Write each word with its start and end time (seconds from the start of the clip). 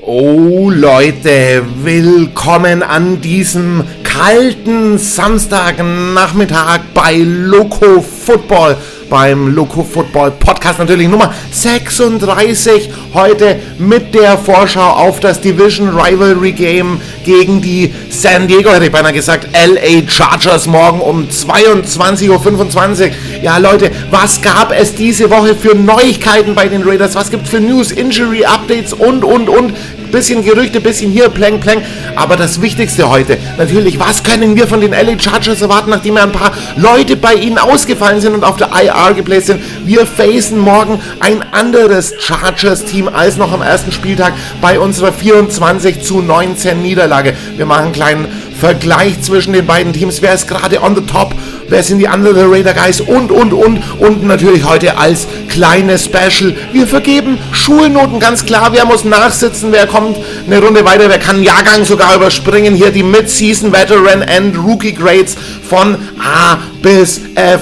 Oh 0.00 0.70
Leute, 0.70 1.64
willkommen 1.82 2.84
an 2.84 3.20
diesem 3.20 3.82
kalten 4.04 4.96
Samstagnachmittag 4.96 6.80
bei 6.94 7.16
Loco 7.16 8.00
Football, 8.00 8.76
beim 9.08 9.54
Loco 9.54 9.82
Football 9.82 10.32
Podcast 10.32 10.78
natürlich 10.78 11.08
Nummer 11.08 11.32
36. 11.50 12.90
Heute 13.14 13.56
mit 13.78 14.14
der 14.14 14.36
Vorschau 14.36 14.90
auf 14.90 15.20
das 15.20 15.40
Division 15.40 15.88
Rivalry 15.98 16.52
Game 16.52 17.00
gegen 17.24 17.60
die 17.60 17.92
San 18.10 18.46
Diego, 18.48 18.70
hätte 18.70 18.86
ich 18.86 18.92
beinahe 18.92 19.12
gesagt, 19.12 19.48
LA 19.52 20.08
Chargers 20.08 20.66
morgen 20.66 21.00
um 21.00 21.28
22.25 21.28 22.28
Uhr. 22.30 23.10
Ja 23.42 23.58
Leute, 23.58 23.90
was 24.10 24.40
gab 24.42 24.72
es 24.72 24.94
diese 24.94 25.30
Woche 25.30 25.54
für 25.54 25.74
Neuigkeiten 25.74 26.54
bei 26.54 26.68
den 26.68 26.82
Raiders? 26.82 27.14
Was 27.14 27.30
gibt 27.30 27.44
es 27.44 27.50
für 27.50 27.60
News, 27.60 27.92
Injury 27.92 28.44
Updates 28.44 28.92
und, 28.92 29.24
und, 29.24 29.48
und? 29.48 29.72
Bisschen 30.10 30.44
Gerüchte, 30.44 30.80
bisschen 30.80 31.10
hier, 31.10 31.28
Plang, 31.28 31.60
Plang. 31.60 31.82
Aber 32.16 32.36
das 32.36 32.60
Wichtigste 32.60 33.08
heute, 33.08 33.38
natürlich, 33.56 33.98
was 33.98 34.22
können 34.22 34.56
wir 34.56 34.66
von 34.66 34.80
den 34.80 34.92
LA 34.92 35.18
Chargers 35.18 35.62
erwarten, 35.62 35.90
nachdem 35.90 36.16
ja 36.16 36.24
ein 36.24 36.32
paar 36.32 36.52
Leute 36.76 37.16
bei 37.16 37.34
ihnen 37.34 37.58
ausgefallen 37.58 38.20
sind 38.20 38.34
und 38.34 38.44
auf 38.44 38.56
der 38.56 38.70
IR 38.72 39.14
geplaced 39.14 39.46
sind? 39.46 39.62
Wir 39.84 40.06
facen 40.06 40.58
morgen 40.58 41.00
ein 41.20 41.42
anderes 41.52 42.14
Chargers-Team 42.18 43.08
als 43.08 43.36
noch 43.36 43.52
am 43.52 43.62
ersten 43.62 43.92
Spieltag 43.92 44.32
bei 44.60 44.78
unserer 44.78 45.12
24 45.12 46.02
zu 46.02 46.20
19 46.20 46.82
Niederlage. 46.82 47.34
Wir 47.56 47.66
machen 47.66 47.84
einen 47.84 47.92
kleinen 47.92 48.28
Vergleich 48.58 49.20
zwischen 49.22 49.52
den 49.52 49.66
beiden 49.66 49.92
Teams. 49.92 50.20
Wer 50.20 50.34
ist 50.34 50.48
gerade 50.48 50.82
on 50.82 50.96
the 50.96 51.02
top? 51.02 51.34
Wer 51.68 51.82
sind 51.82 51.98
die 51.98 52.08
anderen 52.08 52.50
Raider 52.50 52.72
Guys? 52.72 53.00
Und, 53.00 53.30
und, 53.30 53.52
und. 53.52 53.82
Und 53.98 54.24
natürlich 54.24 54.64
heute 54.64 54.96
als 54.96 55.26
kleines 55.48 56.04
Special. 56.06 56.54
Wir 56.72 56.86
vergeben 56.86 57.38
Schulnoten, 57.52 58.20
ganz 58.20 58.44
klar. 58.46 58.70
Wer 58.72 58.86
muss 58.86 59.04
nachsitzen? 59.04 59.70
Wer 59.70 59.86
kommt 59.86 60.16
eine 60.46 60.60
Runde 60.60 60.84
weiter? 60.84 61.08
Wer 61.08 61.18
kann 61.18 61.36
einen 61.36 61.44
Jahrgang 61.44 61.84
sogar 61.84 62.16
überspringen? 62.16 62.74
Hier 62.74 62.90
die 62.90 63.02
Mid-Season 63.02 63.72
Veteran 63.72 64.22
and 64.22 64.56
Rookie 64.56 64.92
Grades 64.92 65.36
von 65.68 65.96
A 66.18 66.58
bis 66.82 67.20
F 67.34 67.60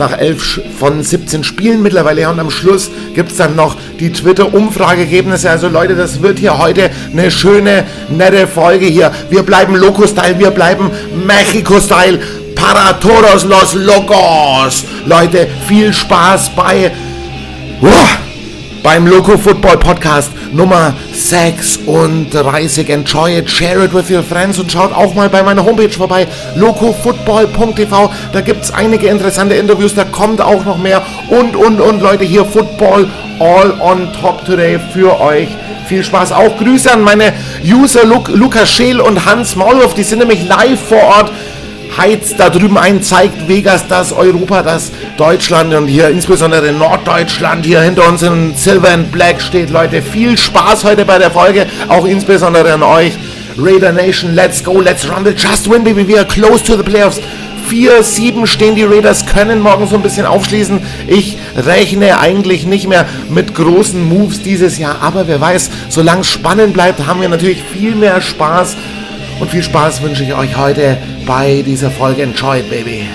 nach 0.00 0.16
11 0.16 0.62
von 0.78 1.02
17 1.02 1.44
Spielen 1.44 1.82
mittlerweile. 1.82 2.28
Und 2.30 2.40
am 2.40 2.50
Schluss 2.50 2.90
gibt 3.14 3.32
es 3.32 3.36
dann 3.36 3.54
noch 3.54 3.76
die 4.00 4.12
Twitter-Umfrageergebnisse. 4.12 5.50
Also 5.50 5.68
Leute, 5.68 5.94
das 5.94 6.22
wird 6.22 6.38
hier 6.38 6.58
heute 6.58 6.90
eine 7.12 7.30
schöne, 7.30 7.84
nette 8.08 8.46
Folge 8.46 8.86
hier. 8.86 9.12
Wir 9.28 9.42
bleiben 9.42 9.76
Loco-Style, 9.76 10.38
wir 10.38 10.50
bleiben 10.50 10.90
Mexico-Style. 11.26 12.18
Para 12.60 12.98
todos 12.98 13.44
los 13.44 13.74
locos. 13.74 14.84
Leute, 15.06 15.48
viel 15.66 15.92
Spaß 15.92 16.50
bei... 16.50 16.92
Uah, 17.80 18.18
beim 18.82 19.06
Loco 19.06 19.38
Football 19.38 19.78
Podcast 19.78 20.30
Nummer 20.52 20.94
36. 21.14 22.90
Enjoy 22.90 23.38
it, 23.38 23.48
share 23.48 23.82
it 23.84 23.94
with 23.94 24.10
your 24.10 24.22
friends 24.22 24.58
und 24.58 24.70
schaut 24.70 24.92
auch 24.92 25.14
mal 25.14 25.28
bei 25.28 25.42
meiner 25.42 25.64
Homepage 25.64 25.90
vorbei, 25.90 26.26
locofootball.tv. 26.56 28.10
Da 28.32 28.40
gibt 28.40 28.64
es 28.64 28.70
einige 28.70 29.08
interessante 29.08 29.54
Interviews, 29.54 29.94
da 29.94 30.04
kommt 30.04 30.40
auch 30.40 30.64
noch 30.64 30.76
mehr. 30.76 31.02
Und, 31.28 31.56
und, 31.56 31.80
und 31.80 32.02
Leute, 32.02 32.24
hier 32.24 32.44
Football 32.44 33.08
all 33.38 33.74
on 33.80 34.12
top 34.20 34.44
today 34.44 34.78
für 34.92 35.18
euch. 35.20 35.48
Viel 35.86 36.04
Spaß. 36.04 36.32
Auch 36.32 36.56
Grüße 36.58 36.92
an 36.92 37.02
meine 37.02 37.32
User 37.64 38.04
Lukas 38.04 38.70
Scheel 38.70 39.00
und 39.00 39.24
Hans 39.24 39.56
Maulhoff. 39.56 39.94
Die 39.94 40.04
sind 40.04 40.20
nämlich 40.20 40.46
live 40.46 40.80
vor 40.80 41.02
Ort 41.02 41.32
heizt 42.00 42.40
da 42.40 42.48
drüben 42.48 42.78
ein, 42.78 43.02
zeigt 43.02 43.46
Vegas, 43.46 43.86
dass 43.86 44.12
Europa, 44.12 44.62
dass 44.62 44.90
Deutschland 45.18 45.74
und 45.74 45.86
hier 45.86 46.08
insbesondere 46.08 46.72
Norddeutschland 46.72 47.66
hier 47.66 47.82
hinter 47.82 48.08
uns 48.08 48.22
in 48.22 48.54
Silver 48.54 48.90
and 48.90 49.12
Black 49.12 49.42
steht. 49.42 49.68
Leute, 49.68 50.00
viel 50.00 50.38
Spaß 50.38 50.84
heute 50.84 51.04
bei 51.04 51.18
der 51.18 51.30
Folge, 51.30 51.66
auch 51.88 52.06
insbesondere 52.06 52.72
an 52.72 52.82
euch. 52.82 53.12
Raider 53.58 53.92
Nation, 53.92 54.34
let's 54.34 54.64
go, 54.64 54.80
let's 54.80 55.06
rumble, 55.06 55.34
just 55.36 55.70
win, 55.70 55.84
baby, 55.84 56.08
we 56.08 56.16
are 56.16 56.26
close 56.26 56.64
to 56.64 56.74
the 56.74 56.82
playoffs. 56.82 57.20
4-7 57.70 58.46
stehen 58.46 58.74
die 58.74 58.84
Raiders, 58.84 59.26
können 59.26 59.60
morgen 59.60 59.86
so 59.86 59.96
ein 59.96 60.02
bisschen 60.02 60.24
aufschließen. 60.24 60.80
Ich 61.06 61.36
rechne 61.54 62.18
eigentlich 62.18 62.64
nicht 62.64 62.88
mehr 62.88 63.04
mit 63.28 63.54
großen 63.54 64.02
Moves 64.02 64.42
dieses 64.42 64.78
Jahr, 64.78 65.02
aber 65.02 65.28
wer 65.28 65.40
weiß, 65.40 65.70
solange 65.90 66.22
es 66.22 66.30
spannend 66.30 66.72
bleibt, 66.72 67.06
haben 67.06 67.20
wir 67.20 67.28
natürlich 67.28 67.62
viel 67.62 67.94
mehr 67.94 68.22
Spaß 68.22 68.76
und 69.40 69.50
viel 69.50 69.62
Spaß 69.62 70.02
wünsche 70.02 70.22
ich 70.22 70.34
euch 70.34 70.56
heute 70.56 70.98
bei 71.26 71.62
dieser 71.62 71.90
Folge. 71.90 72.22
Enjoy 72.22 72.62
baby. 72.62 73.06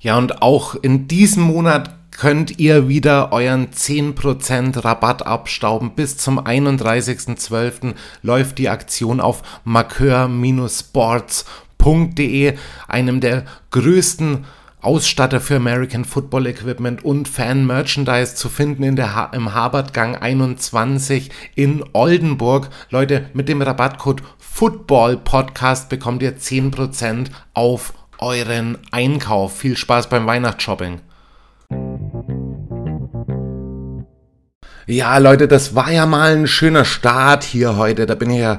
Ja, 0.00 0.18
und 0.18 0.42
auch 0.42 0.74
in 0.74 1.06
diesem 1.06 1.44
Monat 1.44 1.94
könnt 2.10 2.58
ihr 2.58 2.88
wieder 2.88 3.32
euren 3.32 3.70
10% 3.70 4.84
Rabatt 4.84 5.26
abstauben. 5.26 5.94
Bis 5.94 6.16
zum 6.16 6.40
31.12. 6.40 7.94
läuft 8.22 8.58
die 8.58 8.68
Aktion 8.68 9.20
auf 9.20 9.42
markeur-sports.com 9.64 11.61
Football.de, 11.82 12.54
einem 12.86 13.20
der 13.20 13.44
größten 13.70 14.44
Ausstatter 14.80 15.40
für 15.40 15.56
American 15.56 16.04
Football 16.04 16.46
Equipment 16.46 17.04
und 17.04 17.28
Fan 17.28 17.66
Merchandise 17.66 18.34
zu 18.34 18.48
finden 18.48 18.82
in 18.82 18.96
der 18.96 19.14
ha 19.14 19.30
im 19.32 19.54
Harvard-Gang 19.54 20.16
21 20.16 21.30
in 21.54 21.84
Oldenburg. 21.92 22.68
Leute, 22.90 23.26
mit 23.32 23.48
dem 23.48 23.62
Rabattcode 23.62 24.22
Football 24.38 25.16
Podcast 25.16 25.88
bekommt 25.88 26.22
ihr 26.22 26.36
10% 26.36 27.28
auf 27.54 27.94
euren 28.18 28.78
Einkauf. 28.90 29.56
Viel 29.56 29.76
Spaß 29.76 30.08
beim 30.08 30.26
Weihnachtsshopping. 30.26 31.00
Ja, 34.86 35.18
Leute, 35.18 35.48
das 35.48 35.74
war 35.74 35.90
ja 35.90 36.06
mal 36.06 36.36
ein 36.36 36.46
schöner 36.46 36.84
Start 36.84 37.44
hier 37.44 37.76
heute. 37.76 38.06
Da 38.06 38.14
bin 38.14 38.30
ich 38.30 38.40
ja 38.40 38.58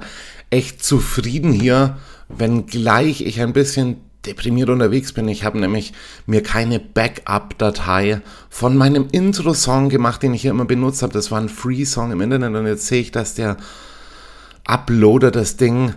echt 0.49 0.83
zufrieden 0.83 1.51
hier 1.51 1.97
wenngleich 2.37 3.21
ich 3.21 3.41
ein 3.41 3.53
bisschen 3.53 3.97
deprimiert 4.25 4.69
unterwegs 4.69 5.13
bin. 5.13 5.27
Ich 5.27 5.43
habe 5.43 5.59
nämlich 5.59 5.93
mir 6.25 6.41
keine 6.41 6.79
Backup-Datei 6.79 8.21
von 8.49 8.77
meinem 8.77 9.07
Intro-Song 9.11 9.89
gemacht, 9.89 10.23
den 10.23 10.33
ich 10.33 10.43
hier 10.43 10.51
immer 10.51 10.65
benutzt 10.65 11.03
habe. 11.03 11.13
Das 11.13 11.31
war 11.31 11.41
ein 11.41 11.49
Free-Song 11.49 12.11
im 12.11 12.21
Internet 12.21 12.55
und 12.55 12.65
jetzt 12.65 12.87
sehe 12.87 13.01
ich, 13.01 13.11
dass 13.11 13.33
der 13.33 13.57
Uploader 14.65 15.31
das 15.31 15.57
Ding 15.57 15.93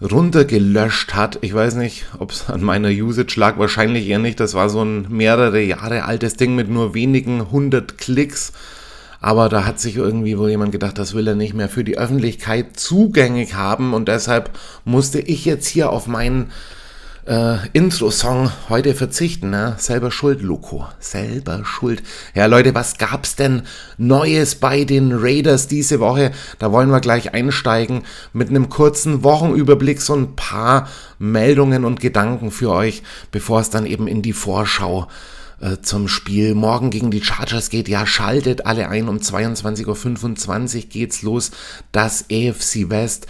runtergelöscht 0.00 1.14
hat. 1.14 1.38
Ich 1.42 1.52
weiß 1.52 1.74
nicht, 1.74 2.06
ob 2.18 2.30
es 2.30 2.48
an 2.48 2.62
meiner 2.62 2.88
Usage 2.88 3.38
lag, 3.38 3.58
wahrscheinlich 3.58 4.06
eher 4.06 4.18
nicht. 4.18 4.40
Das 4.40 4.54
war 4.54 4.70
so 4.70 4.82
ein 4.82 5.06
mehrere 5.10 5.60
Jahre 5.60 6.04
altes 6.04 6.36
Ding 6.36 6.54
mit 6.54 6.70
nur 6.70 6.94
wenigen 6.94 7.50
hundert 7.50 7.98
Klicks. 7.98 8.52
Aber 9.20 9.48
da 9.48 9.64
hat 9.64 9.80
sich 9.80 9.96
irgendwie 9.96 10.38
wohl 10.38 10.50
jemand 10.50 10.72
gedacht, 10.72 10.98
das 10.98 11.14
will 11.14 11.26
er 11.26 11.34
nicht 11.34 11.54
mehr 11.54 11.68
für 11.68 11.84
die 11.84 11.98
Öffentlichkeit 11.98 12.78
zugänglich 12.78 13.54
haben 13.54 13.94
und 13.94 14.08
deshalb 14.08 14.50
musste 14.84 15.18
ich 15.20 15.44
jetzt 15.44 15.66
hier 15.66 15.90
auf 15.90 16.06
meinen 16.06 16.52
äh, 17.28 17.56
Intro-Song 17.72 18.50
heute 18.68 18.94
verzichten. 18.94 19.50
Ne? 19.50 19.74
Selber 19.78 20.10
schuld, 20.10 20.40
Loco. 20.40 20.86
Selber 20.98 21.64
schuld. 21.64 22.02
Ja, 22.34 22.46
Leute, 22.46 22.74
was 22.74 22.96
gab's 22.96 23.36
denn 23.36 23.62
Neues 23.98 24.54
bei 24.54 24.84
den 24.84 25.12
Raiders 25.12 25.68
diese 25.68 26.00
Woche? 26.00 26.32
Da 26.58 26.72
wollen 26.72 26.90
wir 26.90 27.00
gleich 27.00 27.34
einsteigen 27.34 28.04
mit 28.32 28.48
einem 28.48 28.70
kurzen 28.70 29.22
Wochenüberblick, 29.24 30.00
so 30.00 30.14
ein 30.14 30.36
paar 30.36 30.88
Meldungen 31.18 31.84
und 31.84 32.00
Gedanken 32.00 32.50
für 32.50 32.70
euch, 32.70 33.02
bevor 33.30 33.60
es 33.60 33.70
dann 33.70 33.84
eben 33.84 34.08
in 34.08 34.22
die 34.22 34.32
Vorschau 34.32 35.08
äh, 35.60 35.78
zum 35.82 36.08
Spiel 36.08 36.54
morgen 36.54 36.90
gegen 36.90 37.10
die 37.10 37.22
Chargers 37.22 37.70
geht. 37.70 37.88
Ja, 37.88 38.06
schaltet 38.06 38.66
alle 38.66 38.88
ein. 38.88 39.08
Um 39.08 39.18
22.25 39.18 40.76
Uhr 40.76 40.82
geht's 40.88 41.22
los. 41.22 41.50
Das 41.92 42.26
AFC 42.30 42.88
West 42.88 43.26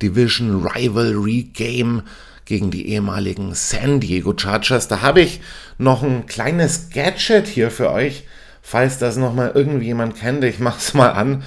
Division 0.00 0.66
Rivalry 0.66 1.50
Game 1.52 2.02
gegen 2.44 2.70
die 2.70 2.88
ehemaligen 2.88 3.54
San 3.54 4.00
Diego 4.00 4.34
Chargers. 4.36 4.88
Da 4.88 5.00
habe 5.00 5.20
ich 5.20 5.40
noch 5.78 6.02
ein 6.02 6.26
kleines 6.26 6.90
Gadget 6.90 7.46
hier 7.46 7.70
für 7.70 7.90
euch, 7.90 8.24
falls 8.60 8.98
das 8.98 9.16
nochmal 9.16 9.52
irgendwie 9.54 9.86
jemand 9.86 10.16
kennt. 10.16 10.44
Ich 10.44 10.58
mache 10.58 10.78
es 10.78 10.94
mal 10.94 11.10
an. 11.10 11.42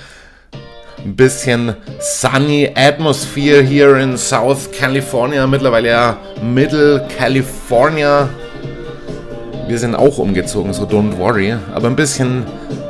Ein 0.97 1.15
bisschen 1.15 1.75
sunny 1.99 2.71
Atmosphere 2.73 3.61
hier 3.61 3.97
in 3.97 4.17
South 4.17 4.71
California, 4.71 5.45
mittlerweile 5.45 5.89
ja 5.89 6.17
Middle 6.41 7.07
California. 7.17 8.29
Wir 9.67 9.79
sind 9.79 9.95
auch 9.95 10.19
umgezogen, 10.19 10.73
so 10.73 10.83
don't 10.83 11.17
worry. 11.17 11.55
Aber 11.73 11.87
ein 11.87 11.95
bisschen 11.95 12.43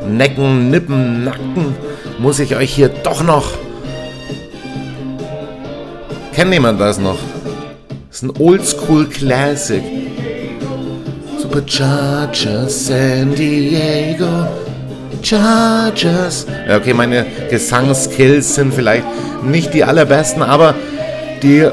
Necken, 0.08 0.70
Nippen, 0.70 1.24
Nacken 1.24 1.76
muss 2.20 2.40
ich 2.40 2.56
euch 2.56 2.74
hier 2.74 2.90
doch 2.90 3.24
noch. 3.24 3.54
Kennt 6.34 6.52
jemand 6.54 6.82
das 6.82 7.00
noch? 7.00 7.18
Das 8.10 8.18
ist 8.18 8.24
ein 8.24 8.34
Oldschool 8.40 9.08
Classic. 9.08 9.84
Superchargers 11.38 12.88
San 12.88 13.34
Diego. 13.36 14.48
Chargers. 15.22 16.46
okay, 16.70 16.94
meine 16.94 17.26
Gesangskills 17.50 18.56
sind 18.56 18.74
vielleicht 18.74 19.06
nicht 19.44 19.74
die 19.74 19.84
allerbesten, 19.84 20.44
aber 20.44 20.76
die 21.42 21.68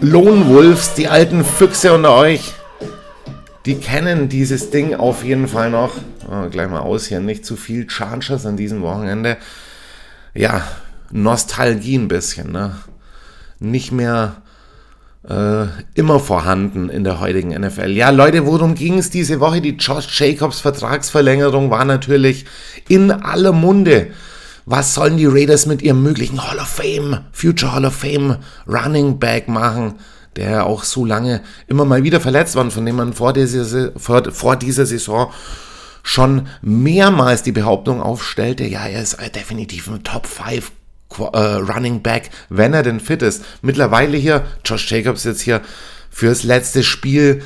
Lone 0.00 0.48
Wolves, 0.48 0.94
die 0.94 1.08
alten 1.08 1.44
Füchse 1.44 1.94
unter 1.94 2.14
euch, 2.14 2.52
die 3.66 3.76
kennen 3.76 4.28
dieses 4.28 4.70
Ding 4.70 4.94
auf 4.94 5.24
jeden 5.24 5.48
Fall 5.48 5.70
noch. 5.70 5.92
Oh, 6.28 6.48
gleich 6.50 6.68
mal 6.68 6.80
aus 6.80 7.06
hier, 7.06 7.20
nicht 7.20 7.46
zu 7.46 7.56
viel 7.56 7.88
Chargers 7.88 8.46
an 8.46 8.56
diesem 8.56 8.82
Wochenende. 8.82 9.36
Ja, 10.34 10.62
Nostalgie 11.10 11.96
ein 11.98 12.08
bisschen, 12.08 12.52
ne? 12.52 12.76
Nicht 13.60 13.92
mehr 13.92 14.42
äh, 15.28 15.66
immer 15.94 16.18
vorhanden 16.18 16.88
in 16.88 17.04
der 17.04 17.20
heutigen 17.20 17.50
NFL. 17.50 17.90
Ja, 17.90 18.10
Leute, 18.10 18.46
worum 18.46 18.74
ging 18.74 18.98
es 18.98 19.10
diese 19.10 19.38
Woche? 19.38 19.60
Die 19.60 19.76
Josh 19.76 20.08
Jacobs 20.18 20.60
Vertragsverlängerung 20.60 21.70
war 21.70 21.84
natürlich 21.84 22.44
in 22.88 23.10
aller 23.10 23.52
Munde. 23.52 24.08
Was 24.64 24.94
sollen 24.94 25.16
die 25.16 25.26
Raiders 25.26 25.66
mit 25.66 25.82
ihrem 25.82 26.02
möglichen 26.02 26.42
Hall 26.48 26.58
of 26.58 26.68
Fame, 26.68 27.20
Future 27.32 27.72
Hall 27.72 27.84
of 27.84 27.94
Fame 27.94 28.38
Running 28.66 29.18
Back 29.18 29.48
machen, 29.48 29.94
der 30.36 30.66
auch 30.66 30.84
so 30.84 31.04
lange 31.04 31.42
immer 31.66 31.84
mal 31.84 32.02
wieder 32.02 32.20
verletzt 32.20 32.56
war 32.56 32.64
und 32.64 32.72
von 32.72 32.86
dem 32.86 32.96
man 32.96 33.12
vor 33.12 33.32
dieser, 33.32 33.92
vor, 33.96 34.30
vor 34.32 34.56
dieser 34.56 34.86
Saison 34.86 35.32
schon 36.02 36.48
mehrmals 36.62 37.42
die 37.42 37.52
Behauptung 37.52 38.00
aufstellte, 38.02 38.64
ja, 38.64 38.86
er 38.86 39.02
ist 39.02 39.18
definitiv 39.34 39.88
ein 39.88 40.02
Top 40.02 40.26
5 40.26 40.72
äh, 41.18 41.38
Running 41.38 42.02
Back, 42.02 42.30
wenn 42.48 42.74
er 42.74 42.82
denn 42.82 43.00
fit 43.00 43.22
ist. 43.22 43.44
Mittlerweile 43.62 44.16
hier, 44.16 44.44
Josh 44.64 44.90
Jacobs 44.90 45.24
jetzt 45.24 45.42
hier 45.42 45.60
fürs 46.10 46.42
letzte 46.42 46.82
Spiel 46.82 47.42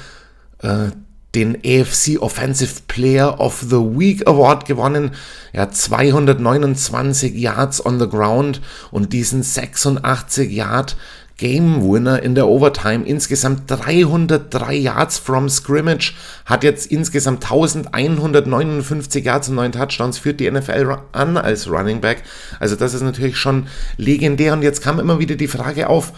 äh, 0.62 0.90
den 1.34 1.56
AFC 1.56 2.18
Offensive 2.20 2.82
Player 2.88 3.38
of 3.40 3.60
the 3.60 3.76
Week 3.76 4.26
Award 4.26 4.64
gewonnen. 4.64 5.10
Ja, 5.52 5.70
229 5.70 7.34
Yards 7.34 7.84
on 7.84 8.00
the 8.00 8.08
ground 8.08 8.62
und 8.90 9.12
diesen 9.12 9.42
86 9.42 10.50
Yard 10.50 10.96
Game 11.36 11.82
Winner 11.82 12.22
in 12.22 12.34
der 12.34 12.48
Overtime. 12.48 13.04
Insgesamt 13.04 13.62
303 13.70 14.74
Yards 14.74 15.18
from 15.18 15.48
Scrimmage. 15.48 16.14
Hat 16.44 16.64
jetzt 16.64 16.90
insgesamt 16.90 17.44
1159 17.44 19.24
Yards 19.24 19.48
und 19.48 19.56
9 19.56 19.72
Touchdowns. 19.72 20.18
Führt 20.18 20.40
die 20.40 20.50
NFL 20.50 20.96
an 21.12 21.36
als 21.36 21.70
Running 21.70 22.00
Back. 22.00 22.22
Also 22.58 22.76
das 22.76 22.94
ist 22.94 23.02
natürlich 23.02 23.36
schon 23.36 23.66
legendär. 23.96 24.54
Und 24.54 24.62
jetzt 24.62 24.82
kam 24.82 24.98
immer 24.98 25.18
wieder 25.18 25.36
die 25.36 25.48
Frage 25.48 25.88
auf, 25.88 26.12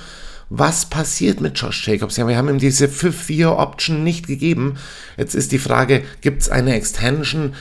was 0.50 0.87
passiert 0.87 1.41
mit 1.41 1.59
Josh 1.59 1.87
Jacobs? 1.87 2.17
Ja, 2.17 2.26
wir 2.26 2.37
haben 2.37 2.49
ihm 2.49 2.59
diese 2.59 2.88
Fifth-Year-Option 2.88 4.03
nicht 4.03 4.26
gegeben. 4.26 4.76
Jetzt 5.17 5.35
ist 5.35 5.53
die 5.53 5.59
Frage, 5.59 6.03
gibt 6.21 6.43
es 6.43 6.49
eine 6.49 6.75
Extension? 6.75 7.55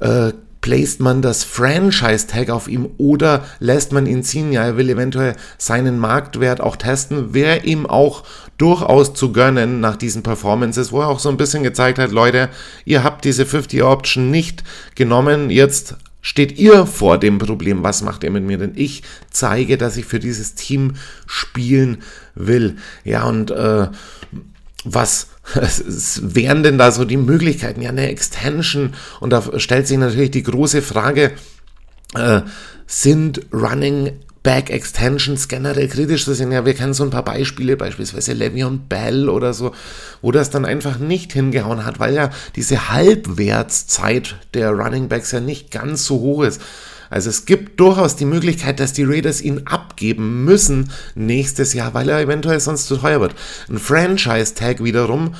Äh, 0.00 0.32
placed 0.60 1.00
man 1.00 1.22
das 1.22 1.44
Franchise-Tag 1.44 2.50
auf 2.50 2.68
ihm 2.68 2.88
oder 2.98 3.44
lässt 3.60 3.92
man 3.92 4.06
ihn 4.06 4.22
ziehen? 4.22 4.52
Ja, 4.52 4.64
er 4.64 4.76
will 4.76 4.90
eventuell 4.90 5.36
seinen 5.56 5.98
Marktwert 5.98 6.60
auch 6.60 6.76
testen. 6.76 7.34
Wäre 7.34 7.64
ihm 7.64 7.86
auch 7.86 8.24
durchaus 8.58 9.14
zu 9.14 9.32
gönnen 9.32 9.80
nach 9.80 9.96
diesen 9.96 10.22
Performances, 10.22 10.92
wo 10.92 11.00
er 11.00 11.08
auch 11.08 11.20
so 11.20 11.28
ein 11.28 11.36
bisschen 11.36 11.62
gezeigt 11.62 11.98
hat, 11.98 12.10
Leute, 12.10 12.48
ihr 12.84 13.04
habt 13.04 13.24
diese 13.24 13.44
50-Option 13.44 14.30
nicht 14.30 14.64
genommen, 14.96 15.50
jetzt 15.50 15.94
steht 16.20 16.58
ihr 16.58 16.84
vor 16.86 17.18
dem 17.18 17.38
Problem, 17.38 17.82
was 17.84 18.02
macht 18.02 18.24
ihr 18.24 18.30
mit 18.30 18.44
mir? 18.44 18.58
Denn 18.58 18.72
ich 18.74 19.02
zeige, 19.30 19.78
dass 19.78 19.96
ich 19.96 20.06
für 20.06 20.18
dieses 20.18 20.54
Team 20.54 20.94
spielen 21.26 21.98
will. 22.34 22.76
Ja, 23.04 23.24
und 23.24 23.50
äh, 23.52 23.88
was 24.84 25.28
wären 26.20 26.62
denn 26.62 26.78
da 26.78 26.90
so 26.92 27.04
die 27.04 27.16
Möglichkeiten? 27.16 27.82
Ja, 27.82 27.90
eine 27.90 28.08
Extension. 28.08 28.94
Und 29.20 29.30
da 29.30 29.58
stellt 29.58 29.86
sich 29.86 29.98
natürlich 29.98 30.30
die 30.30 30.42
große 30.42 30.82
Frage, 30.82 31.32
äh, 32.14 32.42
sind 32.86 33.40
Running 33.52 34.12
Back 34.42 34.70
Extensions 34.70 35.48
generell 35.48 35.88
kritisch 35.88 36.24
zu 36.24 36.32
sehen. 36.32 36.52
Ja, 36.52 36.64
wir 36.64 36.74
kennen 36.74 36.94
so 36.94 37.04
ein 37.04 37.10
paar 37.10 37.24
Beispiele, 37.24 37.76
beispielsweise 37.76 38.32
Le'Veon 38.32 38.78
Bell 38.88 39.28
oder 39.28 39.52
so, 39.52 39.72
wo 40.22 40.32
das 40.32 40.48
dann 40.50 40.64
einfach 40.64 40.98
nicht 40.98 41.32
hingehauen 41.32 41.84
hat, 41.84 42.00
weil 42.00 42.14
ja 42.14 42.30
diese 42.56 42.88
Halbwertszeit 42.88 44.36
der 44.54 44.70
Running 44.70 45.08
Backs 45.08 45.32
ja 45.32 45.40
nicht 45.40 45.70
ganz 45.70 46.06
so 46.06 46.20
hoch 46.20 46.44
ist. 46.44 46.62
Also 47.10 47.30
es 47.30 47.46
gibt 47.46 47.80
durchaus 47.80 48.16
die 48.16 48.24
Möglichkeit, 48.24 48.80
dass 48.80 48.92
die 48.92 49.04
Raiders 49.04 49.40
ihn 49.40 49.62
abgeben 49.66 50.44
müssen 50.44 50.90
nächstes 51.14 51.74
Jahr, 51.74 51.94
weil 51.94 52.08
er 52.08 52.20
eventuell 52.20 52.60
sonst 52.60 52.86
zu 52.86 52.96
teuer 52.96 53.20
wird. 53.20 53.34
Ein 53.68 53.78
Franchise-Tag 53.78 54.82
wiederum 54.82 55.34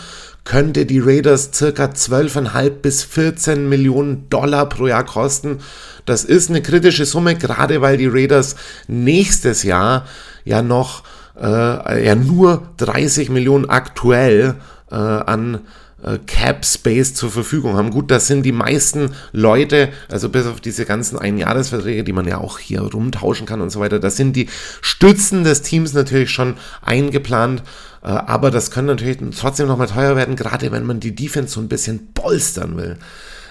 könnte 0.44 0.86
die 0.86 1.00
Raiders 1.00 1.50
circa 1.52 1.84
12,5 1.84 2.70
bis 2.70 3.04
14 3.04 3.68
Millionen 3.68 4.30
Dollar 4.30 4.66
pro 4.68 4.86
Jahr 4.86 5.04
kosten. 5.04 5.58
Das 6.06 6.24
ist 6.24 6.48
eine 6.48 6.62
kritische 6.62 7.04
Summe, 7.04 7.34
gerade 7.34 7.82
weil 7.82 7.98
die 7.98 8.06
Raiders 8.06 8.56
nächstes 8.86 9.62
Jahr 9.62 10.06
ja 10.44 10.62
noch 10.62 11.02
äh, 11.38 12.06
ja 12.06 12.14
nur 12.14 12.62
30 12.78 13.28
Millionen 13.28 13.68
aktuell 13.68 14.54
äh, 14.90 14.94
an 14.94 15.60
äh, 16.02 16.18
Cap 16.26 16.64
Space 16.64 17.14
zur 17.14 17.30
Verfügung 17.30 17.76
haben. 17.76 17.90
Gut, 17.90 18.10
das 18.10 18.26
sind 18.26 18.44
die 18.44 18.52
meisten 18.52 19.10
Leute, 19.32 19.90
also 20.10 20.28
bis 20.28 20.46
auf 20.46 20.60
diese 20.60 20.84
ganzen 20.84 21.18
Einjahresverträge, 21.18 22.04
die 22.04 22.12
man 22.12 22.26
ja 22.26 22.38
auch 22.38 22.58
hier 22.58 22.82
rumtauschen 22.82 23.46
kann 23.46 23.60
und 23.60 23.70
so 23.70 23.80
weiter, 23.80 23.98
das 23.98 24.16
sind 24.16 24.34
die 24.36 24.48
Stützen 24.80 25.44
des 25.44 25.62
Teams 25.62 25.92
natürlich 25.94 26.30
schon 26.30 26.54
eingeplant. 26.82 27.62
Äh, 28.02 28.08
aber 28.08 28.50
das 28.50 28.70
kann 28.70 28.86
natürlich 28.86 29.18
trotzdem 29.36 29.66
nochmal 29.66 29.88
teuer 29.88 30.16
werden, 30.16 30.36
gerade 30.36 30.70
wenn 30.72 30.86
man 30.86 31.00
die 31.00 31.14
Defense 31.14 31.54
so 31.54 31.60
ein 31.60 31.68
bisschen 31.68 32.12
bolstern 32.12 32.76
will. 32.76 32.96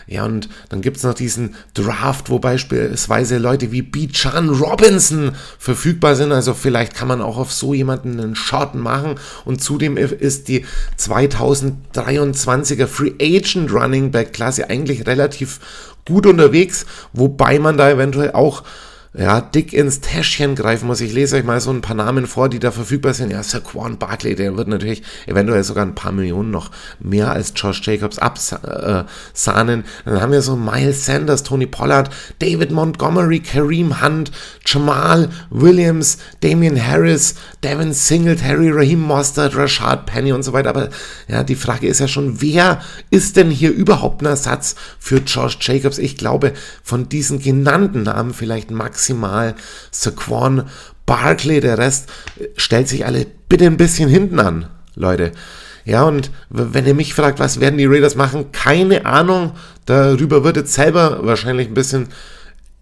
Ja, 0.09 0.23
und 0.23 0.47
dann 0.69 0.79
gibt 0.81 0.95
es 0.95 1.03
noch 1.03 1.13
diesen 1.13 1.55
Draft, 1.73 2.29
wo 2.29 2.39
beispielsweise 2.39 3.39
Leute 3.39 3.73
wie 3.73 3.81
Bichan 3.81 4.47
Robinson 4.49 5.33
verfügbar 5.59 6.15
sind. 6.15 6.31
Also 6.31 6.53
vielleicht 6.53 6.95
kann 6.95 7.09
man 7.09 7.21
auch 7.21 7.35
auf 7.37 7.51
so 7.51 7.73
jemanden 7.73 8.17
einen 8.17 8.35
Shot 8.35 8.73
machen. 8.73 9.15
Und 9.43 9.61
zudem 9.61 9.97
ist 9.97 10.47
die 10.47 10.63
2023er 10.97 12.87
Free 12.87 13.15
Agent 13.21 13.73
Running 13.73 14.11
Back 14.11 14.31
Klasse 14.31 14.69
eigentlich 14.69 15.05
relativ 15.07 15.59
gut 16.05 16.25
unterwegs, 16.25 16.85
wobei 17.11 17.59
man 17.59 17.75
da 17.75 17.89
eventuell 17.89 18.31
auch 18.31 18.63
ja, 19.17 19.41
dick 19.41 19.73
ins 19.73 19.99
Täschchen 19.99 20.53
greifen 20.53 20.85
muss. 20.85 21.01
Ich 21.01 21.11
lese 21.11 21.37
euch 21.37 21.43
mal 21.43 21.59
so 21.59 21.71
ein 21.71 21.81
paar 21.81 21.95
Namen 21.95 22.27
vor, 22.27 22.49
die 22.49 22.59
da 22.59 22.69
verfügbar 22.69 23.15
sind. 23.15 23.31
Ja, 23.31 23.41
Saquon 23.41 23.97
Barkley, 23.97 24.35
der 24.35 24.55
wird 24.55 24.67
natürlich 24.67 25.01
eventuell 25.25 25.63
sogar 25.63 25.83
ein 25.83 25.95
paar 25.95 26.11
Millionen 26.11 26.51
noch 26.51 26.69
mehr 26.99 27.31
als 27.31 27.53
Josh 27.55 27.81
Jacobs 27.83 28.19
absahnen. 28.19 29.85
Dann 30.05 30.21
haben 30.21 30.31
wir 30.31 30.43
so 30.43 30.55
Miles 30.55 31.05
Sanders, 31.05 31.41
Tony 31.41 31.65
Pollard, 31.65 32.11
David 32.37 32.69
Montgomery, 32.71 33.39
Kareem 33.39 34.03
Hunt, 34.03 34.31
Jamal 34.63 35.29
Williams, 35.49 36.19
Damian 36.41 36.79
Harris, 36.79 37.33
Devin 37.63 37.93
Singletary, 37.93 38.69
Raheem 38.69 39.01
Mostert, 39.01 39.55
Rashad 39.55 40.05
Penny 40.05 40.31
und 40.31 40.43
so 40.43 40.53
weiter. 40.53 40.69
Aber 40.69 40.89
ja, 41.27 41.43
die 41.43 41.55
Frage 41.55 41.87
ist 41.87 41.99
ja 41.99 42.07
schon, 42.07 42.39
wer 42.39 42.81
ist 43.09 43.35
denn 43.35 43.49
hier 43.49 43.71
überhaupt 43.71 44.21
ein 44.21 44.27
Ersatz 44.27 44.75
für 44.99 45.17
Josh 45.17 45.57
Jacobs? 45.61 45.97
Ich 45.97 46.17
glaube, 46.17 46.53
von 46.83 47.09
diesen 47.09 47.39
genannten 47.39 48.03
Namen 48.03 48.35
vielleicht 48.35 48.69
Max 48.69 49.06
maximal 49.07 49.55
Saquon 49.91 50.63
Barkley, 51.05 51.61
der 51.61 51.77
Rest 51.77 52.09
stellt 52.57 52.87
sich 52.87 53.05
alle 53.05 53.25
bitte 53.47 53.65
ein 53.65 53.77
bisschen 53.77 54.09
hinten 54.09 54.39
an, 54.39 54.67
Leute. 54.95 55.31
Ja, 55.85 56.03
und 56.03 56.31
wenn 56.49 56.85
ihr 56.85 56.93
mich 56.93 57.13
fragt, 57.13 57.39
was 57.39 57.61
werden 57.61 57.77
die 57.77 57.85
Raiders 57.85 58.15
machen, 58.15 58.51
keine 58.51 59.05
Ahnung. 59.05 59.53
Darüber 59.85 60.43
wird 60.43 60.57
jetzt 60.57 60.73
selber 60.73 61.25
wahrscheinlich 61.25 61.69
ein 61.69 61.73
bisschen 61.73 62.09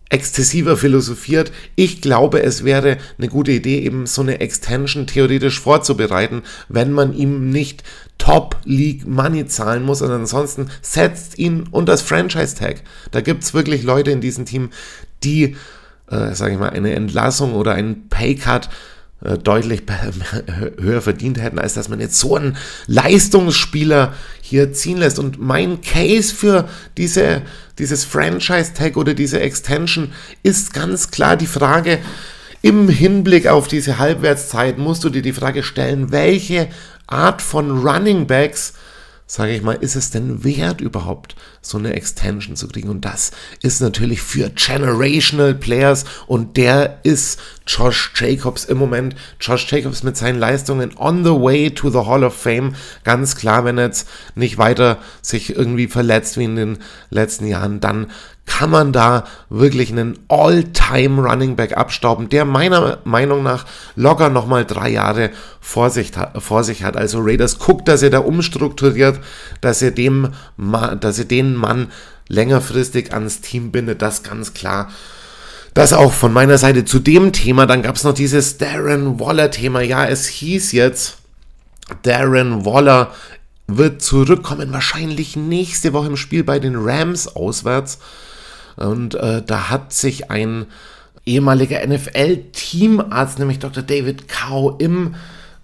exzessiver 0.09 0.75
philosophiert. 0.75 1.51
Ich 1.75 2.01
glaube, 2.01 2.41
es 2.41 2.63
wäre 2.63 2.97
eine 3.17 3.27
gute 3.27 3.51
Idee, 3.51 3.79
eben 3.79 4.07
so 4.07 4.21
eine 4.21 4.39
Extension 4.39 5.05
theoretisch 5.05 5.59
vorzubereiten, 5.59 6.41
wenn 6.67 6.91
man 6.91 7.13
ihm 7.13 7.51
nicht 7.51 7.83
Top 8.17 8.57
League 8.65 9.05
Money 9.05 9.45
zahlen 9.45 9.83
muss. 9.83 10.01
Und 10.01 10.09
ansonsten 10.09 10.71
setzt 10.81 11.37
ihn 11.37 11.65
unter 11.69 11.93
das 11.93 12.01
Franchise 12.01 12.55
Tag. 12.55 12.81
Da 13.11 13.21
gibt 13.21 13.43
es 13.43 13.53
wirklich 13.53 13.83
Leute 13.83 14.09
in 14.09 14.21
diesem 14.21 14.45
Team, 14.45 14.69
die 15.23 15.55
äh, 16.09 16.33
sage 16.33 16.53
ich 16.53 16.59
mal, 16.59 16.69
eine 16.69 16.93
Entlassung 16.93 17.53
oder 17.53 17.73
einen 17.73 18.09
Paycut 18.09 18.69
äh, 19.23 19.37
deutlich 19.37 19.83
höher 20.79 21.01
verdient 21.01 21.41
hätten, 21.41 21.59
als 21.59 21.73
dass 21.73 21.89
man 21.89 21.99
jetzt 21.99 22.19
so 22.19 22.35
einen 22.35 22.57
Leistungsspieler 22.87 24.13
hier 24.41 24.73
ziehen 24.73 24.97
lässt. 24.97 25.19
Und 25.19 25.39
mein 25.39 25.81
Case 25.81 26.33
für 26.33 26.69
diese, 26.97 27.41
dieses 27.79 28.03
Franchise-Tag 28.03 28.97
oder 28.97 29.13
diese 29.13 29.39
Extension 29.39 30.11
ist 30.43 30.73
ganz 30.73 31.11
klar 31.11 31.37
die 31.37 31.47
Frage, 31.47 31.99
im 32.61 32.89
Hinblick 32.89 33.47
auf 33.47 33.67
diese 33.67 33.99
Halbwertszeit 33.99 34.79
musst 34.79 35.03
du 35.03 35.09
dir 35.09 35.21
die 35.21 35.33
Frage 35.33 35.61
stellen, 35.61 36.11
welche 36.11 36.67
Art 37.05 37.43
von 37.43 37.85
Running 37.85 38.25
Backs 38.25 38.73
sage 39.27 39.55
ich 39.55 39.63
mal, 39.63 39.73
ist 39.73 39.95
es 39.95 40.11
denn 40.11 40.43
wert 40.43 40.81
überhaupt, 40.81 41.35
so 41.61 41.77
eine 41.77 41.93
Extension 41.93 42.55
zu 42.55 42.67
kriegen? 42.67 42.89
Und 42.89 43.05
das 43.05 43.31
ist 43.61 43.81
natürlich 43.81 44.21
für 44.21 44.49
Generational 44.49 45.55
Players 45.55 46.05
und 46.27 46.57
der 46.57 46.99
ist 47.03 47.39
Josh 47.65 48.13
Jacobs 48.15 48.65
im 48.65 48.77
Moment. 48.77 49.15
Josh 49.41 49.71
Jacobs 49.71 50.03
mit 50.03 50.15
seinen 50.15 50.37
Leistungen 50.37 50.95
on 50.97 51.23
the 51.23 51.31
way 51.31 51.71
to 51.71 51.89
the 51.89 52.05
Hall 52.07 52.23
of 52.23 52.35
Fame. 52.35 52.75
Ganz 53.03 53.35
klar, 53.35 53.65
wenn 53.65 53.79
er 53.79 53.85
jetzt 53.85 54.07
nicht 54.35 54.59
weiter 54.59 54.99
sich 55.21 55.55
irgendwie 55.55 55.87
verletzt 55.87 56.37
wie 56.37 56.43
in 56.43 56.55
den 56.55 56.77
letzten 57.09 57.47
Jahren, 57.47 57.79
dann 57.79 58.11
kann 58.45 58.69
man 58.69 58.93
da 58.93 59.25
wirklich 59.49 59.91
einen 59.91 60.19
All-Time 60.27 61.21
Running 61.27 61.55
Back 61.55 61.75
abstauben, 61.75 62.29
der 62.29 62.45
meiner 62.45 62.99
Meinung 63.03 63.43
nach 63.43 63.65
locker 63.95 64.29
nochmal 64.29 64.65
drei 64.65 64.89
Jahre 64.89 65.31
vor 65.59 65.89
sich, 65.89 66.11
vor 66.37 66.63
sich 66.63 66.83
hat. 66.83 66.95
Also 66.95 67.19
Raiders 67.21 67.59
guckt, 67.59 67.87
dass 67.87 68.03
er 68.03 68.11
da 68.11 68.19
umstrukturiert, 68.19 69.19
dass 69.61 69.81
er 69.81 69.91
dem, 69.91 70.29
dass 70.99 71.19
er 71.19 71.25
den 71.25 71.55
Mann 71.55 71.91
längerfristig 72.27 73.13
ans 73.13 73.41
Team 73.41 73.71
bindet, 73.71 74.01
das 74.01 74.23
ganz 74.23 74.53
klar. 74.53 74.89
Das 75.73 75.91
auch 75.91 76.13
von 76.13 76.31
meiner 76.31 76.57
Seite 76.57 76.85
zu 76.85 76.99
dem 76.99 77.33
Thema. 77.33 77.65
Dann 77.65 77.81
gab 77.81 77.97
es 77.97 78.05
noch 78.05 78.13
dieses 78.13 78.57
Darren 78.57 79.19
Waller-Thema. 79.19 79.81
Ja, 79.81 80.05
es 80.05 80.27
hieß 80.27 80.71
jetzt, 80.71 81.17
Darren 82.03 82.63
Waller 82.63 83.11
wird 83.67 84.01
zurückkommen, 84.01 84.71
wahrscheinlich 84.71 85.35
nächste 85.35 85.91
Woche 85.93 86.07
im 86.07 86.17
Spiel 86.17 86.43
bei 86.43 86.59
den 86.59 86.75
Rams 86.75 87.27
auswärts. 87.35 87.99
Und 88.75 89.15
äh, 89.15 89.41
da 89.41 89.69
hat 89.69 89.93
sich 89.93 90.31
ein 90.31 90.65
ehemaliger 91.25 91.85
NFL-Teamarzt, 91.85 93.39
nämlich 93.39 93.59
Dr. 93.59 93.83
David 93.83 94.27
Cow, 94.27 94.75
im 94.79 95.15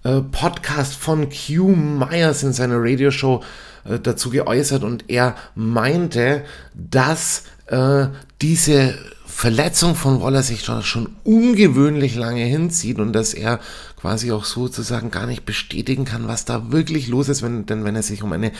äh, 0.04 0.20
Podcast 0.20 0.94
von 0.94 1.28
Q 1.28 1.68
Myers 1.68 2.42
in 2.42 2.52
seiner 2.52 2.78
Radioshow 2.78 3.42
äh, 3.84 3.98
dazu 3.98 4.30
geäußert 4.30 4.82
und 4.82 5.04
er 5.08 5.36
meinte, 5.54 6.44
dass 6.74 7.44
äh, 7.66 8.06
diese 8.40 8.94
Verletzung 9.26 9.94
von 9.94 10.20
Waller 10.20 10.42
sich 10.42 10.64
schon 10.64 11.08
ungewöhnlich 11.24 12.14
lange 12.14 12.44
hinzieht 12.44 12.98
und 12.98 13.12
dass 13.12 13.32
er 13.32 13.60
quasi 14.00 14.30
auch 14.30 14.44
sozusagen 14.44 15.10
gar 15.10 15.26
nicht 15.26 15.46
bestätigen 15.46 16.04
kann, 16.04 16.28
was 16.28 16.44
da 16.44 16.70
wirklich 16.70 17.08
los 17.08 17.28
ist, 17.28 17.42
wenn, 17.42 17.66
denn 17.66 17.84
wenn 17.84 17.96
er 17.96 18.02
sich 18.02 18.22
um 18.22 18.32
eine 18.32 18.52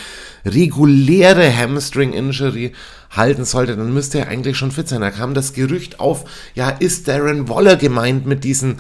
reguläre 0.45 1.57
Hamstring-Injury 1.57 2.73
halten 3.13 3.45
sollte, 3.45 3.77
dann 3.77 3.95
müsste 3.95 4.19
er 4.19 4.29
eigentlich 4.29 4.57
schon 4.57 4.73
fit 4.73 4.89
sein. 4.89 5.01
Da 5.01 5.11
kam 5.11 5.35
das 5.35 5.53
Gerücht 5.53 6.01
auf, 6.01 6.25
ja, 6.55 6.71
ist 6.71 7.09
Darren 7.09 7.49
Waller 7.49 7.77
gemeint 7.77 8.27
mit 8.27 8.43
diesen 8.45 8.79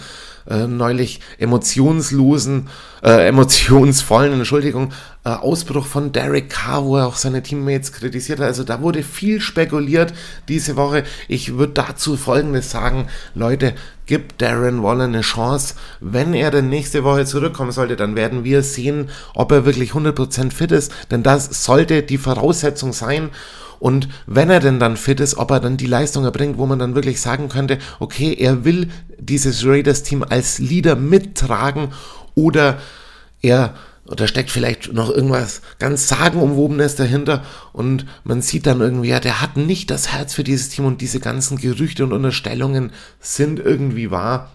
äh, 0.49 0.67
neulich 0.67 1.21
emotionslosen, 1.39 2.69
äh, 3.03 3.29
emotionsvollen, 3.29 4.33
Entschuldigung, 4.33 4.93
äh, 5.25 5.29
Ausbruch 5.29 5.87
von 5.87 6.11
Derek 6.11 6.51
Carr, 6.51 6.85
wo 6.85 6.97
er 6.97 7.07
auch 7.07 7.17
seine 7.17 7.43
Teammates 7.43 7.93
kritisiert 7.93 8.41
hat. 8.41 8.47
Also 8.47 8.65
da 8.65 8.83
wurde 8.83 9.05
viel 9.05 9.41
spekuliert 9.41 10.12
diese 10.49 10.75
Woche. 10.77 11.05
Ich 11.29 11.57
würde 11.57 11.75
dazu 11.75 12.17
Folgendes 12.17 12.71
sagen, 12.71 13.07
Leute, 13.35 13.75
gibt 14.07 14.43
Darren 14.43 14.83
Waller 14.83 15.05
eine 15.05 15.21
Chance. 15.21 15.75
Wenn 16.01 16.35
er 16.35 16.51
denn 16.51 16.69
nächste 16.69 17.05
Woche 17.05 17.25
zurückkommen 17.25 17.71
sollte, 17.71 17.95
dann 17.95 18.17
werden 18.17 18.43
wir 18.43 18.62
sehen, 18.62 19.11
ob 19.35 19.53
er 19.53 19.65
wirklich 19.65 19.93
100% 19.93 20.51
fit 20.51 20.73
ist, 20.73 20.93
denn 21.11 21.23
das 21.23 21.65
sollte 21.65 22.03
die 22.03 22.19
Voraussetzung 22.19 22.93
sein 22.93 23.31
und 23.83 24.09
wenn 24.29 24.49
er 24.49 24.61
denn 24.61 24.79
dann 24.79 24.97
fit 24.97 25.19
ist, 25.19 25.39
ob 25.39 25.51
er 25.51 25.59
dann 25.59 25.77
die 25.77 25.89
Leistung 25.89 26.23
erbringt, 26.23 26.57
wo 26.57 26.67
man 26.67 26.79
dann 26.79 26.95
wirklich 26.95 27.21
sagen 27.21 27.49
könnte, 27.49 27.79
okay, 27.99 28.33
er 28.33 28.65
will 28.65 28.89
dieses 29.19 29.67
Raiders-Team 29.67 30.23
als 30.23 30.61
Leader 30.61 30.95
mittragen 30.95 31.89
oder 32.37 32.79
er 33.41 33.75
oder 34.07 34.29
steckt 34.29 34.53
vielleicht 34.53 34.93
noch 34.93 35.11
irgendwas 35.11 35.62
ganz 35.81 36.07
sagenumwobenes 36.07 36.95
dahinter 36.95 37.45
und 37.73 38.07
man 38.23 38.41
sieht 38.41 38.67
dann 38.67 38.81
irgendwie, 38.81 39.09
ja, 39.09 39.19
der 39.19 39.43
hat 39.43 39.57
nicht 39.57 39.91
das 39.91 40.12
Herz 40.12 40.33
für 40.33 40.45
dieses 40.45 40.69
Team 40.69 40.85
und 40.85 41.01
diese 41.01 41.19
ganzen 41.19 41.59
Gerüchte 41.59 42.05
und 42.05 42.12
Unterstellungen 42.12 42.93
sind 43.19 43.59
irgendwie 43.59 44.12
wahr. 44.12 44.53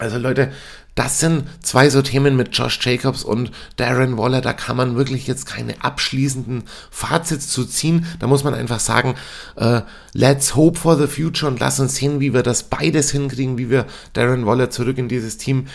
Also 0.00 0.18
Leute, 0.18 0.50
das 0.96 1.20
sind 1.20 1.44
zwei 1.60 1.90
so 1.90 2.00
Themen 2.00 2.36
mit 2.36 2.56
Josh 2.56 2.80
Jacobs 2.80 3.22
und 3.22 3.52
Darren 3.76 4.16
Waller. 4.16 4.40
Da 4.40 4.54
kann 4.54 4.78
man 4.78 4.96
wirklich 4.96 5.26
jetzt 5.26 5.44
keine 5.44 5.74
abschließenden 5.84 6.64
Fazits 6.90 7.48
zu 7.48 7.66
ziehen. 7.66 8.06
Da 8.18 8.26
muss 8.26 8.44
man 8.44 8.54
einfach 8.54 8.80
sagen, 8.80 9.14
äh, 9.56 9.82
let's 10.14 10.56
hope 10.56 10.78
for 10.78 10.96
the 10.96 11.06
future 11.06 11.52
und 11.52 11.60
lass 11.60 11.78
uns 11.78 11.96
sehen, 11.96 12.18
wie 12.20 12.32
wir 12.32 12.42
das 12.42 12.62
beides 12.64 13.10
hinkriegen, 13.10 13.58
wie 13.58 13.68
wir 13.68 13.86
Darren 14.14 14.46
Waller 14.46 14.70
zurück 14.70 14.96
in 14.96 15.08
dieses 15.08 15.36
Team 15.36 15.66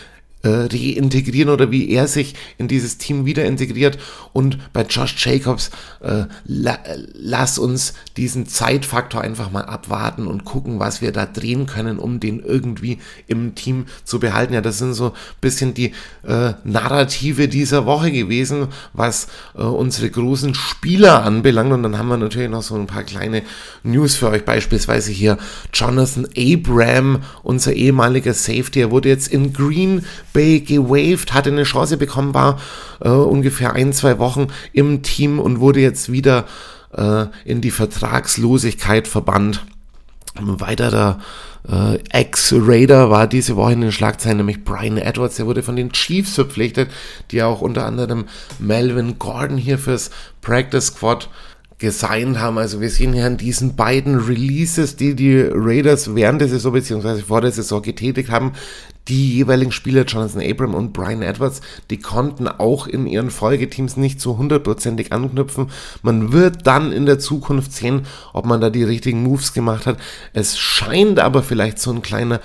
äh, 0.44 0.50
reintegrieren 0.50 1.50
oder 1.50 1.72
wie 1.72 1.90
er 1.90 2.08
sich 2.08 2.36
in 2.58 2.68
dieses 2.68 2.98
Team 2.98 3.26
wieder 3.26 3.46
integriert. 3.46 3.98
Und 4.34 4.58
bei 4.74 4.84
Josh 4.84 5.16
Jacobs, 5.26 5.72
äh, 6.02 6.26
la, 6.46 6.80
lass 7.14 7.60
uns 7.60 7.94
diesen 8.18 8.48
Zeitfaktor 8.48 9.22
einfach 9.22 9.52
mal 9.52 9.66
abwarten 9.66 10.28
und 10.28 10.46
gucken, 10.46 10.80
was 10.80 11.02
wir 11.02 11.12
da 11.12 11.26
drehen 11.26 11.66
können, 11.66 12.00
um 12.00 12.20
den 12.20 12.40
irgendwie 12.40 13.00
im 13.28 13.56
Team 13.56 13.86
zu 14.04 14.20
behalten. 14.20 14.54
Ja, 14.54 14.62
das 14.62 14.78
sind 14.78 14.94
so 14.94 15.08
ein 15.08 15.12
bisschen 15.42 15.74
die 15.74 15.94
äh, 16.28 16.54
Narrative 16.64 17.48
dieser 17.48 17.86
Woche 17.86 18.12
gewesen, 18.12 18.68
was 18.94 19.28
äh, 19.56 19.62
unsere 19.62 20.10
großen 20.10 20.56
Spieler 20.56 21.24
anbelangt. 21.24 21.72
Und 21.72 21.84
dann 21.84 21.98
haben 21.98 22.08
wir 22.08 22.18
natürlich 22.18 22.50
noch 22.50 22.64
so 22.64 22.76
ein 22.76 22.88
paar 22.88 23.04
kleine 23.04 23.44
News 23.84 24.16
für 24.16 24.30
euch. 24.30 24.46
Beispielsweise 24.46 25.12
hier 25.12 25.38
Jonathan 25.74 26.28
Abram, 26.38 27.24
unser 27.44 27.74
ehemaliger 27.74 28.34
Safety, 28.34 28.82
er 28.82 28.92
wurde 28.92 29.10
jetzt 29.10 29.28
in 29.28 29.54
Green 29.54 30.04
gewaved, 30.34 31.34
hatte 31.34 31.50
eine 31.50 31.64
Chance 31.64 31.98
bekommen, 31.98 32.34
war 32.34 32.60
äh, 33.00 33.10
ungefähr 33.10 33.74
ein, 33.74 33.94
zwei 33.94 34.20
Wochen 34.20 34.48
im 34.74 35.02
Team 35.04 35.40
und 35.40 35.60
wurde 35.60 35.80
jetzt 35.80 36.12
wieder 36.12 36.46
äh, 36.94 37.26
in 37.46 37.62
die 37.62 37.72
Vertragslosigkeit 37.72 39.08
verbannt. 39.08 39.66
Ein 40.36 40.62
weiterer 40.62 41.20
äh, 41.68 42.00
Ex-Raider 42.10 43.10
war 43.10 43.28
diese 43.28 43.56
Woche 43.56 43.74
in 43.74 43.82
den 43.82 43.92
Schlagzeilen, 43.92 44.38
nämlich 44.38 44.64
Brian 44.64 44.98
Edwards, 44.98 45.36
der 45.36 45.46
wurde 45.46 45.64
von 45.64 45.76
den 45.76 45.92
Chiefs 45.92 46.36
verpflichtet, 46.36 46.90
die 47.32 47.44
auch 47.44 47.62
unter 47.62 47.86
anderem 47.86 48.26
Melvin 48.60 49.20
Gordon 49.20 49.58
hier 49.58 49.78
fürs 49.78 50.10
Practice 50.42 50.88
Squad 50.88 51.30
gesigned 51.78 52.40
haben. 52.40 52.58
Also 52.58 52.80
wir 52.80 52.90
sehen 52.90 53.14
hier 53.14 53.26
an 53.26 53.38
diesen 53.38 53.76
beiden 53.76 54.16
Releases, 54.20 54.96
die 54.96 55.16
die 55.16 55.42
Raiders 55.42 56.16
während 56.16 56.40
der 56.40 56.48
Saison 56.48 56.74
bzw. 56.74 57.22
vor 57.22 57.42
der 57.42 57.52
Saison 57.52 57.82
getätigt 57.82 58.30
haben, 58.30 58.54
die 59.12 59.36
jeweiligen 59.36 59.74
Spieler, 59.74 60.06
Jonathan 60.06 60.41
Abram 60.41 60.74
und 60.74 60.94
Brian 60.94 61.22
Edwards, 61.22 61.60
die 61.89 62.00
konnten 62.00 62.48
auch 62.48 62.88
in 62.88 63.08
ihren 63.08 63.30
Folgeteams 63.30 63.98
nicht 63.98 64.22
so 64.22 64.38
hundertprozentig 64.38 65.12
anknüpfen. 65.12 65.70
Man 66.01 66.32
wird 66.32 66.65
dann 66.65 66.94
in 66.94 67.06
der 67.06 67.20
Zukunft 67.20 67.74
sehen, 67.74 68.06
ob 68.32 68.46
man 68.46 68.62
da 68.62 68.70
die 68.70 68.86
richtigen 68.86 69.22
Moves 69.22 69.51
gemacht 69.51 69.86
hat. 69.86 69.98
Es 70.32 70.58
scheint 70.58 71.20
aber 71.20 71.44
vielleicht 71.44 71.77
so 71.77 71.91
ein 71.91 72.01
kleiner 72.01 72.39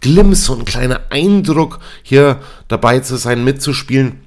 Glimpse, 0.00 0.44
so 0.44 0.54
ein 0.54 0.64
kleiner 0.64 1.02
Eindruck 1.10 1.78
hier 2.02 2.40
dabei 2.68 3.00
zu 3.00 3.16
sein, 3.16 3.44
mitzuspielen, 3.44 4.20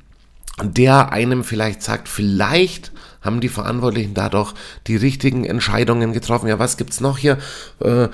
der 0.61 1.11
einem 1.11 1.43
vielleicht 1.43 1.81
sagt, 1.81 2.07
vielleicht 2.07 2.91
haben 3.21 3.39
die 3.39 3.49
Verantwortlichen 3.49 4.13
da 4.13 4.29
doch 4.29 4.55
die 4.87 4.95
richtigen 4.95 5.45
Entscheidungen 5.45 6.11
getroffen. 6.11 6.47
Ja, 6.47 6.59
was 6.59 6.77
gibt's 6.77 6.99
noch 6.99 7.17
hier? 7.17 7.37
Äh, 7.79 8.09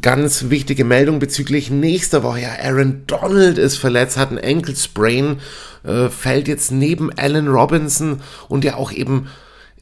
ganz 0.00 0.50
wichtige 0.50 0.84
Meldung 0.84 1.20
bezüglich 1.20 1.70
nächster 1.70 2.22
Woche. 2.22 2.40
Ja, 2.40 2.50
Aaron 2.62 3.04
Donald 3.06 3.58
ist 3.58 3.78
verletzt, 3.78 4.16
hat 4.16 4.30
einen 4.30 4.38
Ankle 4.38 4.76
Sprain, 4.76 5.36
äh, 5.84 6.08
fällt 6.08 6.48
jetzt 6.48 6.72
neben 6.72 7.10
Allen 7.16 7.48
Robinson 7.48 8.20
und 8.48 8.64
ja 8.64 8.74
auch 8.74 8.92
eben 8.92 9.28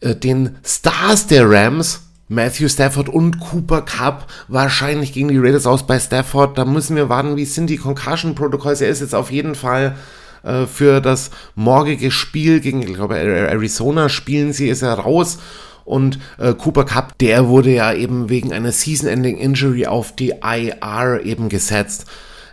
äh, 0.01 0.15
den 0.15 0.57
Stars 0.65 1.27
der 1.27 1.49
Rams. 1.49 2.03
Matthew 2.31 2.69
Stafford 2.69 3.09
und 3.09 3.41
Cooper 3.41 3.81
Cup 3.81 4.27
wahrscheinlich 4.49 5.15
gegen 5.15 5.29
die 5.29 5.39
Raiders 5.39 5.67
aus 5.67 5.87
bei 5.87 5.99
Stafford. 5.99 6.59
Da 6.59 6.67
müssen 6.67 6.95
wir 6.95 7.09
warten, 7.09 7.37
wie 7.37 7.47
sind 7.47 7.71
die 7.71 7.79
Concussion-Protokolls. 7.79 8.83
Er 8.83 8.91
ist 8.91 9.01
jetzt 9.01 9.15
auf 9.15 9.31
jeden 9.31 9.55
Fall 9.55 9.97
äh, 10.43 10.67
für 10.67 11.01
das 11.01 11.31
morgige 11.55 12.11
Spiel 12.11 12.61
gegen, 12.61 12.83
ich 12.83 12.95
glaube, 12.95 13.17
Arizona 13.17 14.09
spielen 14.09 14.53
sie, 14.53 14.69
ist 14.69 14.83
er 14.83 14.95
raus. 14.95 15.39
Und 15.85 16.19
äh, 16.37 16.53
Cooper 16.53 16.85
Cup, 16.85 17.17
der 17.19 17.49
wurde 17.49 17.71
ja 17.71 17.95
eben 17.95 18.29
wegen 18.29 18.53
einer 18.53 18.73
Season-Ending 18.73 19.39
Injury 19.39 19.87
auf 19.87 20.15
die 20.15 20.35
IR 20.43 21.21
eben 21.25 21.49
gesetzt. 21.49 22.05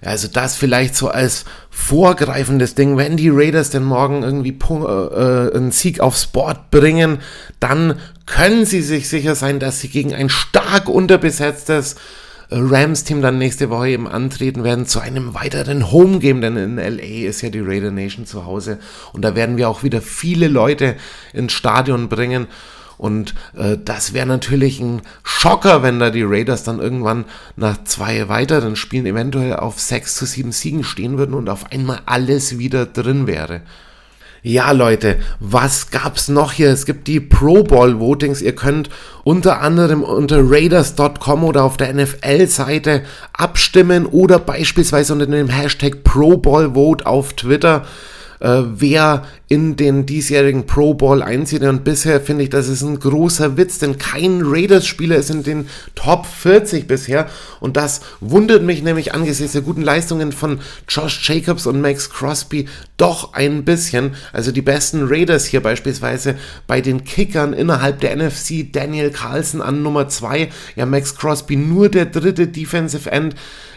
Also 0.02 0.28
das 0.28 0.56
vielleicht 0.56 0.96
so 0.96 1.10
als 1.10 1.46
vorgreifendes 1.70 2.76
Ding, 2.76 2.96
wenn 2.96 3.18
die 3.18 3.30
Raiders 3.30 3.72
denn 3.72 3.84
morgen 3.84 4.24
irgendwie 4.24 4.56
äh, 4.70 4.74
äh, 4.74 5.56
einen 5.56 5.72
Sieg 5.72 6.00
aufs 6.00 6.28
Board 6.28 6.70
bringen, 6.72 7.20
dann 7.60 8.00
können 8.26 8.66
sie 8.66 8.82
sich 8.82 9.10
sicher 9.10 9.36
sein, 9.36 9.60
dass 9.60 9.82
sie 9.82 9.90
gegen 9.90 10.14
ein 10.14 10.30
stark 10.30 10.88
unterbesetztes 10.88 11.96
Rams-Team 12.50 13.22
dann 13.22 13.38
nächste 13.38 13.70
Woche 13.70 13.90
eben 13.90 14.08
antreten 14.08 14.64
werden 14.64 14.86
zu 14.86 15.00
einem 15.00 15.34
weiteren 15.34 15.92
Home-Game, 15.92 16.42
denn 16.42 16.58
in 16.58 16.76
LA 16.78 17.28
ist 17.28 17.42
ja 17.42 17.50
die 17.50 17.62
Raider 17.62 17.92
Nation 17.92 18.26
zu 18.26 18.46
Hause 18.46 18.80
und 19.14 19.24
da 19.24 19.36
werden 19.36 19.58
wir 19.58 19.70
auch 19.70 19.84
wieder 19.84 20.02
viele 20.02 20.48
Leute 20.48 20.96
ins 21.34 21.54
Stadion 21.54 22.10
bringen. 22.10 22.48
Und 22.98 23.36
äh, 23.58 23.78
das 23.84 24.14
wäre 24.14 24.26
natürlich 24.26 24.80
ein 24.80 25.02
Schocker, 25.24 25.84
wenn 25.84 26.00
da 26.00 26.12
die 26.12 26.24
Raiders 26.24 26.64
dann 26.64 26.80
irgendwann 26.80 27.26
nach 27.58 27.84
zwei 27.84 28.30
weiteren 28.30 28.78
Spielen 28.78 29.06
eventuell 29.06 29.58
auf 29.58 29.82
sechs 29.82 30.16
zu 30.16 30.26
sieben 30.26 30.54
Siegen 30.54 30.86
stehen 30.86 31.18
würden 31.18 31.36
und 31.36 31.50
auf 31.50 31.72
einmal 31.72 32.00
alles 32.06 32.58
wieder 32.58 32.86
drin 32.86 33.28
wäre. 33.28 33.62
Ja, 34.48 34.74
Leute, 34.74 35.18
was 35.40 35.90
gab's 35.90 36.28
noch 36.28 36.52
hier? 36.52 36.70
Es 36.70 36.86
gibt 36.86 37.08
die 37.08 37.20
Pro 37.20 37.64
Bowl 37.64 38.00
Votings. 38.00 38.44
Ihr 38.44 38.54
könnt 38.54 38.92
unter 39.24 39.60
anderem 39.60 40.04
unter 40.04 40.38
Raiders.com 40.40 41.44
oder 41.44 41.64
auf 41.64 41.78
der 41.78 41.92
NFL-Seite 41.92 43.02
abstimmen 43.34 44.06
oder 44.06 44.38
beispielsweise 44.38 45.14
unter 45.14 45.26
dem 45.26 45.50
Hashtag 45.50 46.04
Pro 46.04 46.38
Bowl 46.38 46.76
Vote 46.76 47.08
auf 47.08 47.34
Twitter 47.34 47.88
äh, 48.40 48.62
wer 48.66 49.26
in 49.48 49.76
den 49.76 50.06
diesjährigen 50.06 50.66
Pro 50.66 50.94
Bowl 50.94 51.22
einzieht. 51.22 51.62
Und 51.62 51.84
bisher 51.84 52.20
finde 52.20 52.44
ich, 52.44 52.50
das 52.50 52.68
ist 52.68 52.82
ein 52.82 53.00
großer 53.00 53.58
Witz, 53.58 53.78
denn 53.78 53.98
kein 53.98 54.42
Raiders-Spieler 54.44 55.18
ist 55.18 55.30
in 55.30 55.44
den 55.44 55.70
Top 55.94 56.26
40 56.26 56.88
bisher. 56.88 57.28
Und 57.60 57.78
das 57.78 58.02
wundert 58.20 58.64
mich 58.64 58.82
nämlich 58.82 59.14
angesichts 59.14 59.54
der 59.54 59.62
guten 59.62 59.84
Leistungen 59.84 60.32
von 60.32 60.60
Josh 60.90 61.30
Jacobs 61.30 61.68
und 61.68 61.80
Max 61.80 62.10
Crosby 62.10 62.68
doch 62.98 63.34
ein 63.34 63.66
bisschen. 63.66 64.16
Also 64.34 64.52
die 64.52 64.62
besten 64.62 65.04
Raiders 65.08 65.46
hier 65.46 65.62
beispielsweise 65.62 66.36
bei 66.66 66.82
den 66.82 67.04
Kickern 67.04 67.54
innerhalb 67.54 68.00
der 68.00 68.16
NFC. 68.16 68.72
Daniel 68.72 69.12
Carlson 69.12 69.62
an 69.62 69.84
Nummer 69.84 70.08
2. 70.08 70.50
Ja, 70.76 70.86
Max 70.86 71.16
Crosby 71.16 71.56
nur 71.56 71.90
der 71.90 72.06
dritte 72.06 72.48
Defensive 72.48 73.12
End 73.12 73.36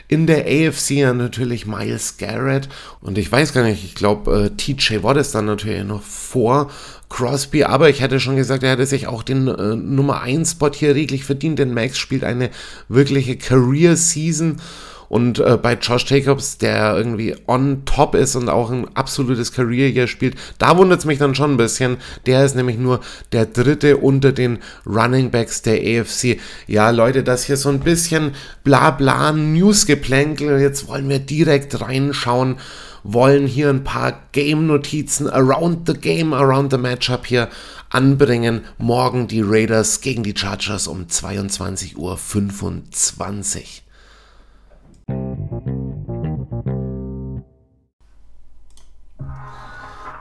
in 0.09 0.27
der 0.27 0.47
AFC 0.47 0.91
ja 0.93 1.12
natürlich 1.12 1.67
Miles 1.67 2.17
Garrett. 2.17 2.69
Und 3.00 3.19
ich 3.19 3.31
weiß 3.31 3.53
gar 3.53 3.62
nicht, 3.62 3.85
ich 3.85 3.95
glaube 3.95 4.47
äh, 4.47 4.50
TJ 4.57 5.03
Watt 5.03 5.19
ist 5.19 5.35
dann 5.35 5.45
natürlich 5.45 5.85
noch 5.85 6.03
vor 6.03 6.71
Crosby, 7.11 7.65
aber 7.65 7.91
ich 7.91 8.00
hätte 8.00 8.19
schon 8.19 8.37
gesagt, 8.37 8.62
er 8.62 8.73
hätte 8.73 8.87
sich 8.87 9.07
auch 9.07 9.23
den 9.23 9.49
äh, 9.49 9.77
Nummer 9.77 10.23
1 10.23 10.53
Spot 10.53 10.71
hier 10.73 10.95
reglich 10.95 11.25
verdient, 11.25 11.59
denn 11.59 11.75
Max 11.75 11.99
spielt 11.99 12.25
eine 12.25 12.50
wirkliche 12.88 13.37
Career 13.37 13.97
Season 13.97 14.61
und 15.09 15.38
äh, 15.38 15.59
bei 15.61 15.75
Josh 15.75 16.05
Jacobs, 16.11 16.59
der 16.59 16.97
irgendwie 16.97 17.35
on 17.47 17.85
top 17.85 18.15
ist 18.15 18.37
und 18.37 18.49
auch 18.49 18.71
ein 18.71 18.87
absolutes 18.95 19.53
Career 19.53 19.88
hier 19.88 20.07
spielt, 20.07 20.37
da 20.59 20.77
wundert 20.77 21.00
es 21.00 21.05
mich 21.05 21.19
dann 21.19 21.35
schon 21.35 21.53
ein 21.53 21.57
bisschen. 21.57 21.97
Der 22.27 22.45
ist 22.45 22.57
nämlich 22.57 22.79
nur 22.79 23.00
der 23.33 23.47
dritte 23.47 23.97
unter 23.97 24.33
den 24.33 24.59
Running 24.87 25.31
Backs 25.31 25.62
der 25.62 25.81
AFC. 25.81 26.38
Ja, 26.67 26.91
Leute, 26.91 27.23
das 27.23 27.45
hier 27.45 27.57
so 27.57 27.69
ein 27.69 27.81
bisschen 27.81 28.33
bla 28.65 28.91
bla 28.91 29.33
Newsgeplänkel. 29.33 30.61
Jetzt 30.61 30.88
wollen 30.88 31.09
wir 31.09 31.19
direkt 31.19 31.81
reinschauen 31.81 32.57
wollen 33.05 33.47
hier 33.47 33.71
ein 33.71 33.85
paar 33.85 34.25
Game-Notizen 34.33 35.29
around 35.31 35.87
the 35.87 35.95
game, 35.95 36.35
around 36.35 36.73
the 36.73 36.79
matchup 36.79 37.27
hier 37.27 37.49
anbringen. 37.91 38.65
Morgen 38.77 39.29
die 39.29 39.41
Raiders 39.41 40.00
gegen 40.00 40.23
die 40.23 40.37
Chargers 40.37 40.87
um 40.88 41.07
22.25 41.07 41.97
Uhr. 41.97 42.19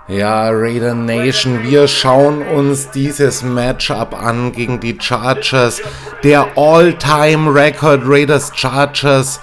Ja, 0.10 0.50
Raider 0.52 0.96
Nation, 0.96 1.64
wir 1.64 1.86
schauen 1.90 2.42
uns 2.42 2.92
dieses 2.92 3.44
Matchup 3.44 4.18
an 4.18 4.54
gegen 4.54 4.80
die 4.80 4.98
Chargers. 4.98 5.82
Der 6.24 6.48
All-Time-Record 6.56 8.04
Raiders 8.06 8.54
Chargers 8.56 9.42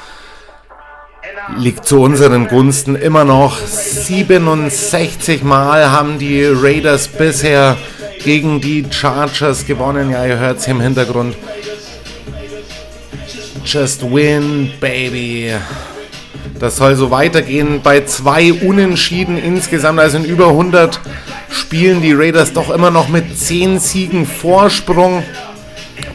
liegt 1.58 1.84
zu 1.84 2.00
unseren 2.00 2.48
Gunsten 2.48 2.96
immer 2.96 3.24
noch. 3.24 3.58
67 3.58 5.42
Mal 5.42 5.90
haben 5.90 6.18
die 6.18 6.42
Raiders 6.44 7.08
bisher 7.08 7.76
gegen 8.24 8.62
die 8.62 8.86
Chargers 8.90 9.66
gewonnen. 9.66 10.10
Ja, 10.10 10.24
ihr 10.24 10.38
hört 10.38 10.60
es 10.60 10.66
im 10.66 10.80
Hintergrund. 10.80 11.36
Just 13.66 14.02
win, 14.02 14.72
baby. 14.80 15.52
Das 16.64 16.76
soll 16.76 16.96
so 16.96 17.10
weitergehen 17.10 17.82
bei 17.82 18.06
zwei 18.06 18.50
Unentschieden 18.50 19.36
insgesamt, 19.36 20.00
also 20.00 20.16
in 20.16 20.24
über 20.24 20.48
100 20.48 20.98
Spielen 21.50 22.00
die 22.00 22.14
Raiders 22.14 22.54
doch 22.54 22.70
immer 22.70 22.90
noch 22.90 23.10
mit 23.10 23.38
10 23.38 23.80
Siegen 23.80 24.24
Vorsprung. 24.24 25.22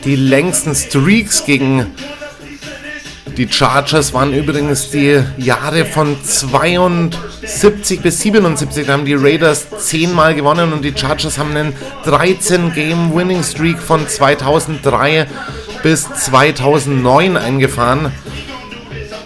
Die 0.06 0.16
längsten 0.16 0.74
Streaks 0.74 1.46
gegen 1.46 1.86
die 3.38 3.48
Chargers 3.48 4.12
waren 4.16 4.34
übrigens 4.34 4.90
die 4.90 5.24
Jahre 5.38 5.86
von 5.86 6.18
72 6.24 8.02
bis 8.02 8.20
77. 8.22 8.88
Da 8.88 8.94
haben 8.94 9.06
die 9.06 9.14
Raiders 9.14 9.68
10 9.70 10.12
Mal 10.16 10.34
gewonnen 10.34 10.74
und 10.74 10.84
die 10.84 10.96
Chargers 10.98 11.38
haben 11.38 11.56
einen 11.56 11.76
13 12.06 12.74
Game 12.74 13.14
Winning 13.14 13.44
Streak 13.44 13.78
von 13.78 14.08
2003 14.08 15.28
bis 15.84 16.12
2009 16.12 17.38
eingefahren. 17.38 18.12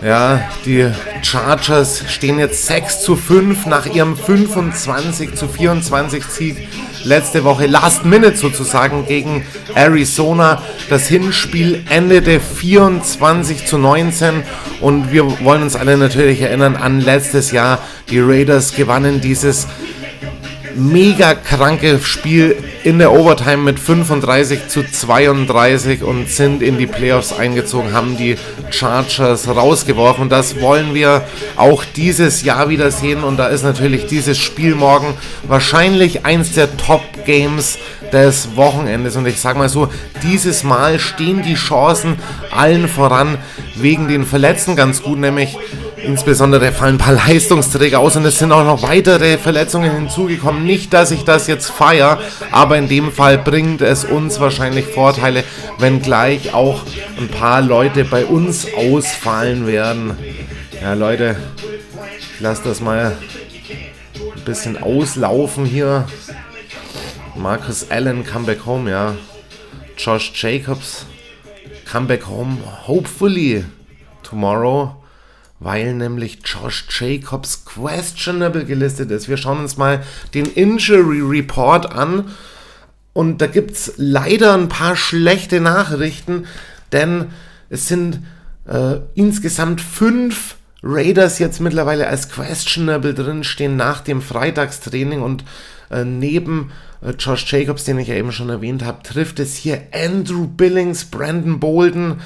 Ja, 0.03 0.41
die 0.65 0.91
Chargers 1.21 2.03
stehen 2.09 2.37
jetzt 2.37 2.65
6 2.65 3.03
zu 3.03 3.15
5 3.15 3.67
nach 3.67 3.85
ihrem 3.85 4.17
25 4.17 5.35
zu 5.35 5.47
24 5.47 6.25
Sieg 6.25 6.67
letzte 7.05 7.45
Woche, 7.45 7.67
Last 7.67 8.03
Minute 8.03 8.35
sozusagen 8.35 9.05
gegen 9.05 9.45
Arizona. 9.75 10.61
Das 10.89 11.07
Hinspiel 11.07 11.83
endete 11.89 12.41
24 12.41 13.65
zu 13.65 13.77
19 13.77 14.43
und 14.81 15.13
wir 15.13 15.39
wollen 15.41 15.63
uns 15.63 15.77
alle 15.77 15.95
natürlich 15.95 16.41
erinnern 16.41 16.75
an 16.75 16.99
letztes 16.99 17.51
Jahr. 17.51 17.79
Die 18.09 18.19
Raiders 18.19 18.75
gewannen 18.75 19.21
dieses 19.21 19.67
mega 20.75 21.33
kranke 21.35 21.99
Spiel 21.99 22.57
in 22.83 22.99
der 22.99 23.11
Overtime 23.11 23.57
mit 23.57 23.79
35 23.79 24.67
zu 24.67 24.83
32 24.83 26.03
und 26.03 26.29
sind 26.29 26.61
in 26.61 26.77
die 26.77 26.87
Playoffs 26.87 27.33
eingezogen, 27.33 27.93
haben 27.93 28.17
die 28.17 28.35
Chargers 28.69 29.47
rausgeworfen. 29.47 30.29
Das 30.29 30.59
wollen 30.59 30.93
wir 30.93 31.23
auch 31.55 31.83
dieses 31.95 32.43
Jahr 32.43 32.69
wieder 32.69 32.91
sehen 32.91 33.23
und 33.23 33.37
da 33.37 33.47
ist 33.47 33.63
natürlich 33.63 34.07
dieses 34.07 34.37
Spiel 34.37 34.75
morgen 34.75 35.13
wahrscheinlich 35.47 36.25
eins 36.25 36.53
der 36.53 36.75
Top 36.77 37.01
Games 37.25 37.77
des 38.11 38.55
Wochenendes 38.55 39.15
und 39.15 39.25
ich 39.25 39.39
sage 39.39 39.57
mal 39.57 39.69
so, 39.69 39.89
dieses 40.21 40.63
Mal 40.63 40.99
stehen 40.99 41.41
die 41.41 41.55
Chancen 41.55 42.17
allen 42.51 42.87
voran 42.87 43.37
wegen 43.75 44.07
den 44.07 44.25
Verletzten 44.25 44.75
ganz 44.75 45.01
gut, 45.01 45.17
nämlich 45.17 45.57
Insbesondere 46.03 46.73
fallen 46.73 46.95
ein 46.95 46.97
paar 46.97 47.13
Leistungsträger 47.13 47.99
aus 47.99 48.17
und 48.17 48.25
es 48.25 48.37
sind 48.37 48.51
auch 48.51 48.65
noch 48.65 48.83
weitere 48.83 49.37
Verletzungen 49.37 49.91
hinzugekommen. 49.91 50.65
Nicht, 50.65 50.91
dass 50.93 51.11
ich 51.11 51.23
das 51.23 51.47
jetzt 51.47 51.69
feiere, 51.69 52.19
aber 52.51 52.77
in 52.77 52.89
dem 52.89 53.11
Fall 53.11 53.37
bringt 53.37 53.81
es 53.81 54.03
uns 54.03 54.39
wahrscheinlich 54.41 54.85
Vorteile, 54.85 55.45
wenn 55.79 56.01
gleich 56.01 56.53
auch 56.53 56.81
ein 57.17 57.29
paar 57.29 57.61
Leute 57.61 58.03
bei 58.03 58.25
uns 58.25 58.67
ausfallen 58.75 59.65
werden. 59.65 60.17
Ja, 60.81 60.93
Leute, 60.93 61.37
ich 62.19 62.41
lasse 62.41 62.63
das 62.65 62.81
mal 62.81 63.15
ein 64.35 64.43
bisschen 64.43 64.81
auslaufen 64.83 65.65
hier. 65.65 66.05
Marcus 67.35 67.89
Allen, 67.89 68.25
come 68.25 68.45
back 68.45 68.65
home, 68.65 68.91
ja. 68.91 69.15
Josh 69.97 70.33
Jacobs, 70.35 71.05
come 71.89 72.07
back 72.07 72.27
home, 72.27 72.57
hopefully 72.87 73.63
tomorrow 74.21 75.02
weil 75.63 75.93
nämlich 75.93 76.39
Josh 76.43 76.85
Jacobs 76.89 77.65
questionable 77.65 78.65
gelistet 78.65 79.11
ist. 79.11 79.29
Wir 79.29 79.37
schauen 79.37 79.59
uns 79.59 79.77
mal 79.77 80.03
den 80.33 80.45
Injury 80.45 81.21
Report 81.21 81.91
an 81.91 82.31
und 83.13 83.41
da 83.41 83.47
gibt 83.47 83.71
es 83.71 83.93
leider 83.97 84.53
ein 84.53 84.67
paar 84.67 84.95
schlechte 84.95 85.61
Nachrichten, 85.61 86.45
denn 86.91 87.29
es 87.69 87.87
sind 87.87 88.19
äh, 88.67 88.97
insgesamt 89.15 89.81
fünf 89.81 90.55
Raiders 90.83 91.39
jetzt 91.39 91.61
mittlerweile 91.61 92.07
als 92.07 92.29
questionable 92.29 93.13
drinstehen 93.13 93.77
nach 93.77 94.01
dem 94.01 94.21
Freitagstraining 94.21 95.21
und 95.21 95.45
äh, 95.89 96.03
neben 96.03 96.71
äh, 97.01 97.11
Josh 97.11 97.51
Jacobs, 97.51 97.85
den 97.85 97.99
ich 97.99 98.09
ja 98.09 98.15
eben 98.15 98.33
schon 98.33 98.49
erwähnt 98.49 98.83
habe, 98.83 99.01
trifft 99.03 99.39
es 99.39 99.55
hier 99.55 99.81
Andrew 99.93 100.47
Billings, 100.47 101.05
Brandon 101.05 101.59
Bolden, 101.59 102.19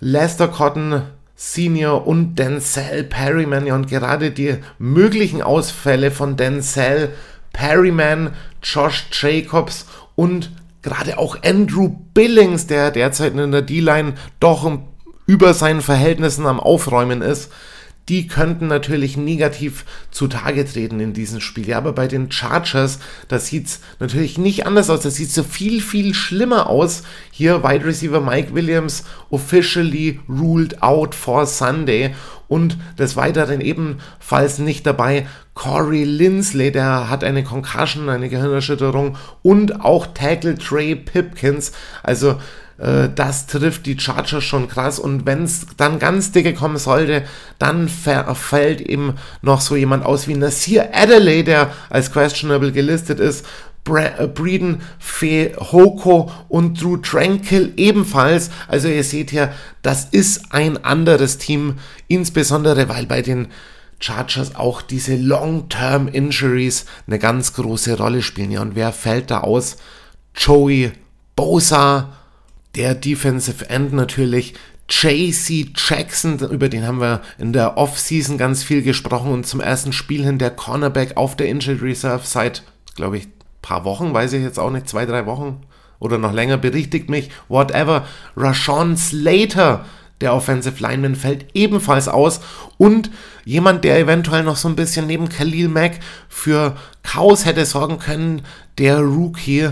Lester 0.00 0.48
Cotton, 0.48 1.02
Senior 1.42 2.06
und 2.06 2.34
Denzel 2.34 3.02
Perryman. 3.02 3.66
Ja, 3.66 3.74
und 3.74 3.88
gerade 3.88 4.30
die 4.30 4.58
möglichen 4.78 5.40
Ausfälle 5.40 6.10
von 6.10 6.36
Denzel 6.36 7.14
Perryman, 7.54 8.34
Josh 8.62 9.06
Jacobs 9.10 9.86
und 10.16 10.52
gerade 10.82 11.16
auch 11.18 11.42
Andrew 11.42 11.88
Billings, 12.12 12.66
der 12.66 12.90
derzeit 12.90 13.34
in 13.34 13.52
der 13.52 13.62
D-Line 13.62 14.16
doch 14.38 14.70
über 15.24 15.54
seinen 15.54 15.80
Verhältnissen 15.80 16.44
am 16.44 16.60
Aufräumen 16.60 17.22
ist, 17.22 17.50
die 18.10 18.26
könnten 18.26 18.66
natürlich 18.66 19.16
negativ 19.16 19.84
zutage 20.10 20.64
treten 20.64 20.98
in 20.98 21.12
diesem 21.12 21.40
Spiel. 21.40 21.68
Ja, 21.68 21.78
aber 21.78 21.92
bei 21.92 22.08
den 22.08 22.32
Chargers, 22.32 22.98
da 23.28 23.38
sieht 23.38 23.66
es 23.68 23.80
natürlich 24.00 24.36
nicht 24.36 24.66
anders 24.66 24.90
aus. 24.90 25.02
Das 25.02 25.14
sieht 25.14 25.30
so 25.30 25.44
viel, 25.44 25.80
viel 25.80 26.12
schlimmer 26.12 26.68
aus. 26.68 27.04
Hier 27.30 27.62
Wide 27.62 27.84
Receiver 27.84 28.20
Mike 28.20 28.52
Williams 28.52 29.04
officially 29.30 30.18
ruled 30.28 30.82
out 30.82 31.14
for 31.14 31.46
Sunday. 31.46 32.12
Und 32.48 32.78
des 32.98 33.14
Weiteren 33.14 33.60
ebenfalls 33.60 34.58
nicht 34.58 34.84
dabei 34.84 35.28
Corey 35.54 36.02
Lindsley, 36.02 36.72
der 36.72 37.08
hat 37.08 37.22
eine 37.22 37.44
Concussion, 37.44 38.08
eine 38.08 38.28
Gehirnerschütterung 38.28 39.16
und 39.42 39.84
auch 39.84 40.08
Tackle 40.08 40.58
Trey 40.58 40.96
Pipkins. 40.96 41.70
Also 42.02 42.40
äh, 42.80 43.08
das 43.14 43.46
trifft 43.46 43.86
die 43.86 43.98
Chargers 43.98 44.44
schon 44.44 44.68
krass. 44.68 44.98
Und 44.98 45.26
wenn 45.26 45.44
es 45.44 45.66
dann 45.76 45.98
ganz 45.98 46.32
dicke 46.32 46.54
kommen 46.54 46.78
sollte, 46.78 47.24
dann 47.58 47.88
fällt 47.88 48.80
eben 48.80 49.14
noch 49.42 49.60
so 49.60 49.76
jemand 49.76 50.04
aus 50.04 50.28
wie 50.28 50.34
Nasir 50.34 50.90
Adelaide, 50.94 51.44
der 51.44 51.72
als 51.90 52.12
questionable 52.12 52.72
gelistet 52.72 53.20
ist. 53.20 53.44
Äh, 53.88 54.26
Breeden, 54.28 54.82
Fe 54.98 55.52
Hoko 55.58 56.30
und 56.48 56.80
Drew 56.80 56.98
Tranquil 56.98 57.72
ebenfalls. 57.76 58.50
Also 58.68 58.88
ihr 58.88 59.04
seht 59.04 59.30
hier, 59.30 59.52
das 59.82 60.06
ist 60.10 60.52
ein 60.52 60.84
anderes 60.84 61.38
Team, 61.38 61.78
insbesondere 62.08 62.88
weil 62.88 63.06
bei 63.06 63.22
den 63.22 63.48
Chargers 63.98 64.54
auch 64.54 64.80
diese 64.80 65.16
Long-Term-Injuries 65.16 66.86
eine 67.06 67.18
ganz 67.18 67.52
große 67.52 67.98
Rolle 67.98 68.22
spielen. 68.22 68.50
Ja, 68.50 68.62
und 68.62 68.74
wer 68.74 68.92
fällt 68.92 69.30
da 69.30 69.40
aus? 69.40 69.76
Joey 70.34 70.92
Bosa, 71.36 72.19
der 72.74 72.94
Defensive 72.94 73.68
End 73.68 73.92
natürlich, 73.92 74.54
JC 74.88 75.72
Jackson, 75.76 76.38
über 76.50 76.68
den 76.68 76.86
haben 76.86 77.00
wir 77.00 77.22
in 77.38 77.52
der 77.52 77.76
Offseason 77.76 78.38
ganz 78.38 78.64
viel 78.64 78.82
gesprochen 78.82 79.32
und 79.32 79.46
zum 79.46 79.60
ersten 79.60 79.92
Spiel 79.92 80.24
hin 80.24 80.38
der 80.38 80.50
Cornerback 80.50 81.16
auf 81.16 81.36
der 81.36 81.48
Injured 81.48 81.80
Reserve 81.80 82.22
seit, 82.24 82.64
glaube 82.96 83.18
ich, 83.18 83.28
paar 83.62 83.84
Wochen, 83.84 84.12
weiß 84.12 84.32
ich 84.32 84.42
jetzt 84.42 84.58
auch 84.58 84.70
nicht, 84.70 84.88
zwei, 84.88 85.06
drei 85.06 85.26
Wochen 85.26 85.62
oder 86.00 86.18
noch 86.18 86.32
länger, 86.32 86.56
berichtigt 86.56 87.08
mich, 87.08 87.30
whatever. 87.48 88.06
Rashawn 88.36 88.96
Slater, 88.96 89.84
der 90.20 90.34
Offensive 90.34 90.82
Lineman, 90.82 91.14
fällt 91.14 91.46
ebenfalls 91.54 92.08
aus 92.08 92.40
und 92.78 93.10
jemand, 93.44 93.84
der 93.84 93.98
eventuell 93.98 94.42
noch 94.42 94.56
so 94.56 94.68
ein 94.68 94.76
bisschen 94.76 95.06
neben 95.06 95.28
Khalil 95.28 95.68
Mack 95.68 96.00
für 96.28 96.76
Chaos 97.02 97.44
hätte 97.44 97.64
sorgen 97.64 97.98
können, 97.98 98.42
der 98.78 98.98
Rookie 98.98 99.70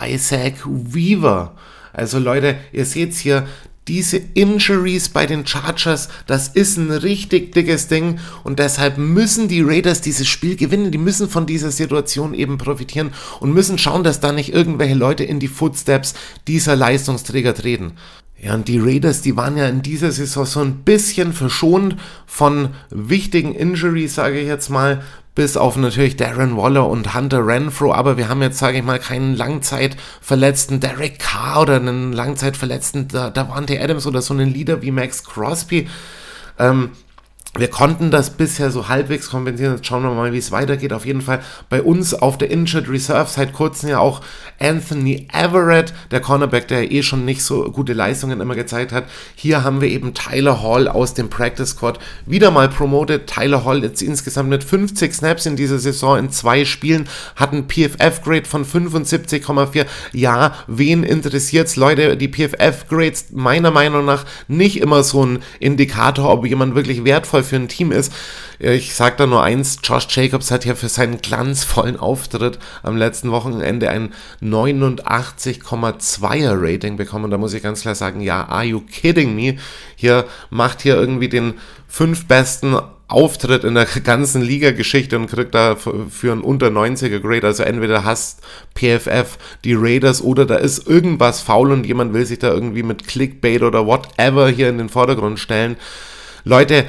Isaac 0.00 0.54
Weaver. 0.64 1.54
Also 1.94 2.18
Leute, 2.18 2.56
ihr 2.72 2.84
seht 2.84 3.14
hier, 3.14 3.46
diese 3.86 4.16
Injuries 4.16 5.10
bei 5.10 5.26
den 5.26 5.46
Chargers, 5.46 6.08
das 6.26 6.48
ist 6.48 6.78
ein 6.78 6.90
richtig 6.90 7.52
dickes 7.52 7.86
Ding 7.86 8.18
und 8.42 8.58
deshalb 8.58 8.96
müssen 8.96 9.46
die 9.46 9.60
Raiders 9.60 10.00
dieses 10.00 10.26
Spiel 10.26 10.56
gewinnen. 10.56 10.90
Die 10.90 10.98
müssen 10.98 11.28
von 11.28 11.46
dieser 11.46 11.70
Situation 11.70 12.32
eben 12.32 12.56
profitieren 12.56 13.12
und 13.40 13.52
müssen 13.52 13.76
schauen, 13.76 14.02
dass 14.02 14.20
da 14.20 14.32
nicht 14.32 14.54
irgendwelche 14.54 14.94
Leute 14.94 15.24
in 15.24 15.38
die 15.38 15.48
Footsteps 15.48 16.14
dieser 16.48 16.76
Leistungsträger 16.76 17.54
treten. 17.54 17.92
Ja, 18.42 18.54
und 18.54 18.68
die 18.68 18.78
Raiders, 18.78 19.20
die 19.22 19.36
waren 19.36 19.56
ja 19.56 19.68
in 19.68 19.82
dieser 19.82 20.12
Saison 20.12 20.44
so 20.44 20.60
ein 20.60 20.76
bisschen 20.84 21.32
verschont 21.32 21.96
von 22.26 22.70
wichtigen 22.90 23.54
Injuries, 23.54 24.14
sage 24.14 24.40
ich 24.40 24.46
jetzt 24.46 24.70
mal, 24.70 25.02
bis 25.34 25.56
auf 25.56 25.76
natürlich 25.76 26.16
Darren 26.16 26.56
Waller 26.56 26.88
und 26.88 27.14
Hunter 27.14 27.46
Renfro, 27.46 27.92
aber 27.92 28.16
wir 28.16 28.28
haben 28.28 28.42
jetzt, 28.42 28.58
sage 28.58 28.78
ich 28.78 28.84
mal, 28.84 28.98
keinen 28.98 29.34
Langzeitverletzten 29.34 30.80
Derek 30.80 31.18
Carr 31.18 31.62
oder 31.62 31.76
einen 31.76 32.12
Langzeitverletzten 32.12 33.08
Davante 33.08 33.80
Adams 33.80 34.06
oder 34.06 34.22
so 34.22 34.32
einen 34.32 34.52
Leader 34.52 34.82
wie 34.82 34.92
Max 34.92 35.24
Crosby. 35.24 35.88
Ähm, 36.58 36.90
wir 37.56 37.68
konnten 37.68 38.10
das 38.10 38.30
bisher 38.30 38.72
so 38.72 38.88
halbwegs 38.88 39.30
kompensieren. 39.30 39.76
Jetzt 39.76 39.86
schauen 39.86 40.02
wir 40.02 40.10
mal, 40.10 40.32
wie 40.32 40.38
es 40.38 40.50
weitergeht. 40.50 40.92
Auf 40.92 41.06
jeden 41.06 41.20
Fall 41.20 41.40
bei 41.68 41.82
uns 41.82 42.12
auf 42.12 42.36
der 42.36 42.50
Injured 42.50 42.88
Reserve 42.88 43.30
seit 43.30 43.52
kurzem 43.52 43.90
ja 43.90 44.00
auch 44.00 44.22
Anthony 44.58 45.28
Everett, 45.32 45.94
der 46.10 46.20
Cornerback, 46.20 46.66
der 46.66 46.90
eh 46.90 47.04
schon 47.04 47.24
nicht 47.24 47.44
so 47.44 47.70
gute 47.70 47.92
Leistungen 47.92 48.40
immer 48.40 48.56
gezeigt 48.56 48.90
hat. 48.90 49.04
Hier 49.36 49.62
haben 49.62 49.80
wir 49.80 49.88
eben 49.88 50.14
Tyler 50.14 50.62
Hall 50.62 50.88
aus 50.88 51.14
dem 51.14 51.30
Practice 51.30 51.70
Squad 51.70 52.00
wieder 52.26 52.50
mal 52.50 52.68
promoted. 52.68 53.28
Tyler 53.28 53.64
Hall 53.64 53.84
jetzt 53.84 54.02
insgesamt 54.02 54.48
mit 54.48 54.64
50 54.64 55.14
Snaps 55.14 55.46
in 55.46 55.54
dieser 55.54 55.78
Saison 55.78 56.18
in 56.18 56.30
zwei 56.30 56.64
Spielen, 56.64 57.08
hat 57.36 57.52
einen 57.52 57.68
PFF-Grade 57.68 58.46
von 58.46 58.64
75,4. 58.64 59.86
Ja, 60.12 60.54
wen 60.66 61.04
interessiert's? 61.04 61.76
Leute, 61.76 62.16
die 62.16 62.28
PFF-Grades 62.28 63.26
meiner 63.30 63.70
Meinung 63.70 64.04
nach 64.04 64.24
nicht 64.48 64.80
immer 64.80 65.04
so 65.04 65.24
ein 65.24 65.38
Indikator, 65.60 66.32
ob 66.32 66.46
jemand 66.46 66.74
wirklich 66.74 67.04
wertvoll 67.04 67.43
für 67.44 67.56
ein 67.56 67.68
Team 67.68 67.92
ist. 67.92 68.12
Ich 68.58 68.94
sage 68.94 69.16
da 69.18 69.26
nur 69.26 69.42
eins, 69.42 69.78
Josh 69.82 70.06
Jacobs 70.10 70.50
hat 70.50 70.64
ja 70.64 70.74
für 70.74 70.88
seinen 70.88 71.18
glanzvollen 71.18 71.98
Auftritt 71.98 72.58
am 72.82 72.96
letzten 72.96 73.30
Wochenende 73.30 73.90
ein 73.90 74.14
89,2er 74.42 76.54
Rating 76.56 76.96
bekommen. 76.96 77.26
Und 77.26 77.30
da 77.30 77.38
muss 77.38 77.54
ich 77.54 77.62
ganz 77.62 77.82
klar 77.82 77.94
sagen, 77.94 78.20
ja, 78.20 78.48
are 78.48 78.64
you 78.64 78.80
kidding 78.80 79.34
me? 79.34 79.56
Hier 79.96 80.24
macht 80.50 80.82
hier 80.82 80.96
irgendwie 80.96 81.28
den 81.28 81.54
fünf 81.88 82.26
besten 82.26 82.76
Auftritt 83.06 83.64
in 83.64 83.74
der 83.74 83.84
ganzen 83.84 84.42
Liga-Geschichte 84.42 85.16
und 85.16 85.26
kriegt 85.26 85.54
da 85.54 85.76
für 85.76 86.32
einen 86.32 86.40
unter 86.40 86.68
90er 86.68 87.20
Grade. 87.20 87.46
Also 87.46 87.62
entweder 87.62 88.04
hast 88.04 88.40
PFF 88.74 89.38
die 89.62 89.74
Raiders 89.74 90.22
oder 90.22 90.46
da 90.46 90.56
ist 90.56 90.88
irgendwas 90.88 91.40
faul 91.40 91.70
und 91.70 91.86
jemand 91.86 92.14
will 92.14 92.24
sich 92.24 92.38
da 92.38 92.52
irgendwie 92.52 92.82
mit 92.82 93.06
Clickbait 93.06 93.62
oder 93.62 93.86
whatever 93.86 94.48
hier 94.48 94.68
in 94.68 94.78
den 94.78 94.88
Vordergrund 94.88 95.38
stellen. 95.38 95.76
Leute, 96.44 96.86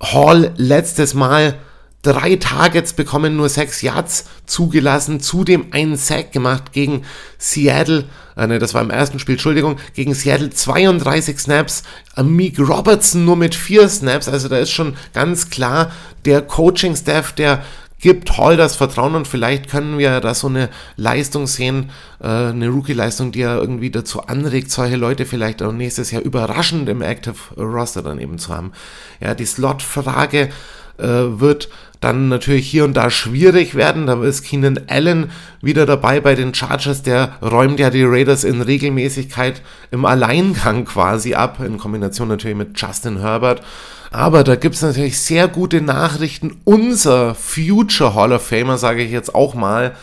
Hall 0.00 0.52
letztes 0.56 1.14
Mal 1.14 1.58
drei 2.02 2.36
Targets 2.36 2.92
bekommen, 2.92 3.36
nur 3.36 3.48
sechs 3.48 3.82
Yards 3.82 4.26
zugelassen, 4.46 5.20
zudem 5.20 5.66
einen 5.72 5.96
Sack 5.96 6.32
gemacht 6.32 6.72
gegen 6.72 7.02
Seattle, 7.38 8.04
äh, 8.36 8.46
ne, 8.46 8.58
das 8.58 8.72
war 8.72 8.82
im 8.82 8.90
ersten 8.90 9.18
Spiel, 9.18 9.34
Entschuldigung, 9.34 9.78
gegen 9.94 10.14
Seattle 10.14 10.50
32 10.50 11.38
Snaps, 11.38 11.82
Meek 12.16 12.58
Robertson 12.58 13.24
nur 13.24 13.36
mit 13.36 13.54
vier 13.54 13.88
Snaps, 13.88 14.28
also 14.28 14.48
da 14.48 14.58
ist 14.58 14.70
schon 14.70 14.96
ganz 15.12 15.50
klar 15.50 15.90
der 16.24 16.42
Coaching-Staff, 16.42 17.32
der 17.32 17.64
gibt 18.00 18.36
Hall 18.38 18.56
das 18.56 18.76
Vertrauen 18.76 19.14
und 19.14 19.26
vielleicht 19.26 19.68
können 19.68 19.98
wir 19.98 20.20
da 20.20 20.34
so 20.34 20.46
eine 20.46 20.68
Leistung 20.96 21.46
sehen, 21.46 21.90
äh, 22.20 22.26
eine 22.26 22.68
Rookie-Leistung, 22.68 23.32
die 23.32 23.40
ja 23.40 23.56
irgendwie 23.56 23.90
dazu 23.90 24.22
anregt, 24.22 24.70
solche 24.70 24.96
Leute 24.96 25.26
vielleicht 25.26 25.62
auch 25.62 25.72
nächstes 25.72 26.10
Jahr 26.10 26.22
überraschend 26.22 26.88
im 26.88 27.02
Active 27.02 27.36
Roster 27.56 28.02
dann 28.02 28.18
eben 28.18 28.38
zu 28.38 28.54
haben. 28.54 28.72
Ja, 29.20 29.34
die 29.34 29.46
Slot-Frage 29.46 30.50
äh, 30.98 31.04
wird 31.04 31.68
dann 32.00 32.28
natürlich 32.28 32.68
hier 32.68 32.84
und 32.84 32.96
da 32.96 33.10
schwierig 33.10 33.74
werden. 33.74 34.06
Da 34.06 34.22
ist 34.22 34.42
Keenan 34.42 34.80
Allen 34.86 35.30
wieder 35.60 35.84
dabei 35.84 36.20
bei 36.20 36.34
den 36.34 36.54
Chargers. 36.54 37.02
Der 37.02 37.38
räumt 37.42 37.80
ja 37.80 37.90
die 37.90 38.04
Raiders 38.04 38.44
in 38.44 38.60
Regelmäßigkeit 38.60 39.62
im 39.90 40.04
Alleingang 40.04 40.84
quasi 40.84 41.34
ab, 41.34 41.58
in 41.60 41.78
Kombination 41.78 42.28
natürlich 42.28 42.56
mit 42.56 42.80
Justin 42.80 43.18
Herbert. 43.18 43.62
Aber 44.10 44.42
da 44.44 44.56
gibt 44.56 44.74
es 44.74 44.82
natürlich 44.82 45.20
sehr 45.20 45.48
gute 45.48 45.80
Nachrichten. 45.80 46.60
Unser 46.64 47.34
Future 47.34 48.14
Hall 48.14 48.32
of 48.32 48.46
Famer, 48.46 48.78
sage 48.78 49.02
ich 49.02 49.10
jetzt 49.10 49.34
auch 49.34 49.54
mal, 49.54 49.94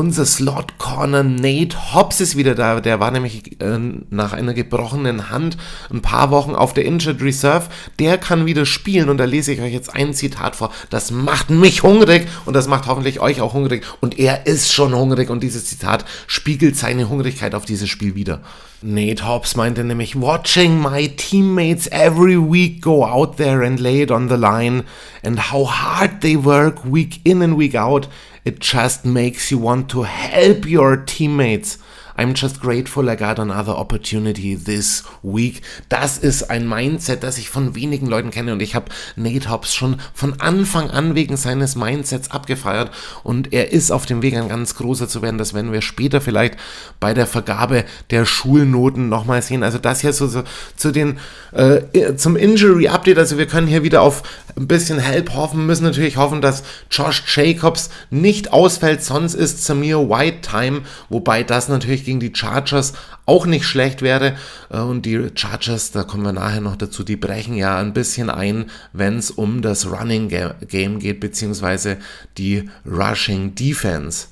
unser 0.00 0.24
Slot 0.24 0.78
Corner 0.78 1.22
Nate 1.22 1.94
Hobbs 1.94 2.20
ist 2.20 2.34
wieder 2.34 2.54
da. 2.54 2.80
Der 2.80 3.00
war 3.00 3.10
nämlich 3.10 3.60
äh, 3.60 3.78
nach 4.08 4.32
einer 4.32 4.54
gebrochenen 4.54 5.28
Hand 5.28 5.58
ein 5.92 6.00
paar 6.00 6.30
Wochen 6.30 6.54
auf 6.54 6.72
der 6.72 6.86
Injured 6.86 7.20
Reserve. 7.20 7.66
Der 7.98 8.16
kann 8.16 8.46
wieder 8.46 8.64
spielen 8.64 9.10
und 9.10 9.18
da 9.18 9.26
lese 9.26 9.52
ich 9.52 9.60
euch 9.60 9.74
jetzt 9.74 9.94
ein 9.94 10.14
Zitat 10.14 10.56
vor. 10.56 10.72
Das 10.88 11.10
macht 11.10 11.50
mich 11.50 11.82
hungrig 11.82 12.26
und 12.46 12.54
das 12.54 12.66
macht 12.66 12.86
hoffentlich 12.86 13.20
euch 13.20 13.42
auch 13.42 13.52
hungrig. 13.52 13.84
Und 14.00 14.18
er 14.18 14.46
ist 14.46 14.72
schon 14.72 14.94
hungrig 14.94 15.28
und 15.28 15.42
dieses 15.42 15.66
Zitat 15.66 16.06
spiegelt 16.26 16.78
seine 16.78 17.10
Hungrigkeit 17.10 17.54
auf 17.54 17.66
dieses 17.66 17.90
Spiel 17.90 18.14
wieder. 18.14 18.40
Nate 18.82 19.28
Hobbs 19.28 19.56
meinte 19.56 19.84
nämlich, 19.84 20.18
watching 20.18 20.80
my 20.80 21.08
teammates 21.08 21.86
every 21.88 22.38
week 22.38 22.80
go 22.80 23.04
out 23.04 23.36
there 23.36 23.62
and 23.62 23.78
lay 23.78 24.00
it 24.00 24.10
on 24.10 24.30
the 24.30 24.36
line 24.36 24.84
and 25.22 25.52
how 25.52 25.66
hard 25.66 26.22
they 26.22 26.42
work 26.42 26.82
week 26.90 27.20
in 27.24 27.42
and 27.42 27.58
week 27.58 27.74
out 27.74 28.08
It 28.44 28.58
just 28.58 29.04
makes 29.04 29.50
you 29.50 29.58
want 29.58 29.90
to 29.90 30.02
help 30.02 30.66
your 30.66 30.96
teammates. 30.96 31.78
I'm 32.20 32.34
just 32.34 32.60
grateful 32.60 33.08
I 33.08 33.16
got 33.16 33.38
another 33.38 33.72
opportunity 33.72 34.54
this 34.54 35.04
week. 35.22 35.62
Das 35.88 36.18
ist 36.18 36.50
ein 36.50 36.68
Mindset, 36.68 37.22
das 37.22 37.38
ich 37.38 37.48
von 37.48 37.74
wenigen 37.74 38.06
Leuten 38.06 38.30
kenne 38.30 38.52
und 38.52 38.60
ich 38.60 38.74
habe 38.74 38.90
Nate 39.16 39.48
Hobbs 39.48 39.74
schon 39.74 39.96
von 40.12 40.38
Anfang 40.38 40.90
an 40.90 41.14
wegen 41.14 41.38
seines 41.38 41.76
Mindsets 41.76 42.30
abgefeiert 42.30 42.90
und 43.22 43.54
er 43.54 43.72
ist 43.72 43.90
auf 43.90 44.04
dem 44.04 44.20
Weg 44.20 44.36
ein 44.36 44.50
ganz 44.50 44.74
großer 44.74 45.08
zu 45.08 45.22
werden. 45.22 45.38
Das 45.38 45.54
werden 45.54 45.72
wir 45.72 45.80
später 45.80 46.20
vielleicht 46.20 46.58
bei 47.00 47.14
der 47.14 47.26
Vergabe 47.26 47.86
der 48.10 48.26
Schulnoten 48.26 49.08
nochmal 49.08 49.40
sehen. 49.40 49.62
Also 49.62 49.78
das 49.78 50.02
hier 50.02 50.12
so, 50.12 50.26
so 50.26 50.42
zu 50.76 50.92
den 50.92 51.18
äh, 51.52 52.16
zum 52.16 52.36
Injury 52.36 52.88
Update. 52.88 53.16
Also 53.16 53.38
wir 53.38 53.46
können 53.46 53.66
hier 53.66 53.82
wieder 53.82 54.02
auf 54.02 54.22
ein 54.56 54.68
bisschen 54.68 54.98
Help 54.98 55.34
hoffen, 55.34 55.64
müssen 55.64 55.84
natürlich 55.84 56.16
hoffen, 56.16 56.42
dass 56.42 56.62
Josh 56.90 57.22
Jacobs 57.34 57.88
nicht 58.10 58.52
ausfällt, 58.52 59.02
sonst 59.02 59.34
ist 59.34 59.64
Samir 59.64 60.08
White 60.10 60.42
Time, 60.42 60.82
wobei 61.08 61.42
das 61.42 61.68
natürlich 61.68 62.04
gegen 62.10 62.20
die 62.20 62.32
Chargers 62.34 62.94
auch 63.24 63.46
nicht 63.46 63.64
schlecht 63.64 64.02
wäre. 64.02 64.34
Äh, 64.68 64.80
und 64.80 65.06
die 65.06 65.30
Chargers, 65.34 65.92
da 65.92 66.02
kommen 66.02 66.24
wir 66.24 66.32
nachher 66.32 66.60
noch 66.60 66.76
dazu, 66.76 67.04
die 67.04 67.16
brechen 67.16 67.54
ja 67.54 67.78
ein 67.78 67.92
bisschen 67.92 68.30
ein, 68.30 68.66
wenn 68.92 69.18
es 69.18 69.30
um 69.30 69.62
das 69.62 69.86
Running 69.86 70.28
Game 70.28 70.98
geht, 70.98 71.20
beziehungsweise 71.20 71.98
die 72.36 72.68
Rushing 72.84 73.54
Defense. 73.54 74.26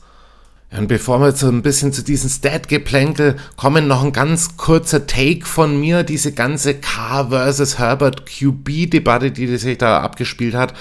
Und 0.70 0.88
bevor 0.88 1.18
wir 1.20 1.32
so 1.32 1.48
ein 1.48 1.62
bisschen 1.62 1.94
zu 1.94 2.02
diesem 2.02 2.28
Stat-Geplänkel 2.28 3.36
kommen, 3.56 3.86
noch 3.86 4.04
ein 4.04 4.12
ganz 4.12 4.58
kurzer 4.58 5.06
Take 5.06 5.46
von 5.46 5.80
mir. 5.80 6.02
Diese 6.02 6.32
ganze 6.32 6.74
K 6.74 7.28
versus 7.30 7.78
Herbert 7.78 8.26
QB-Debatte, 8.26 9.30
die 9.30 9.56
sich 9.56 9.78
da 9.78 10.00
abgespielt 10.00 10.54
hat 10.54 10.74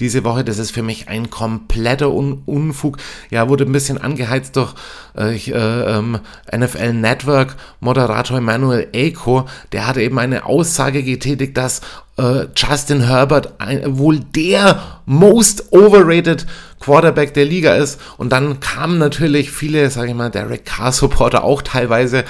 diese 0.00 0.24
Woche, 0.24 0.44
das 0.44 0.58
ist 0.58 0.72
für 0.72 0.82
mich 0.82 1.08
ein 1.08 1.30
kompletter 1.30 2.12
Un 2.12 2.42
Unfug. 2.46 2.98
Ja, 3.30 3.48
wurde 3.48 3.64
ein 3.64 3.72
bisschen 3.72 3.98
angeheizt 3.98 4.56
durch 4.56 4.74
äh, 5.16 5.36
äh, 5.36 5.98
ähm, 5.98 6.18
NFL 6.54 6.92
Network 6.92 7.56
Moderator 7.80 8.38
Emmanuel 8.38 8.88
Eco. 8.92 9.46
Der 9.72 9.86
hatte 9.86 10.02
eben 10.02 10.18
eine 10.18 10.46
Aussage 10.46 11.02
getätigt, 11.02 11.56
dass 11.56 11.80
äh, 12.18 12.46
Justin 12.56 13.02
Herbert 13.02 13.60
ein, 13.60 13.98
wohl 13.98 14.20
der 14.20 15.00
most 15.06 15.72
overrated 15.72 16.46
Quarterback 16.80 17.34
der 17.34 17.44
Liga 17.46 17.74
ist. 17.74 18.00
Und 18.18 18.32
dann 18.32 18.60
kamen 18.60 18.98
natürlich 18.98 19.50
viele, 19.50 19.90
sage 19.90 20.08
ich 20.08 20.14
mal, 20.14 20.30
Derek 20.30 20.66
Carr 20.66 20.92
Supporter 20.92 21.44
auch 21.44 21.62
teilweise 21.62 22.24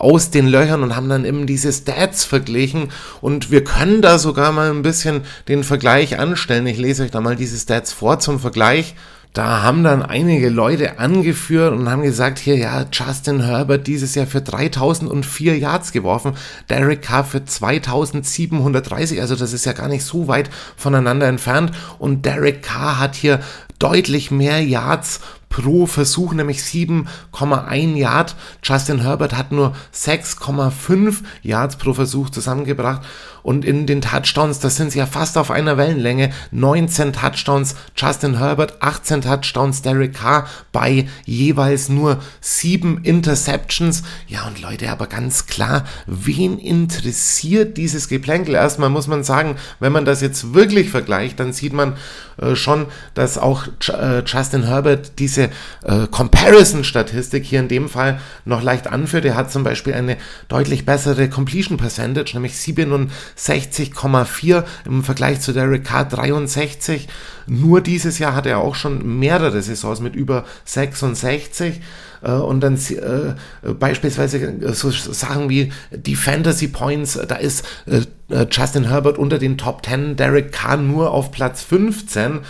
aus 0.00 0.30
den 0.30 0.48
Löchern 0.48 0.82
und 0.82 0.96
haben 0.96 1.08
dann 1.08 1.24
eben 1.24 1.46
diese 1.46 1.72
Stats 1.72 2.24
verglichen. 2.24 2.88
Und 3.20 3.50
wir 3.50 3.62
können 3.62 4.02
da 4.02 4.18
sogar 4.18 4.50
mal 4.52 4.70
ein 4.70 4.82
bisschen 4.82 5.22
den 5.48 5.62
Vergleich 5.62 6.18
anstellen. 6.18 6.66
Ich 6.66 6.78
lese 6.78 7.04
euch 7.04 7.10
da 7.10 7.20
mal 7.20 7.36
diese 7.36 7.58
Stats 7.58 7.92
vor 7.92 8.18
zum 8.18 8.40
Vergleich. 8.40 8.94
Da 9.32 9.62
haben 9.62 9.84
dann 9.84 10.02
einige 10.02 10.48
Leute 10.48 10.98
angeführt 10.98 11.72
und 11.72 11.88
haben 11.88 12.02
gesagt, 12.02 12.40
hier, 12.40 12.56
ja, 12.56 12.84
Justin 12.90 13.44
Herbert 13.44 13.86
dieses 13.86 14.16
Jahr 14.16 14.26
für 14.26 14.40
3004 14.40 15.56
Yards 15.56 15.92
geworfen, 15.92 16.32
Derek 16.68 17.02
Carr 17.02 17.22
für 17.22 17.44
2730, 17.44 19.20
also 19.20 19.36
das 19.36 19.52
ist 19.52 19.66
ja 19.66 19.72
gar 19.72 19.86
nicht 19.86 20.04
so 20.04 20.26
weit 20.26 20.50
voneinander 20.76 21.28
entfernt. 21.28 21.70
Und 22.00 22.26
Derek 22.26 22.62
Carr 22.62 22.98
hat 22.98 23.14
hier 23.14 23.38
deutlich 23.78 24.32
mehr 24.32 24.64
Yards 24.64 25.20
pro 25.50 25.84
Versuch, 25.84 26.32
nämlich 26.32 26.60
7,1 26.60 27.96
Yard. 27.96 28.34
Justin 28.62 29.00
Herbert 29.00 29.36
hat 29.36 29.52
nur 29.52 29.74
6,5 29.94 31.18
Yards 31.42 31.76
pro 31.76 31.92
Versuch 31.92 32.30
zusammengebracht. 32.30 33.02
Und 33.42 33.64
in 33.64 33.86
den 33.86 34.00
Touchdowns, 34.00 34.58
das 34.58 34.76
sind 34.76 34.92
sie 34.92 34.98
ja 34.98 35.06
fast 35.06 35.38
auf 35.38 35.50
einer 35.50 35.76
Wellenlänge. 35.76 36.30
19 36.50 37.12
Touchdowns 37.12 37.74
Justin 37.96 38.38
Herbert, 38.38 38.82
18 38.82 39.22
Touchdowns 39.22 39.82
Derek 39.82 40.14
Carr 40.14 40.46
bei 40.72 41.08
jeweils 41.24 41.88
nur 41.88 42.20
7 42.40 43.02
Interceptions. 43.02 44.02
Ja, 44.26 44.46
und 44.46 44.60
Leute, 44.60 44.90
aber 44.90 45.06
ganz 45.06 45.46
klar, 45.46 45.84
wen 46.06 46.58
interessiert 46.58 47.76
dieses 47.76 48.08
Geplänkel? 48.08 48.54
Erstmal 48.54 48.90
muss 48.90 49.06
man 49.06 49.24
sagen, 49.24 49.56
wenn 49.78 49.92
man 49.92 50.04
das 50.04 50.20
jetzt 50.20 50.54
wirklich 50.54 50.90
vergleicht, 50.90 51.40
dann 51.40 51.52
sieht 51.52 51.72
man 51.72 51.96
äh, 52.40 52.56
schon, 52.56 52.86
dass 53.14 53.38
auch 53.38 53.66
äh, 53.88 54.22
Justin 54.24 54.66
Herbert 54.66 55.18
diese 55.18 55.50
äh, 55.84 56.06
Comparison-Statistik 56.10 57.44
hier 57.44 57.60
in 57.60 57.68
dem 57.68 57.88
Fall 57.88 58.20
noch 58.44 58.62
leicht 58.62 58.86
anführt. 58.86 59.24
Er 59.24 59.36
hat 59.36 59.52
zum 59.52 59.62
Beispiel 59.64 59.94
eine 59.94 60.16
deutlich 60.48 60.86
bessere 60.86 61.28
Completion 61.28 61.76
Percentage, 61.76 62.32
nämlich 62.34 62.56
67,4 63.38 64.64
im 64.86 65.04
Vergleich 65.04 65.40
zu 65.40 65.52
Derek 65.52 65.84
Carr 65.84 66.06
63. 66.06 67.08
Nur 67.46 67.80
dieses 67.80 68.18
Jahr 68.18 68.34
hat 68.34 68.46
er 68.46 68.58
auch 68.58 68.74
schon 68.74 69.18
mehrere 69.18 69.62
Saisons 69.62 70.00
mit 70.00 70.14
über 70.14 70.44
66 70.64 71.80
äh, 72.22 72.30
und 72.32 72.60
dann 72.60 72.76
äh, 72.76 73.72
beispielsweise 73.72 74.72
so 74.72 74.90
Sachen 74.90 75.48
wie 75.48 75.72
die 75.90 76.16
Fantasy 76.16 76.68
Points, 76.68 77.18
da 77.28 77.36
ist 77.36 77.64
äh, 77.86 78.46
Justin 78.50 78.88
Herbert 78.88 79.18
unter 79.18 79.38
den 79.38 79.58
Top 79.58 79.84
10, 79.84 80.16
Derek 80.16 80.52
Carr 80.52 80.76
nur 80.76 81.10
auf 81.10 81.32
Platz 81.32 81.62
15 81.62 82.40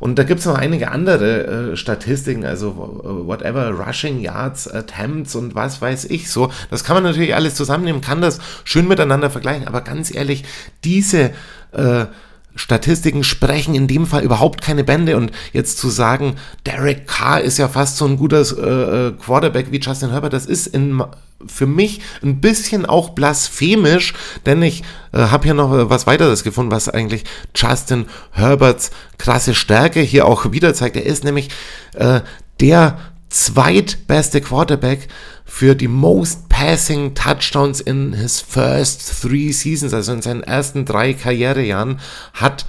und 0.00 0.18
da 0.18 0.24
gibt 0.24 0.40
es 0.40 0.46
noch 0.46 0.56
einige 0.56 0.90
andere 0.90 1.72
äh, 1.72 1.76
Statistiken, 1.76 2.44
also 2.44 2.70
äh, 3.04 3.26
whatever, 3.26 3.70
Rushing 3.70 4.20
Yards, 4.20 4.68
Attempts 4.68 5.34
und 5.34 5.54
was 5.54 5.80
weiß 5.80 6.06
ich 6.06 6.30
so. 6.30 6.50
Das 6.70 6.84
kann 6.84 6.94
man 6.94 7.02
natürlich 7.04 7.34
alles 7.34 7.54
zusammennehmen, 7.54 8.00
kann 8.00 8.20
das 8.20 8.40
schön 8.64 8.88
miteinander 8.88 9.30
vergleichen, 9.30 9.66
aber 9.66 9.80
ganz 9.80 10.14
ehrlich, 10.14 10.44
diese 10.84 11.30
äh, 11.72 12.06
Statistiken 12.54 13.24
sprechen 13.24 13.74
in 13.74 13.86
dem 13.86 14.06
Fall 14.06 14.22
überhaupt 14.22 14.62
keine 14.62 14.84
Bände 14.84 15.16
und 15.16 15.32
jetzt 15.52 15.78
zu 15.78 15.88
sagen, 15.88 16.36
Derek 16.66 17.06
Carr 17.06 17.40
ist 17.40 17.58
ja 17.58 17.68
fast 17.68 17.96
so 17.96 18.06
ein 18.06 18.16
guter 18.16 18.40
äh, 18.40 19.08
äh, 19.08 19.12
Quarterback 19.12 19.72
wie 19.72 19.80
Justin 19.80 20.10
Herbert, 20.10 20.32
das 20.32 20.46
ist 20.46 20.68
in, 20.68 21.02
für 21.46 21.66
mich 21.66 22.00
ein 22.22 22.40
bisschen 22.40 22.86
auch 22.86 23.10
blasphemisch, 23.10 24.14
denn 24.46 24.62
ich 24.62 24.82
äh, 25.12 25.18
habe 25.18 25.44
hier 25.44 25.54
noch 25.54 25.90
was 25.90 26.06
weiteres 26.06 26.44
gefunden, 26.44 26.70
was 26.70 26.88
eigentlich 26.88 27.24
Justin 27.54 28.06
Herberts 28.32 28.90
krasse 29.18 29.54
Stärke 29.54 30.00
hier 30.00 30.26
auch 30.26 30.52
wieder 30.52 30.74
zeigt. 30.74 30.96
Er 30.96 31.06
ist 31.06 31.24
nämlich 31.24 31.50
äh, 31.94 32.20
der 32.60 32.98
zweitbeste 33.28 34.40
Quarterback 34.40 35.08
für 35.44 35.74
die 35.74 35.88
most 35.88 36.48
passing 36.48 37.14
touchdowns 37.14 37.80
in 37.80 38.14
his 38.14 38.40
first 38.40 39.02
three 39.22 39.52
seasons, 39.52 39.92
also 39.92 40.12
in 40.12 40.22
seinen 40.22 40.42
ersten 40.42 40.84
drei 40.84 41.14
Karrierejahren, 41.14 42.00
hat 42.32 42.64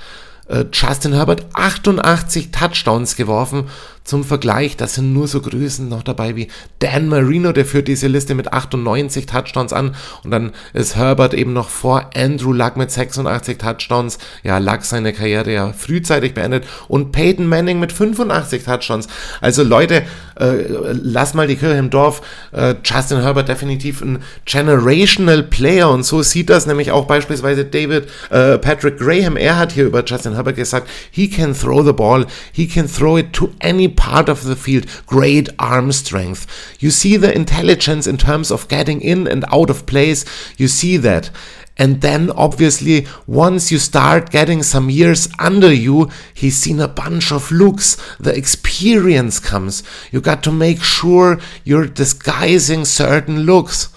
äh, 0.48 0.66
Justin 0.72 1.14
Herbert 1.14 1.46
88 1.54 2.52
Touchdowns 2.52 3.16
geworfen 3.16 3.70
zum 4.06 4.24
Vergleich, 4.24 4.78
das 4.78 4.94
sind 4.94 5.14
nur 5.14 5.28
so 5.28 5.42
Größen 5.42 5.90
noch 5.90 6.04
dabei 6.04 6.36
wie 6.36 6.48
Dan 6.78 7.10
Marino, 7.10 7.52
der 7.52 7.66
führt 7.66 7.88
diese 7.88 8.08
Liste 8.08 8.36
mit 8.36 8.54
98 8.54 9.26
Touchdowns 9.26 9.74
an. 9.74 9.96
Und 10.24 10.30
dann 10.30 10.52
ist 10.74 10.96
Herbert 10.96 11.34
eben 11.34 11.54
noch 11.54 11.70
vor 11.70 12.12
Andrew 12.16 12.54
Luck 12.54 12.78
mit 12.78 12.92
86 12.92 13.58
Touchdowns. 13.58 14.20
Ja, 14.44 14.60
Luck 14.60 14.84
seine 14.84 15.12
Karriere 15.12 15.52
ja 15.52 15.74
frühzeitig 15.74 16.36
beendet. 16.36 16.66
Und 16.88 17.14
Peyton 17.14 17.48
Manning 17.48 17.80
mit 17.80 17.92
85 17.92 18.64
Touchdowns. 18.64 19.08
Also 19.42 19.64
Leute, 19.64 20.04
äh, 20.40 20.66
lass 20.92 21.34
mal 21.34 21.48
die 21.48 21.56
Kirche 21.56 21.78
im 21.78 21.90
Dorf. 21.90 22.22
Äh, 22.52 22.76
Justin 22.84 23.24
Herbert 23.24 23.50
definitiv 23.50 24.02
ein 24.02 24.20
generational 24.46 25.42
Player. 25.42 25.90
Und 25.90 26.04
so 26.04 26.22
sieht 26.22 26.52
das 26.52 26.68
nämlich 26.68 26.92
auch 26.92 27.08
beispielsweise 27.08 27.66
David 27.66 28.08
äh, 28.30 28.60
Patrick 28.60 29.00
Graham. 29.00 29.36
Er 29.36 29.58
hat 29.58 29.72
hier 29.72 29.86
über 29.86 30.04
Justin 30.06 30.36
Herbert 30.36 30.58
gesagt, 30.58 30.88
he 31.10 31.28
can 31.28 31.56
throw 31.56 31.84
the 31.84 31.94
ball, 31.94 32.28
he 32.52 32.68
can 32.68 32.88
throw 32.88 33.18
it 33.18 33.34
to 33.34 33.50
any 33.64 33.95
part 33.96 34.30
of 34.30 34.44
the 34.44 34.56
field, 34.56 34.86
great 35.06 35.50
arm 35.60 35.92
strength. 35.92 36.48
You 36.80 36.92
see 36.92 37.18
the 37.18 37.36
intelligence 37.36 38.08
in 38.08 38.18
terms 38.18 38.52
of 38.52 38.68
getting 38.68 39.02
in 39.02 39.28
and 39.28 39.46
out 39.52 39.70
of 39.70 39.86
place. 39.86 40.26
You 40.58 40.68
see 40.68 40.98
that. 40.98 41.30
And 41.78 42.00
then 42.02 42.32
obviously 42.32 43.06
once 43.28 43.72
you 43.72 43.80
start 43.80 44.32
getting 44.32 44.64
some 44.64 44.90
years 44.90 45.28
under 45.40 45.74
you, 45.74 46.10
he's 46.34 46.56
seen 46.56 46.80
a 46.80 46.88
bunch 46.88 47.32
of 47.32 47.52
looks. 47.52 47.98
The 48.18 48.36
experience 48.36 49.40
comes. 49.40 49.84
You 50.12 50.22
got 50.22 50.42
to 50.44 50.52
make 50.52 50.82
sure 50.82 51.40
you're 51.64 51.88
disguising 51.88 52.86
certain 52.86 53.42
looks. 53.42 53.90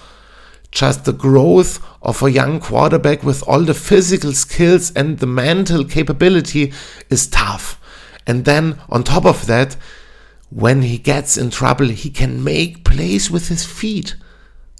Just 0.72 1.04
the 1.04 1.12
growth 1.12 1.82
of 2.02 2.22
a 2.22 2.30
young 2.30 2.60
quarterback 2.60 3.22
with 3.22 3.42
all 3.48 3.62
the 3.62 3.74
physical 3.74 4.32
skills 4.32 4.92
and 4.94 5.18
the 5.18 5.26
mental 5.26 5.84
capability 5.84 6.72
is 7.10 7.26
tough. 7.28 7.80
And 8.28 8.44
then 8.44 8.76
on 8.88 9.04
top 9.04 9.24
of 9.24 9.46
that, 9.46 9.76
when 10.50 10.82
he 10.82 10.98
gets 10.98 11.36
in 11.36 11.50
trouble, 11.50 11.88
he 11.88 12.10
can 12.10 12.44
make 12.44 12.84
plays 12.84 13.32
with 13.32 13.48
his 13.48 13.64
feet. 13.64 14.16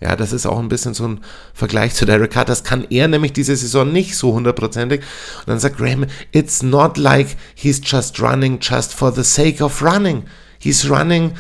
Ja, 0.01 0.15
das 0.15 0.33
ist 0.33 0.47
auch 0.47 0.59
ein 0.59 0.69
bisschen 0.69 0.95
so 0.95 1.09
ein 1.09 1.21
Vergleich 1.55 1.95
zu 1.95 2.05
Derek 2.05 2.31
Carr. 2.31 2.45
Das 2.45 2.63
kann 2.63 2.87
er 2.89 3.09
nämlich 3.09 3.33
diese 3.33 3.57
Saison 3.57 3.91
nicht 3.91 4.17
so 4.17 4.33
hundertprozentig. 4.33 5.01
Und 5.01 5.49
dann 5.49 5.59
sagt 5.59 5.79
Graham, 5.79 6.07
it's 6.31 6.63
not 6.63 6.97
like 6.97 7.37
he's 7.57 7.81
just 7.83 8.21
running 8.21 8.61
just 8.61 8.95
for 8.95 9.13
the 9.13 9.25
sake 9.25 9.63
of 9.63 9.83
running. 9.83 10.25
He's 10.61 10.89
running 10.89 11.33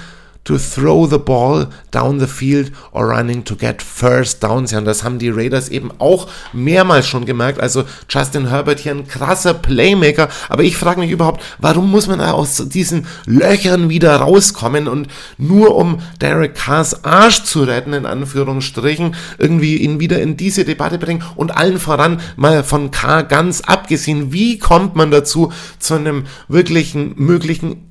to 0.49 0.57
throw 0.57 1.07
the 1.07 1.19
ball 1.19 1.67
down 1.91 2.19
the 2.19 2.27
field 2.27 2.73
or 2.93 3.09
running 3.09 3.45
to 3.45 3.55
get 3.55 3.83
first 3.83 4.43
downs. 4.43 4.71
Ja, 4.71 4.79
und 4.79 4.87
das 4.87 5.05
haben 5.05 5.19
die 5.19 5.29
Raiders 5.29 5.69
eben 5.69 5.91
auch 5.99 6.27
mehrmals 6.55 7.07
schon 7.07 7.27
gemerkt. 7.27 7.61
Also 7.61 7.85
Justin 8.09 8.49
Herbert 8.49 8.79
hier 8.79 8.93
ein 8.93 9.07
krasser 9.07 9.53
Playmaker. 9.53 10.31
Aber 10.49 10.63
ich 10.63 10.79
frage 10.79 11.01
mich 11.01 11.11
überhaupt, 11.11 11.43
warum 11.59 11.91
muss 11.91 12.07
man 12.07 12.23
aus 12.23 12.67
diesen 12.67 13.07
Löchern 13.27 13.91
wieder 13.91 14.17
rauskommen 14.17 14.89
und 14.89 15.09
nur 15.37 15.77
um 15.77 16.01
Derek 16.23 16.55
Carrs 16.55 17.05
Arsch 17.05 17.43
zu 17.43 17.65
retten, 17.65 17.93
in 17.93 18.07
Anführungsstrichen, 18.07 19.17
irgendwie 19.37 19.77
ihn 19.77 20.01
wieder 20.01 20.19
in 20.23 20.39
diese 20.39 20.65
Debatte 20.65 20.97
bringen 20.97 21.23
und 21.37 21.55
allen 21.55 21.79
voran 21.79 22.23
mal 22.37 22.65
von 22.65 22.91
Carr 22.91 23.23
ganz 23.23 23.61
abgesehen, 23.61 24.33
wie 24.33 24.59
kommt 24.59 24.97
man 24.97 25.11
dazu 25.11 25.53
zu 25.79 25.93
einem 25.93 26.25
wirklichen 26.49 27.13
möglichen 27.17 27.89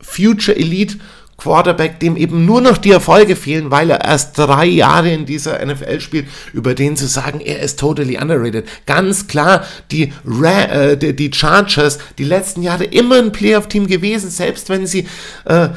Future 0.00 0.56
Elite 0.56 0.98
Quarterback, 1.42 1.98
dem 2.00 2.16
eben 2.16 2.46
nur 2.46 2.60
noch 2.60 2.78
die 2.78 2.92
Erfolge 2.92 3.34
fehlen, 3.34 3.70
weil 3.70 3.90
er 3.90 4.04
erst 4.04 4.38
drei 4.38 4.66
Jahre 4.66 5.10
in 5.10 5.26
dieser 5.26 5.64
NFL 5.64 6.00
spielt, 6.00 6.26
über 6.52 6.74
den 6.74 6.96
zu 6.96 7.06
sagen, 7.06 7.40
er 7.40 7.60
ist 7.60 7.80
totally 7.80 8.16
underrated. 8.16 8.66
Ganz 8.86 9.26
klar, 9.26 9.64
die, 9.90 10.12
Ra 10.24 10.62
äh, 10.62 10.96
die, 10.96 11.32
Chargers, 11.32 11.98
die 12.18 12.24
letzten 12.24 12.62
Jahre 12.62 12.84
immer 12.84 13.18
ein 13.18 13.32
Playoff-Team 13.32 13.88
gewesen, 13.88 14.30
selbst 14.30 14.68
wenn 14.68 14.86
sie 14.86 15.06
äh, 15.44 15.70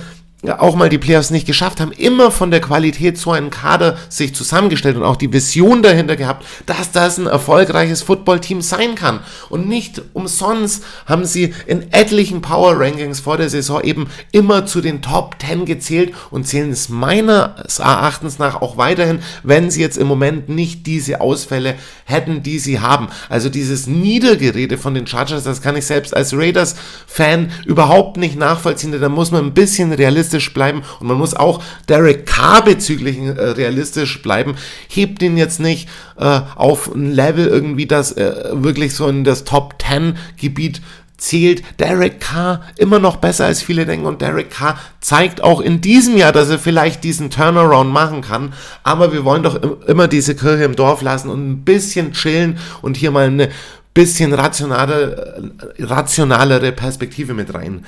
auch 0.49 0.75
mal 0.75 0.89
die 0.89 0.97
Playoffs 0.97 1.29
nicht 1.29 1.47
geschafft 1.47 1.79
haben, 1.79 1.91
immer 1.91 2.31
von 2.31 2.51
der 2.51 2.61
Qualität 2.61 3.17
so 3.17 3.31
einen 3.31 3.49
Kader 3.49 3.97
sich 4.09 4.33
zusammengestellt 4.35 4.97
und 4.97 5.03
auch 5.03 5.15
die 5.15 5.31
Vision 5.31 5.81
dahinter 5.81 6.15
gehabt, 6.15 6.45
dass 6.65 6.91
das 6.91 7.17
ein 7.17 7.27
erfolgreiches 7.27 8.01
Footballteam 8.01 8.61
sein 8.61 8.95
kann. 8.95 9.19
Und 9.49 9.67
nicht 9.67 10.01
umsonst 10.13 10.83
haben 11.05 11.25
sie 11.25 11.53
in 11.65 11.91
etlichen 11.91 12.41
Power 12.41 12.79
Rankings 12.79 13.19
vor 13.19 13.37
der 13.37 13.49
Saison 13.49 13.81
eben 13.83 14.07
immer 14.31 14.65
zu 14.65 14.81
den 14.81 15.01
Top 15.01 15.35
10 15.39 15.65
gezählt 15.65 16.13
und 16.31 16.47
zählen 16.47 16.71
es 16.71 16.89
meines 16.89 17.79
Erachtens 17.79 18.39
nach 18.39 18.61
auch 18.61 18.77
weiterhin, 18.77 19.19
wenn 19.43 19.69
sie 19.69 19.81
jetzt 19.81 19.97
im 19.97 20.07
Moment 20.07 20.49
nicht 20.49 20.85
diese 20.85 21.21
Ausfälle 21.21 21.75
hätten, 22.05 22.43
die 22.43 22.59
sie 22.59 22.79
haben. 22.79 23.07
Also 23.29 23.49
dieses 23.49 23.87
Niedergerede 23.87 24.77
von 24.77 24.93
den 24.93 25.07
Chargers, 25.07 25.43
das 25.43 25.61
kann 25.61 25.75
ich 25.75 25.85
selbst 25.85 26.15
als 26.15 26.33
Raiders-Fan 26.33 27.51
überhaupt 27.65 28.17
nicht 28.17 28.37
nachvollziehen. 28.37 28.91
Da 28.99 29.09
muss 29.09 29.31
man 29.31 29.45
ein 29.45 29.53
bisschen 29.53 29.91
realistisch 29.93 30.34
realistisch 30.35 30.53
bleiben 30.53 30.83
und 30.99 31.07
man 31.07 31.17
muss 31.17 31.33
auch 31.33 31.63
Derek 31.87 32.25
Carr 32.25 32.63
bezüglich 32.63 33.17
äh, 33.17 33.31
realistisch 33.31 34.21
bleiben. 34.21 34.55
Hebt 34.87 35.21
ihn 35.21 35.37
jetzt 35.37 35.59
nicht 35.59 35.89
äh, 36.17 36.41
auf 36.55 36.93
ein 36.93 37.11
Level 37.11 37.47
irgendwie, 37.47 37.85
das 37.85 38.11
äh, 38.13 38.51
wirklich 38.53 38.93
so 38.93 39.07
in 39.07 39.23
das 39.23 39.43
Top 39.43 39.75
10 39.81 40.17
Gebiet 40.37 40.81
zählt 41.17 41.63
Derek 41.79 42.19
Carr 42.19 42.61
immer 42.77 42.99
noch 42.99 43.15
besser 43.15 43.45
als 43.45 43.61
viele 43.61 43.85
denken 43.85 44.05
und 44.05 44.21
Derek 44.21 44.51
Carr 44.51 44.77
zeigt 44.99 45.41
auch 45.41 45.61
in 45.61 45.79
diesem 45.79 46.17
Jahr, 46.17 46.33
dass 46.33 46.49
er 46.49 46.59
vielleicht 46.59 47.05
diesen 47.05 47.29
Turnaround 47.29 47.91
machen 47.91 48.19
kann, 48.19 48.53
aber 48.83 49.13
wir 49.13 49.23
wollen 49.23 49.43
doch 49.43 49.87
immer 49.87 50.09
diese 50.09 50.35
Kirche 50.35 50.65
im 50.65 50.75
Dorf 50.75 51.01
lassen 51.01 51.29
und 51.29 51.49
ein 51.49 51.63
bisschen 51.63 52.11
chillen 52.11 52.57
und 52.81 52.97
hier 52.97 53.11
mal 53.11 53.27
eine 53.27 53.49
bisschen 53.93 54.33
rationale, 54.33 55.53
rationalere 55.79 56.73
Perspektive 56.73 57.33
mit 57.33 57.53
reinbringen. 57.53 57.85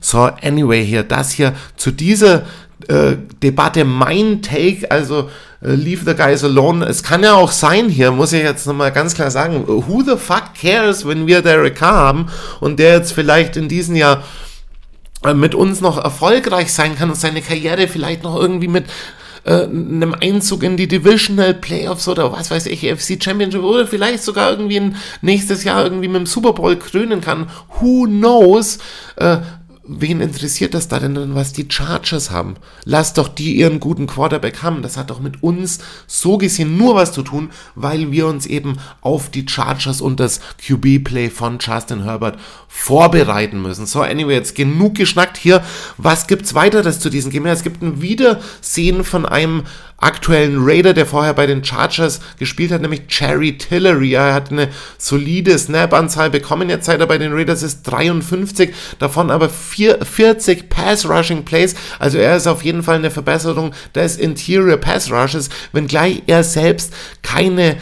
So, 0.00 0.30
anyway, 0.42 0.84
hier, 0.84 1.02
das 1.02 1.32
hier 1.32 1.54
zu 1.76 1.90
dieser 1.90 2.42
äh, 2.88 3.16
Debatte, 3.42 3.84
mein 3.84 4.42
Take, 4.42 4.90
also 4.90 5.28
äh, 5.62 5.74
leave 5.74 6.04
the 6.04 6.14
guys 6.14 6.44
alone. 6.44 6.84
Es 6.86 7.02
kann 7.02 7.22
ja 7.22 7.34
auch 7.34 7.52
sein 7.52 7.88
hier, 7.88 8.10
muss 8.10 8.32
ich 8.32 8.42
jetzt 8.42 8.66
nochmal 8.66 8.92
ganz 8.92 9.14
klar 9.14 9.30
sagen, 9.30 9.64
who 9.66 10.02
the 10.02 10.16
fuck 10.16 10.54
cares, 10.60 11.06
wenn 11.06 11.26
wir 11.26 11.42
Derek 11.42 11.76
Carr 11.76 11.94
haben 11.94 12.26
und 12.60 12.78
der 12.78 12.96
jetzt 12.96 13.12
vielleicht 13.12 13.56
in 13.56 13.68
diesem 13.68 13.96
Jahr 13.96 14.24
äh, 15.24 15.34
mit 15.34 15.54
uns 15.54 15.80
noch 15.80 16.02
erfolgreich 16.02 16.72
sein 16.72 16.96
kann 16.96 17.10
und 17.10 17.16
seine 17.16 17.42
Karriere 17.42 17.88
vielleicht 17.88 18.22
noch 18.22 18.36
irgendwie 18.36 18.68
mit 18.68 18.86
äh, 19.44 19.64
einem 19.64 20.14
Einzug 20.20 20.62
in 20.62 20.76
die 20.76 20.88
Divisional 20.88 21.54
Playoffs 21.54 22.08
oder 22.08 22.32
was 22.32 22.50
weiß 22.50 22.66
ich, 22.66 22.80
FC 22.80 23.22
Championship 23.22 23.62
oder 23.62 23.86
vielleicht 23.86 24.22
sogar 24.22 24.50
irgendwie 24.50 24.92
nächstes 25.22 25.64
Jahr 25.64 25.84
irgendwie 25.84 26.08
mit 26.08 26.18
dem 26.18 26.26
Super 26.26 26.52
Bowl 26.52 26.76
krönen 26.76 27.20
kann. 27.20 27.48
Who 27.80 28.04
knows? 28.06 28.78
Äh, 29.16 29.38
wen 29.98 30.20
interessiert 30.20 30.74
das 30.74 30.86
da 30.88 31.00
denn, 31.00 31.34
was 31.34 31.52
die 31.52 31.66
Chargers 31.68 32.30
haben? 32.30 32.54
Lass 32.84 33.12
doch 33.12 33.28
die 33.28 33.56
ihren 33.56 33.80
guten 33.80 34.06
Quarterback 34.06 34.62
haben. 34.62 34.82
Das 34.82 34.96
hat 34.96 35.10
doch 35.10 35.20
mit 35.20 35.42
uns 35.42 35.80
so 36.06 36.38
gesehen 36.38 36.76
nur 36.76 36.94
was 36.94 37.12
zu 37.12 37.22
tun, 37.22 37.50
weil 37.74 38.12
wir 38.12 38.26
uns 38.26 38.46
eben 38.46 38.78
auf 39.00 39.30
die 39.30 39.46
Chargers 39.48 40.00
und 40.00 40.20
das 40.20 40.40
QB-Play 40.64 41.30
von 41.30 41.58
Justin 41.60 42.04
Herbert 42.04 42.38
vorbereiten 42.68 43.60
müssen. 43.60 43.86
So, 43.86 44.02
anyway, 44.02 44.34
jetzt 44.34 44.54
genug 44.54 44.94
geschnackt 44.94 45.36
hier. 45.36 45.62
Was 45.96 46.28
gibt's 46.28 46.54
weiteres 46.54 47.00
zu 47.00 47.10
diesem 47.10 47.32
Game? 47.32 47.46
Es 47.46 47.64
gibt 47.64 47.82
ein 47.82 48.00
Wiedersehen 48.00 49.02
von 49.02 49.26
einem 49.26 49.64
aktuellen 50.00 50.56
Raider, 50.58 50.94
der 50.94 51.06
vorher 51.06 51.34
bei 51.34 51.46
den 51.46 51.62
Chargers 51.62 52.20
gespielt 52.38 52.72
hat, 52.72 52.80
nämlich 52.80 53.06
Cherry 53.06 53.56
Tillery. 53.56 54.14
Er 54.14 54.34
hat 54.34 54.50
eine 54.50 54.68
solide 54.98 55.58
Snap-Anzahl 55.58 56.30
bekommen. 56.30 56.70
Jetzt 56.70 56.86
seit 56.86 57.00
er 57.00 57.06
bei 57.06 57.18
den 57.18 57.32
Raiders 57.32 57.62
ist 57.62 57.82
53, 57.82 58.74
davon 58.98 59.30
aber 59.30 59.48
4, 59.48 60.04
40 60.04 60.68
Pass-Rushing-Plays. 60.70 61.74
Also 61.98 62.18
er 62.18 62.36
ist 62.36 62.46
auf 62.46 62.64
jeden 62.64 62.82
Fall 62.82 62.96
eine 62.96 63.10
Verbesserung 63.10 63.72
des 63.94 64.16
Interior 64.16 64.78
Pass-Rushes, 64.78 65.50
wenngleich 65.72 66.22
er 66.26 66.44
selbst 66.44 66.92
keine 67.22 67.76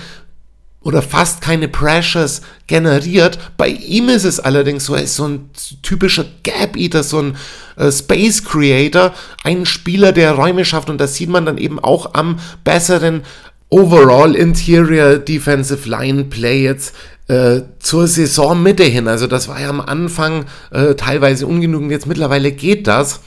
oder 0.81 1.02
fast 1.02 1.40
keine 1.40 1.68
Pressures 1.68 2.42
generiert. 2.66 3.38
Bei 3.57 3.68
ihm 3.68 4.09
ist 4.09 4.24
es 4.24 4.40
allerdings 4.40 4.87
so, 4.87 4.94
er 4.94 5.02
ist 5.02 5.16
so 5.16 5.26
ein 5.26 5.50
typischer 5.83 6.24
Gap-Eater, 6.44 7.02
so 7.02 7.20
ein 7.20 7.37
äh, 7.78 7.90
Space 7.90 8.44
Creator, 8.44 9.12
ein 9.44 9.66
Spieler, 9.66 10.12
der 10.12 10.32
Räume 10.32 10.64
schafft 10.64 10.90
und 10.90 11.00
das 11.00 11.14
sieht 11.14 11.28
man 11.28 11.46
dann 11.46 11.58
eben 11.58 11.78
auch 11.78 12.14
am 12.14 12.38
besseren 12.64 13.22
Overall 13.70 14.34
Interior 14.34 15.18
Defensive 15.18 15.88
Line 15.88 16.24
Play 16.24 16.62
jetzt 16.62 16.94
äh, 17.28 17.60
zur 17.78 18.06
Saisonmitte 18.06 18.84
hin. 18.84 19.08
Also 19.08 19.26
das 19.26 19.48
war 19.48 19.60
ja 19.60 19.68
am 19.68 19.80
Anfang 19.80 20.46
äh, 20.70 20.94
teilweise 20.94 21.46
ungenügend, 21.46 21.90
jetzt 21.90 22.06
mittlerweile 22.06 22.52
geht 22.52 22.86
das. 22.86 23.20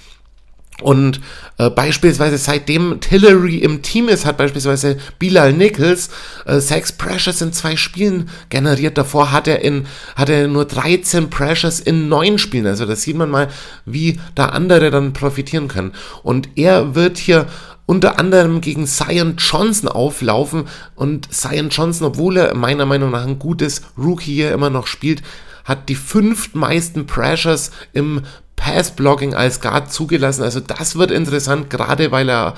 Und 0.82 1.22
äh, 1.58 1.70
beispielsweise 1.70 2.38
seitdem 2.38 3.00
Tillery 3.00 3.58
im 3.58 3.82
Team 3.82 4.10
ist, 4.10 4.26
hat 4.26 4.38
beispielsweise 4.38 4.98
Bilal 5.20 5.54
Nichols 5.54 6.10
äh, 6.46 6.60
sechs 6.60 6.92
Pressures 6.92 7.42
in 7.42 7.54
zwei 7.54 7.76
Spielen 7.76 8.30
generiert. 8.50 8.98
Davor 8.98 9.32
hat 9.32 9.48
er, 9.48 9.62
in, 9.62 9.86
hat 10.16 10.30
er 10.30 10.48
nur 10.48 10.66
13 10.66 11.30
Pressures 11.30 11.80
in 11.80 12.10
neun 12.10 12.38
Spielen. 12.38 12.68
Also 12.68 12.86
da 12.86 12.96
sieht 12.96 13.16
man 13.16 13.30
mal, 13.30 13.48
wie 13.86 14.20
da 14.36 14.48
andere 14.48 14.92
dann 14.92 15.14
profitieren 15.14 15.68
können. 15.68 15.94
Und 16.24 16.50
er 16.56 16.96
wird 16.96 17.18
hier 17.18 17.48
unter 17.86 18.20
anderem 18.20 18.62
gegen 18.62 18.88
Zion 18.88 19.36
Johnson 19.38 19.90
auflaufen. 19.90 20.66
Und 20.96 21.34
Zion 21.34 21.70
Johnson, 21.70 22.08
obwohl 22.08 22.38
er 22.38 22.56
meiner 22.56 22.86
Meinung 22.86 23.12
nach 23.12 23.26
ein 23.26 23.40
gutes 23.40 23.82
Rookie 23.98 24.34
hier 24.34 24.54
immer 24.54 24.70
noch 24.70 24.88
spielt, 24.88 25.22
hat 25.64 25.90
die 25.90 25.96
fünftmeisten 25.96 27.06
Pressures 27.06 27.72
im 27.94 28.22
Pass-Blocking 28.62 29.34
als 29.34 29.60
Guard 29.60 29.92
zugelassen. 29.92 30.44
Also 30.44 30.60
das 30.60 30.96
wird 30.96 31.10
interessant, 31.10 31.70
gerade 31.70 32.12
weil 32.12 32.30
er 32.30 32.54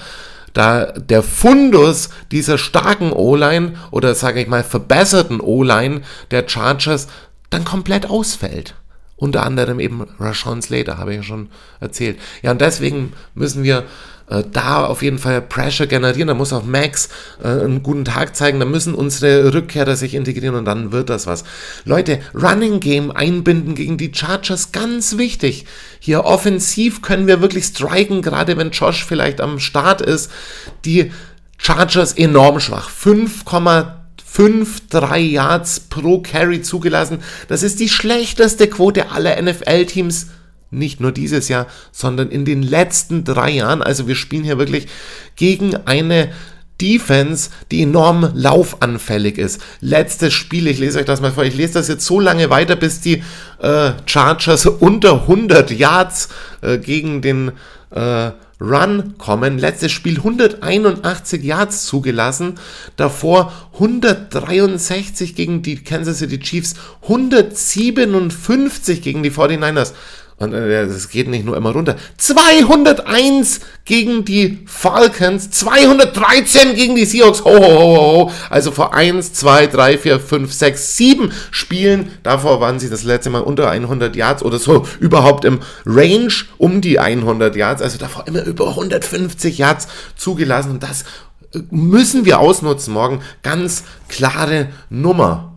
da 0.52 0.86
der 0.92 1.24
Fundus 1.24 2.10
dieser 2.32 2.58
starken 2.58 3.12
O-Line 3.12 3.74
oder 3.89 4.13
sage 4.13 4.42
ich 4.42 4.48
mal 4.48 4.63
verbesserten 4.63 5.39
O-Line 5.39 6.02
der 6.30 6.48
Chargers 6.48 7.08
dann 7.50 7.63
komplett 7.63 8.10
ausfällt. 8.10 8.76
Unter 9.16 9.46
anderem 9.46 9.80
eben 9.80 10.06
Rashawn 10.20 10.62
Slater, 10.62 10.98
habe 10.98 11.12
ich 11.12 11.18
ja 11.18 11.24
schon 11.24 11.50
erzählt. 11.80 12.20
Ja, 12.42 12.52
und 12.52 12.60
deswegen 12.60 13.13
müssen 13.34 13.63
wir 13.63 13.86
äh, 14.34 14.43
da 14.52 14.86
auf 14.86 15.02
jeden 15.04 15.19
Fall 15.19 15.41
Pressure 15.41 15.88
generieren. 15.88 16.28
Da 16.28 16.34
muss 16.34 16.52
auch 16.54 16.65
Max 16.65 17.10
äh, 17.43 17.48
einen 17.48 17.84
guten 17.84 18.06
Tag 18.06 18.36
zeigen. 18.36 18.60
Da 18.60 18.65
müssen 18.65 18.96
unsere 18.96 19.54
Rückkehrer 19.54 19.96
sich 19.96 20.15
integrieren 20.15 20.56
und 20.56 20.65
dann 20.65 20.91
wird 20.91 21.10
das 21.10 21.28
was. 21.28 21.43
Leute, 21.86 22.19
Running 22.34 22.80
Game 22.80 23.12
einbinden 23.12 23.76
gegen 23.76 23.98
die 23.98 24.12
Chargers, 24.13 24.72
ganz 24.72 25.17
wichtig. 25.17 25.65
Hier 26.00 26.26
offensiv 26.26 27.04
können 27.04 27.28
wir 27.28 27.41
wirklich 27.41 27.65
striken, 27.65 28.22
gerade 28.22 28.58
wenn 28.58 28.72
Josh 28.72 29.06
vielleicht 29.06 29.39
am 29.39 29.60
Start 29.60 30.02
ist. 30.02 30.32
Die 30.86 31.12
Chargers 31.58 32.13
enorm 32.13 32.60
schwach. 32.60 32.89
5,53 32.89 35.17
Yards 35.17 35.82
pro 35.82 36.22
Carry 36.22 36.63
zugelassen. 36.63 37.19
Das 37.48 37.62
ist 37.62 37.80
die 37.80 37.89
schlechteste 37.89 38.67
Quote 38.67 39.12
aller 39.12 39.39
NFL-Teams 39.41 40.28
nicht 40.73 40.99
nur 40.99 41.12
dieses 41.12 41.47
Jahr, 41.47 41.67
sondern 41.91 42.29
in 42.29 42.45
den 42.45 42.63
letzten 42.63 43.23
drei 43.23 43.51
Jahren. 43.51 43.81
Also 43.81 44.07
wir 44.07 44.15
spielen 44.15 44.43
hier 44.43 44.57
wirklich 44.57 44.88
gegen 45.36 45.75
eine 45.86 46.29
Defense, 46.81 47.49
die 47.71 47.83
enorm 47.83 48.31
laufanfällig 48.33 49.38
ist. 49.38 49.62
Letztes 49.79 50.33
Spiel, 50.33 50.67
ich 50.67 50.79
lese 50.79 50.99
euch 50.99 51.05
das 51.05 51.21
mal 51.21 51.31
vor, 51.31 51.45
ich 51.45 51.55
lese 51.55 51.73
das 51.73 51.88
jetzt 51.88 52.05
so 52.05 52.19
lange 52.19 52.49
weiter, 52.49 52.75
bis 52.75 52.99
die 52.99 53.23
äh, 53.59 53.91
Chargers 54.05 54.65
unter 54.79 55.21
100 55.21 55.71
Yards 55.71 56.29
äh, 56.62 56.77
gegen 56.77 57.21
den 57.21 57.51
äh, 57.91 58.31
Run 58.59 59.15
kommen. 59.17 59.57
Letztes 59.59 59.91
Spiel 59.91 60.17
181 60.17 61.43
Yards 61.43 61.86
zugelassen, 61.86 62.55
davor 62.95 63.51
163 63.73 65.36
gegen 65.36 65.62
die 65.62 65.83
Kansas 65.83 66.19
City 66.19 66.39
Chiefs, 66.39 66.75
157 67.03 69.01
gegen 69.01 69.21
die 69.21 69.31
49ers. 69.31 69.93
Und 70.38 70.54
es 70.54 71.10
geht 71.10 71.28
nicht 71.28 71.46
nur 71.46 71.56
immer 71.56 71.72
runter. 71.72 71.96
201 72.17 73.62
gegen 73.86 74.26
die 74.26 74.60
Falcons, 74.65 75.52
213 75.52 76.76
gegen 76.76 76.96
die 76.96 77.06
Seahawks. 77.06 77.43
Ho, 77.46 77.52
ho, 77.52 77.62
ho, 77.62 77.98
ho. 77.98 78.32
Also 78.50 78.72
vor 78.72 78.93
1, 78.93 79.34
2, 79.34 79.67
3, 79.67 79.98
4, 79.98 80.19
5, 80.19 80.52
6, 80.52 80.98
7 80.98 81.32
Spielen. 81.52 82.12
Davor 82.24 82.60
waren 82.62 82.80
sie 82.80 82.89
das 82.89 83.04
letzte 83.04 83.30
Mal 83.30 83.41
unter 83.41 83.69
100 83.69 84.15
Yards 84.15 84.43
oder 84.43 84.60
so 84.60 84.86
überhaupt 85.00 85.46
im 85.46 85.60
Range 85.86 86.34
um 86.58 86.82
die 86.82 87.00
100 87.00 87.56
Yards. 87.56 87.82
Also 87.82 87.98
davor 87.98 88.28
immer 88.28 88.43
über 88.43 88.69
150 88.69 89.58
Yards 89.58 89.88
zugelassen. 90.15 90.72
Und 90.72 90.84
das 90.84 91.06
müssen 91.69 92.26
wir 92.26 92.39
ausnutzen 92.39 92.93
morgen. 92.93 93.22
Ganz 93.43 93.84
klare 94.10 94.69
Nummer. 94.89 95.53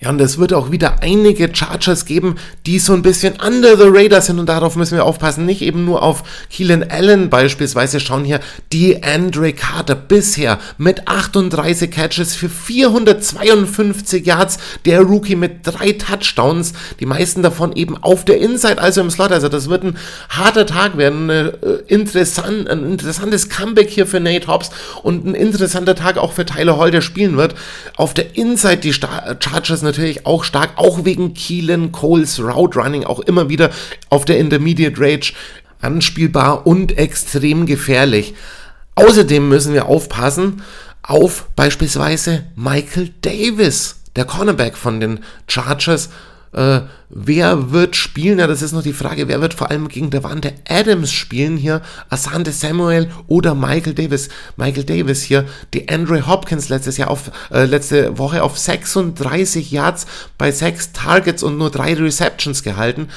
Ja, 0.00 0.10
und 0.10 0.20
es 0.20 0.38
wird 0.38 0.52
auch 0.52 0.70
wieder 0.70 1.02
einige 1.02 1.52
Chargers 1.52 2.04
geben, 2.04 2.36
die 2.66 2.78
so 2.78 2.92
ein 2.92 3.02
bisschen 3.02 3.34
under 3.44 3.76
the 3.76 3.88
radar 3.88 4.20
sind 4.20 4.38
und 4.38 4.48
darauf 4.48 4.76
müssen 4.76 4.96
wir 4.96 5.04
aufpassen. 5.04 5.44
Nicht 5.44 5.60
eben 5.60 5.84
nur 5.84 6.04
auf 6.04 6.22
Keelan 6.50 6.84
Allen 6.88 7.30
beispielsweise 7.30 7.98
schauen 7.98 8.24
hier 8.24 8.38
die 8.72 9.02
Andre 9.02 9.52
Carter 9.52 9.96
bisher 9.96 10.60
mit 10.76 11.08
38 11.08 11.90
Catches 11.90 12.36
für 12.36 12.48
452 12.48 14.24
Yards, 14.24 14.58
der 14.84 15.00
Rookie 15.00 15.34
mit 15.34 15.66
drei 15.66 15.90
Touchdowns, 15.92 16.74
die 17.00 17.06
meisten 17.06 17.42
davon 17.42 17.74
eben 17.74 17.96
auf 17.96 18.24
der 18.24 18.38
Inside, 18.38 18.80
also 18.80 19.00
im 19.00 19.10
Slot. 19.10 19.32
Also 19.32 19.48
das 19.48 19.68
wird 19.68 19.82
ein 19.82 19.96
harter 20.28 20.66
Tag 20.66 20.96
werden, 20.96 21.28
eine, 21.28 21.54
äh, 21.60 21.82
interessant, 21.88 22.68
ein 22.68 22.84
interessantes 22.84 23.48
Comeback 23.48 23.90
hier 23.90 24.06
für 24.06 24.20
Nate 24.20 24.46
Hobbs 24.46 24.70
und 25.02 25.26
ein 25.26 25.34
interessanter 25.34 25.96
Tag 25.96 26.18
auch 26.18 26.34
für 26.34 26.46
Tyler 26.46 26.78
Hall, 26.78 26.92
der 26.92 27.00
spielen 27.00 27.36
wird. 27.36 27.56
Auf 27.96 28.14
der 28.14 28.36
Inside 28.36 28.76
die 28.76 28.92
Star 28.92 29.36
Chargers 29.40 29.87
natürlich 29.88 30.26
auch 30.26 30.44
stark, 30.44 30.72
auch 30.76 31.04
wegen 31.04 31.34
Keelan 31.34 31.92
Coles 31.92 32.40
Route 32.40 32.78
Running 32.78 33.04
auch 33.04 33.20
immer 33.20 33.48
wieder 33.48 33.70
auf 34.10 34.24
der 34.24 34.38
Intermediate 34.38 35.00
Range 35.00 35.26
anspielbar 35.80 36.66
und 36.66 36.96
extrem 36.96 37.66
gefährlich. 37.66 38.34
Außerdem 38.94 39.48
müssen 39.48 39.74
wir 39.74 39.86
aufpassen 39.86 40.62
auf 41.02 41.48
beispielsweise 41.56 42.44
Michael 42.56 43.10
Davis, 43.22 44.00
der 44.16 44.24
Cornerback 44.24 44.76
von 44.76 45.00
den 45.00 45.20
Chargers. 45.46 46.10
Äh, 46.52 46.80
wer 47.10 47.72
wird 47.72 47.96
spielen? 47.96 48.38
Ja, 48.38 48.46
das 48.46 48.62
ist 48.62 48.72
noch 48.72 48.82
die 48.82 48.92
Frage. 48.92 49.28
Wer 49.28 49.40
wird 49.40 49.54
vor 49.54 49.70
allem 49.70 49.88
gegen 49.88 50.10
Davante 50.10 50.54
Adams 50.68 51.12
spielen 51.12 51.56
hier? 51.56 51.82
Asante 52.08 52.52
Samuel 52.52 53.10
oder 53.26 53.54
Michael 53.54 53.94
Davis? 53.94 54.28
Michael 54.56 54.84
Davis 54.84 55.22
hier, 55.22 55.44
die 55.74 55.88
Andre 55.88 56.26
Hopkins 56.26 56.68
letztes 56.68 56.96
Jahr 56.96 57.10
auf, 57.10 57.30
äh, 57.52 57.64
letzte 57.64 58.18
Woche 58.18 58.42
auf 58.42 58.58
36 58.58 59.70
Yards 59.70 60.06
bei 60.38 60.50
6 60.50 60.92
Targets 60.92 61.42
und 61.42 61.58
nur 61.58 61.70
3 61.70 61.94
Receptions 61.94 62.62
gehalten. 62.62 63.08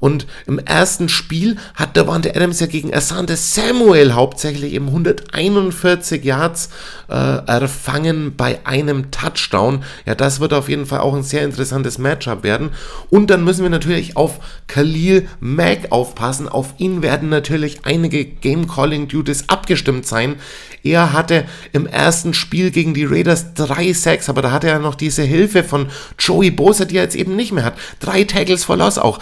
Und 0.00 0.26
im 0.46 0.58
ersten 0.58 1.08
Spiel 1.08 1.56
hat 1.74 1.96
Davante 1.96 2.34
Adams 2.34 2.60
ja 2.60 2.66
gegen 2.66 2.94
Asante 2.94 3.36
Samuel 3.36 4.14
hauptsächlich 4.14 4.72
eben 4.72 4.86
141 4.88 6.24
Yards 6.24 6.70
äh, 7.08 7.14
erfangen 7.14 8.34
bei 8.36 8.60
einem 8.64 9.10
Touchdown. 9.10 9.82
Ja, 10.06 10.14
das 10.14 10.40
wird 10.40 10.52
auf 10.52 10.68
jeden 10.68 10.86
Fall 10.86 11.00
auch 11.00 11.14
ein 11.14 11.22
sehr 11.22 11.42
interessantes 11.42 11.98
Matchup 11.98 12.42
werden. 12.42 12.70
Und 13.10 13.28
dann 13.30 13.44
müssen 13.44 13.62
wir 13.62 13.70
natürlich 13.70 14.16
auf 14.16 14.38
Khalil 14.66 15.28
Mack 15.40 15.90
aufpassen. 15.90 16.48
Auf 16.48 16.74
ihn 16.78 17.02
werden 17.02 17.28
natürlich 17.28 17.84
einige 17.84 18.24
Game 18.24 18.68
Calling 18.68 19.08
Duties 19.08 19.48
abgestimmt 19.48 20.06
sein. 20.06 20.36
Er 20.84 21.12
hatte 21.12 21.44
im 21.72 21.86
ersten 21.86 22.34
Spiel 22.34 22.70
gegen 22.70 22.94
die 22.94 23.04
Raiders 23.04 23.54
drei 23.54 23.92
Sacks, 23.92 24.28
aber 24.28 24.42
da 24.42 24.52
hatte 24.52 24.68
er 24.68 24.78
noch 24.78 24.94
diese 24.94 25.22
Hilfe 25.22 25.64
von 25.64 25.88
Joey 26.18 26.50
Bosa, 26.50 26.84
die 26.84 26.96
er 26.96 27.02
jetzt 27.02 27.16
eben 27.16 27.36
nicht 27.36 27.52
mehr 27.52 27.64
hat. 27.64 27.78
Drei 28.00 28.24
Tackles 28.24 28.64
for 28.64 28.76
Loss 28.76 28.98
auch. 28.98 29.18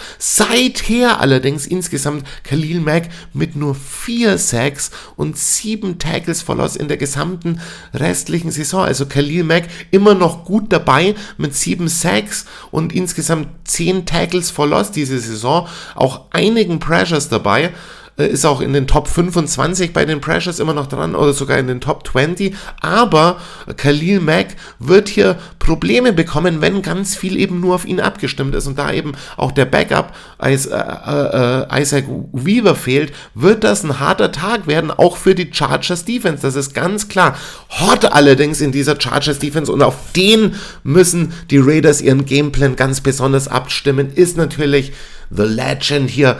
Seither 0.67 1.21
allerdings 1.21 1.65
insgesamt 1.65 2.25
Khalil 2.43 2.81
Mack 2.81 3.09
mit 3.33 3.55
nur 3.55 3.73
vier 3.73 4.37
Sacks 4.37 4.91
und 5.15 5.37
sieben 5.37 5.97
Tackles 5.97 6.41
for 6.41 6.55
Loss 6.55 6.75
in 6.75 6.89
der 6.89 6.97
gesamten 6.97 7.61
restlichen 7.93 8.51
Saison. 8.51 8.83
Also 8.83 9.05
Khalil 9.05 9.45
Mack 9.45 9.63
immer 9.91 10.13
noch 10.13 10.43
gut 10.43 10.73
dabei 10.73 11.15
mit 11.37 11.55
sieben 11.55 11.87
Sacks 11.87 12.45
und 12.71 12.93
insgesamt 12.93 13.47
zehn 13.63 14.05
Tackles 14.05 14.51
for 14.51 14.67
Loss 14.67 14.91
diese 14.91 15.19
Saison. 15.19 15.67
Auch 15.95 16.25
einigen 16.31 16.79
Pressures 16.79 17.29
dabei. 17.29 17.71
Äh, 18.17 18.27
ist 18.27 18.45
auch 18.45 18.61
in 18.61 18.73
den 18.73 18.87
Top 18.87 19.07
25 19.07 19.93
bei 19.93 20.05
den 20.05 20.21
Pressures 20.21 20.59
immer 20.59 20.73
noch 20.73 20.87
dran 20.87 21.15
oder 21.15 21.33
sogar 21.33 21.57
in 21.57 21.67
den 21.67 21.81
Top 21.81 22.07
20. 22.07 22.55
Aber 22.81 23.37
Khalil 23.77 24.19
Mack 24.19 24.55
wird 24.79 25.09
hier 25.09 25.37
Probleme 25.59 26.13
bekommen, 26.13 26.61
wenn 26.61 26.81
ganz 26.81 27.15
viel 27.15 27.37
eben 27.37 27.59
nur 27.59 27.75
auf 27.75 27.85
ihn 27.85 27.99
abgestimmt 27.99 28.55
ist 28.55 28.67
und 28.67 28.79
da 28.79 28.91
eben 28.91 29.13
auch 29.35 29.51
der 29.51 29.65
Backup 29.65 30.15
äh, 30.41 30.53
äh, 30.53 31.81
Isaac 31.81 32.05
Weaver 32.33 32.75
fehlt, 32.75 33.13
wird 33.33 33.63
das 33.63 33.83
ein 33.83 33.99
harter 33.99 34.31
Tag 34.31 34.67
werden, 34.67 34.91
auch 34.91 35.17
für 35.17 35.35
die 35.35 35.49
Chargers 35.51 36.05
Defense. 36.05 36.41
Das 36.41 36.55
ist 36.55 36.73
ganz 36.73 37.07
klar. 37.07 37.37
Hot 37.79 38.05
allerdings 38.05 38.61
in 38.61 38.71
dieser 38.71 38.99
Chargers 38.99 39.39
Defense 39.39 39.71
und 39.71 39.81
auf 39.81 39.95
den 40.15 40.55
müssen 40.83 41.33
die 41.51 41.57
Raiders 41.57 42.01
ihren 42.01 42.25
Gameplan 42.25 42.75
ganz 42.75 43.01
besonders 43.01 43.47
abstimmen, 43.47 44.11
ist 44.13 44.37
natürlich 44.37 44.93
The 45.29 45.43
Legend 45.43 46.09
hier 46.09 46.37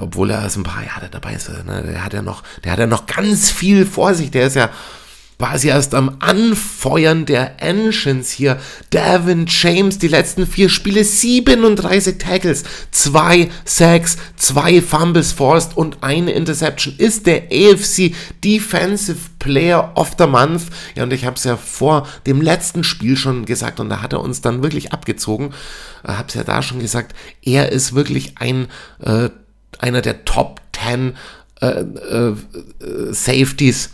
obwohl 0.00 0.30
er 0.30 0.42
erst 0.42 0.56
ein 0.56 0.62
paar 0.62 0.84
Jahre 0.84 1.08
dabei 1.10 1.34
ist, 1.34 1.48
ne? 1.48 1.82
der 1.86 2.04
hat 2.04 2.12
ja 2.12 2.22
noch, 2.22 2.42
der 2.64 2.72
hat 2.72 2.78
ja 2.78 2.86
noch 2.86 3.06
ganz 3.06 3.50
viel 3.50 3.86
vor 3.86 4.14
sich, 4.14 4.30
der 4.30 4.46
ist 4.46 4.56
ja 4.56 4.70
quasi 5.40 5.68
erst 5.68 5.94
am 5.94 6.16
Anfeuern 6.18 7.24
der 7.24 7.62
Engines 7.62 8.30
hier. 8.30 8.58
Devin 8.92 9.46
James, 9.48 9.98
die 9.98 10.08
letzten 10.08 10.46
vier 10.46 10.68
Spiele 10.68 11.02
37 11.02 12.18
Tackles, 12.18 12.64
zwei 12.90 13.48
Sacks, 13.64 14.18
zwei 14.36 14.82
Fumbles 14.82 15.32
forced 15.32 15.78
und 15.78 16.02
eine 16.02 16.32
Interception. 16.32 16.94
Ist 16.98 17.26
der 17.26 17.44
AFC 17.44 18.14
Defensive 18.44 19.30
Player 19.38 19.92
of 19.94 20.12
the 20.18 20.26
Month. 20.26 20.64
Ja, 20.94 21.04
und 21.04 21.12
ich 21.14 21.24
habe 21.24 21.36
es 21.36 21.44
ja 21.44 21.56
vor 21.56 22.06
dem 22.26 22.42
letzten 22.42 22.84
Spiel 22.84 23.16
schon 23.16 23.46
gesagt 23.46 23.80
und 23.80 23.88
da 23.88 24.02
hat 24.02 24.12
er 24.12 24.20
uns 24.20 24.42
dann 24.42 24.62
wirklich 24.62 24.92
abgezogen. 24.92 25.54
Äh, 26.04 26.12
habe 26.12 26.28
es 26.28 26.34
ja 26.34 26.44
da 26.44 26.60
schon 26.60 26.80
gesagt. 26.80 27.16
Er 27.42 27.72
ist 27.72 27.94
wirklich 27.94 28.34
ein 28.36 28.68
äh, 29.02 29.30
einer 29.80 30.00
der 30.00 30.24
Top 30.24 30.60
10 30.72 31.16
äh, 31.60 31.66
äh, 31.66 32.34
Safeties. 33.10 33.90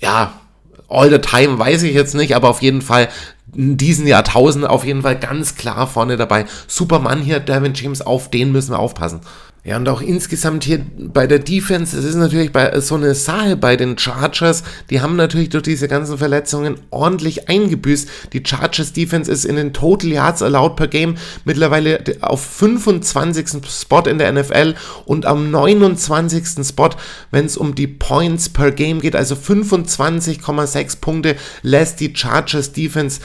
Ja, 0.00 0.40
all 0.88 1.10
the 1.10 1.18
time 1.18 1.58
weiß 1.58 1.82
ich 1.82 1.94
jetzt 1.94 2.14
nicht, 2.14 2.34
aber 2.34 2.48
auf 2.48 2.62
jeden 2.62 2.82
Fall 2.82 3.08
in 3.54 3.76
diesen 3.76 4.06
Jahrtausend 4.06 4.66
auf 4.66 4.84
jeden 4.84 5.02
Fall 5.02 5.18
ganz 5.18 5.56
klar 5.56 5.86
vorne 5.86 6.16
dabei. 6.16 6.46
Superman 6.66 7.20
hier, 7.20 7.40
Devin 7.40 7.74
James, 7.74 8.00
auf 8.02 8.30
den 8.30 8.52
müssen 8.52 8.72
wir 8.72 8.78
aufpassen. 8.78 9.20
Ja, 9.64 9.76
und 9.76 9.88
auch 9.88 10.00
insgesamt 10.00 10.64
hier 10.64 10.84
bei 10.98 11.28
der 11.28 11.38
Defense, 11.38 11.96
es 11.96 12.04
ist 12.04 12.16
natürlich 12.16 12.50
bei 12.50 12.80
so 12.80 12.96
eine 12.96 13.14
Sache 13.14 13.56
bei 13.56 13.76
den 13.76 13.96
Chargers, 13.96 14.64
die 14.90 15.00
haben 15.00 15.14
natürlich 15.14 15.50
durch 15.50 15.62
diese 15.62 15.86
ganzen 15.86 16.18
Verletzungen 16.18 16.80
ordentlich 16.90 17.48
eingebüßt. 17.48 18.08
Die 18.32 18.42
Chargers 18.44 18.92
Defense 18.92 19.30
ist 19.30 19.44
in 19.44 19.54
den 19.54 19.72
Total 19.72 20.10
Yards 20.10 20.42
allowed 20.42 20.74
per 20.74 20.88
Game 20.88 21.14
mittlerweile 21.44 22.02
auf 22.22 22.44
25. 22.44 23.62
Spot 23.68 24.00
in 24.00 24.18
der 24.18 24.32
NFL 24.32 24.74
und 25.04 25.26
am 25.26 25.52
29. 25.52 26.66
Spot, 26.66 26.90
wenn 27.30 27.46
es 27.46 27.56
um 27.56 27.76
die 27.76 27.86
Points 27.86 28.48
per 28.48 28.72
Game 28.72 29.00
geht, 29.00 29.14
also 29.14 29.36
25,6 29.36 31.00
Punkte 31.00 31.36
lässt 31.62 32.00
die 32.00 32.12
Chargers 32.16 32.72
Defense 32.72 33.20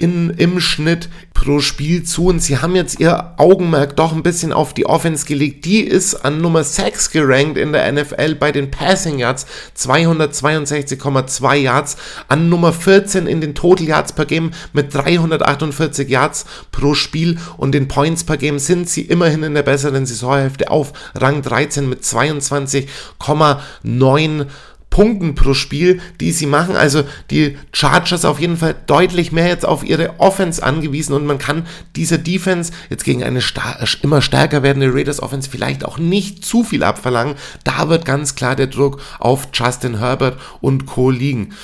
in, 0.00 0.30
im 0.30 0.60
Schnitt 0.60 1.08
pro 1.34 1.60
Spiel 1.60 2.02
zu. 2.02 2.26
Und 2.26 2.40
sie 2.40 2.58
haben 2.58 2.74
jetzt 2.74 2.98
ihr 3.00 3.34
Augenmerk 3.36 3.96
doch 3.96 4.12
ein 4.12 4.22
bisschen 4.22 4.52
auf 4.52 4.72
die 4.72 4.86
Offense 4.86 5.26
gelegt. 5.26 5.66
Die 5.66 5.80
ist 5.80 6.24
an 6.24 6.40
Nummer 6.40 6.64
6 6.64 7.10
gerankt 7.10 7.58
in 7.58 7.72
der 7.72 7.92
NFL 7.92 8.36
bei 8.36 8.50
den 8.50 8.70
Passing 8.70 9.18
Yards, 9.18 9.46
262,2 9.78 11.54
Yards, 11.54 11.98
an 12.28 12.48
Nummer 12.48 12.72
14 12.72 13.26
in 13.26 13.42
den 13.42 13.54
Total 13.54 13.86
Yards 13.86 14.14
per 14.14 14.24
Game 14.24 14.52
mit 14.72 14.94
348 14.94 16.08
Yards 16.08 16.46
pro 16.72 16.94
Spiel. 16.94 17.36
Und 17.58 17.72
den 17.72 17.88
Points 17.88 18.24
per 18.24 18.38
Game 18.38 18.58
sind 18.58 18.88
sie 18.88 19.02
immerhin 19.02 19.42
in 19.42 19.54
der 19.54 19.62
besseren 19.62 20.06
Saisonhälfte 20.06 20.70
auf 20.70 20.94
Rang 21.14 21.42
13 21.42 21.86
mit 21.88 22.04
22,9 22.04 24.46
Punkten 24.90 25.34
pro 25.34 25.54
Spiel, 25.54 26.00
die 26.20 26.32
sie 26.32 26.46
machen. 26.46 26.76
Also 26.76 27.04
die 27.30 27.56
Chargers 27.72 28.24
auf 28.24 28.40
jeden 28.40 28.56
Fall 28.56 28.74
deutlich 28.86 29.32
mehr 29.32 29.46
jetzt 29.46 29.64
auf 29.64 29.84
ihre 29.84 30.18
Offense 30.18 30.62
angewiesen 30.62 31.14
und 31.14 31.24
man 31.24 31.38
kann 31.38 31.66
dieser 31.96 32.18
Defense 32.18 32.72
jetzt 32.90 33.04
gegen 33.04 33.22
eine 33.22 33.40
star 33.40 33.78
immer 34.02 34.20
stärker 34.20 34.62
werdende 34.62 34.92
Raiders 34.92 35.22
Offense 35.22 35.48
vielleicht 35.48 35.84
auch 35.84 35.98
nicht 35.98 36.44
zu 36.44 36.64
viel 36.64 36.82
abverlangen. 36.82 37.36
Da 37.64 37.88
wird 37.88 38.04
ganz 38.04 38.34
klar 38.34 38.56
der 38.56 38.66
Druck 38.66 39.00
auf 39.18 39.48
Justin 39.54 39.98
Herbert 39.98 40.38
und 40.60 40.86
Co. 40.86 41.10
liegen 41.10 41.54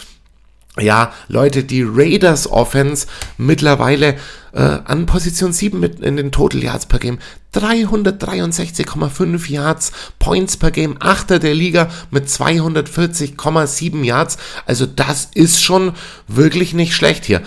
ja, 0.81 1.13
Leute, 1.29 1.65
die 1.65 1.83
Raiders 1.83 2.51
Offense 2.51 3.07
mittlerweile 3.39 4.17
äh, 4.53 4.79
an 4.85 5.07
Position 5.07 5.53
7 5.53 5.79
mit 5.79 6.01
in 6.01 6.17
den 6.17 6.33
Total 6.33 6.63
Yards 6.63 6.87
per 6.87 6.99
Game. 6.99 7.19
363,5 7.55 9.51
Yards, 9.51 9.93
Points 10.19 10.57
per 10.57 10.71
Game, 10.71 10.97
Achter 11.01 11.39
der 11.39 11.55
Liga 11.55 11.89
mit 12.11 12.29
240,7 12.29 14.03
Yards. 14.05 14.37
Also 14.67 14.85
das 14.87 15.31
ist 15.35 15.63
schon 15.63 15.93
wirklich 16.29 16.75
nicht 16.75 16.95
schlecht 16.95 17.25
hier. 17.25 17.43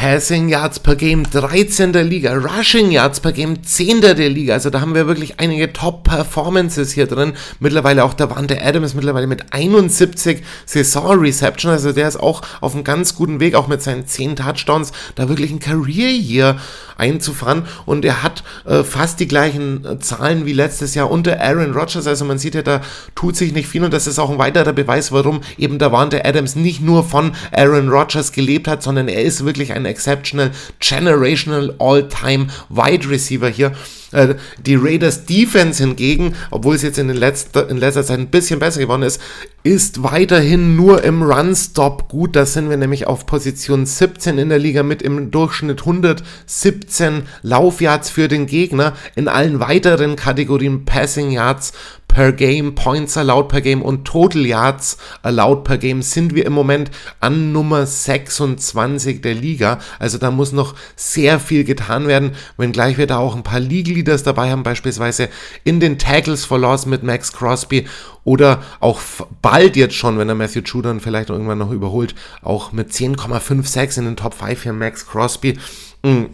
Passing 0.00 0.48
Yards 0.48 0.80
per 0.80 0.96
Game 0.96 1.24
13. 1.24 1.92
der 1.92 2.04
Liga, 2.04 2.32
Rushing 2.32 2.90
Yards 2.90 3.20
per 3.20 3.32
Game 3.32 3.62
10. 3.62 4.00
der 4.00 4.14
Liga. 4.30 4.54
Also 4.54 4.70
da 4.70 4.80
haben 4.80 4.94
wir 4.94 5.06
wirklich 5.06 5.40
einige 5.40 5.74
Top-Performances 5.74 6.92
hier 6.92 7.06
drin. 7.06 7.34
Mittlerweile 7.58 8.02
auch 8.04 8.14
der 8.14 8.30
Wante 8.30 8.62
Adams 8.62 8.94
mittlerweile 8.94 9.26
mit 9.26 9.52
71 9.52 10.42
Saison-Reception. 10.64 11.70
Also 11.70 11.92
der 11.92 12.08
ist 12.08 12.18
auch 12.18 12.40
auf 12.62 12.74
einem 12.74 12.82
ganz 12.82 13.14
guten 13.14 13.40
Weg, 13.40 13.54
auch 13.54 13.68
mit 13.68 13.82
seinen 13.82 14.06
10 14.06 14.36
Touchdowns, 14.36 14.92
da 15.16 15.28
wirklich 15.28 15.50
ein 15.50 15.60
Career-Year 15.60 16.56
einzufahren. 16.96 17.64
Und 17.84 18.06
er 18.06 18.22
hat 18.22 18.42
äh, 18.64 18.84
fast 18.84 19.20
die 19.20 19.28
gleichen 19.28 19.84
äh, 19.84 19.98
Zahlen 19.98 20.46
wie 20.46 20.54
letztes 20.54 20.94
Jahr 20.94 21.10
unter 21.10 21.40
Aaron 21.40 21.74
Rodgers. 21.74 22.06
Also 22.06 22.24
man 22.24 22.38
sieht 22.38 22.54
ja, 22.54 22.62
da 22.62 22.80
tut 23.14 23.36
sich 23.36 23.52
nicht 23.52 23.68
viel. 23.68 23.84
Und 23.84 23.92
das 23.92 24.06
ist 24.06 24.18
auch 24.18 24.30
ein 24.30 24.38
weiterer 24.38 24.72
Beweis, 24.72 25.12
warum 25.12 25.42
eben 25.58 25.78
der 25.78 25.92
Wante 25.92 26.24
Adams 26.24 26.56
nicht 26.56 26.80
nur 26.80 27.04
von 27.04 27.32
Aaron 27.52 27.90
Rodgers 27.90 28.32
gelebt 28.32 28.66
hat, 28.66 28.82
sondern 28.82 29.08
er 29.08 29.22
ist 29.22 29.44
wirklich 29.44 29.72
ein 29.72 29.89
exceptional, 29.90 30.50
generational, 30.80 31.74
all-time 31.78 32.48
Wide 32.68 33.06
Receiver 33.06 33.48
hier. 33.48 33.72
Äh, 34.12 34.34
die 34.58 34.74
Raiders 34.74 35.24
Defense 35.24 35.82
hingegen, 35.82 36.34
obwohl 36.50 36.74
es 36.74 36.82
jetzt 36.82 36.98
in, 36.98 37.08
den 37.08 37.16
letzter, 37.16 37.68
in 37.68 37.76
letzter 37.76 38.04
Zeit 38.04 38.18
ein 38.18 38.28
bisschen 38.28 38.58
besser 38.58 38.80
geworden 38.80 39.02
ist, 39.02 39.20
ist 39.62 40.02
weiterhin 40.02 40.74
nur 40.74 41.04
im 41.04 41.22
Run-Stop 41.22 42.08
gut. 42.08 42.34
Da 42.34 42.46
sind 42.46 42.70
wir 42.70 42.76
nämlich 42.76 43.06
auf 43.06 43.26
Position 43.26 43.86
17 43.86 44.38
in 44.38 44.48
der 44.48 44.58
Liga 44.58 44.82
mit 44.82 45.02
im 45.02 45.30
Durchschnitt 45.30 45.80
117 45.80 47.24
Laufyards 47.42 48.10
für 48.10 48.28
den 48.28 48.46
Gegner. 48.46 48.94
In 49.14 49.28
allen 49.28 49.60
weiteren 49.60 50.16
Kategorien 50.16 50.84
Passing 50.84 51.30
Yards, 51.30 51.72
per 52.12 52.32
Game, 52.32 52.74
Points 52.74 53.16
allowed 53.16 53.48
per 53.48 53.60
Game 53.60 53.82
und 53.82 54.04
Total 54.04 54.44
Yards 54.44 54.98
allowed 55.22 55.64
per 55.64 55.78
Game 55.78 56.02
sind 56.02 56.34
wir 56.34 56.44
im 56.44 56.52
Moment 56.52 56.90
an 57.20 57.52
Nummer 57.52 57.86
26 57.86 59.22
der 59.22 59.34
Liga. 59.34 59.78
Also 59.98 60.18
da 60.18 60.30
muss 60.30 60.52
noch 60.52 60.74
sehr 60.96 61.38
viel 61.38 61.64
getan 61.64 62.08
werden, 62.08 62.32
wenngleich 62.56 62.98
wir 62.98 63.06
da 63.06 63.18
auch 63.18 63.36
ein 63.36 63.42
paar 63.42 63.60
League 63.60 63.88
Leaders 64.00 64.22
dabei 64.22 64.50
haben, 64.50 64.62
beispielsweise 64.62 65.28
in 65.64 65.78
den 65.78 65.98
Tackles 65.98 66.44
for 66.44 66.58
Loss 66.58 66.86
mit 66.86 67.02
Max 67.02 67.32
Crosby 67.32 67.86
oder 68.24 68.62
auch 68.80 69.00
bald 69.42 69.76
jetzt 69.76 69.94
schon, 69.94 70.18
wenn 70.18 70.28
er 70.28 70.34
Matthew 70.34 70.60
Judon 70.60 71.00
vielleicht 71.00 71.30
irgendwann 71.30 71.58
noch 71.58 71.70
überholt, 71.70 72.14
auch 72.42 72.72
mit 72.72 72.90
10,56 72.90 73.98
in 73.98 74.04
den 74.06 74.16
Top 74.16 74.34
5 74.34 74.62
hier 74.62 74.72
Max 74.72 75.06
Crosby. 75.06 75.58
Mhm 76.02 76.30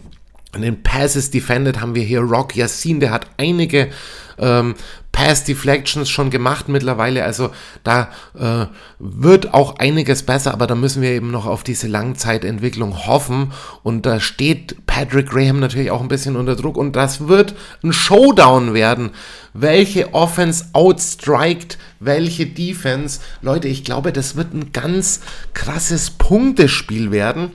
An 0.53 0.61
den 0.61 0.81
Passes 0.81 1.29
Defended 1.29 1.81
haben 1.81 1.93
wir 1.93 2.03
hier 2.03 2.21
Rock 2.21 2.55
Yassin, 2.55 2.99
der 2.99 3.11
hat 3.11 3.27
einige 3.37 3.89
ähm, 4.39 4.75
Pass 5.17 5.43
Deflections 5.43 6.09
schon 6.09 6.29
gemacht 6.29 6.69
mittlerweile. 6.69 7.23
Also 7.23 7.49
da 7.83 8.09
äh, 8.37 8.67
wird 8.99 9.53
auch 9.53 9.79
einiges 9.79 10.21
besser, 10.21 10.53
aber 10.53 10.67
da 10.67 10.75
müssen 10.75 11.01
wir 11.01 11.09
eben 11.09 11.31
noch 11.31 11.47
auf 11.47 11.63
diese 11.63 11.87
Langzeitentwicklung 11.87 13.07
hoffen. 13.07 13.51
Und 13.81 14.05
da 14.05 14.19
steht 14.19 14.85
Patrick 14.97 15.29
Graham 15.29 15.59
natürlich 15.59 15.91
auch 15.91 16.01
ein 16.01 16.07
bisschen 16.07 16.35
unter 16.35 16.55
Druck. 16.55 16.75
Und 16.75 16.95
das 16.95 17.27
wird 17.27 17.53
ein 17.83 17.93
Showdown 17.93 18.73
werden. 18.73 19.11
Welche 19.53 20.15
Offense 20.15 20.65
outstrikt 20.73 21.77
welche 21.99 22.47
Defense? 22.47 23.19
Leute, 23.43 23.67
ich 23.67 23.83
glaube, 23.83 24.11
das 24.11 24.35
wird 24.35 24.55
ein 24.55 24.71
ganz 24.71 25.19
krasses 25.53 26.09
Punktespiel 26.09 27.11
werden. 27.11 27.51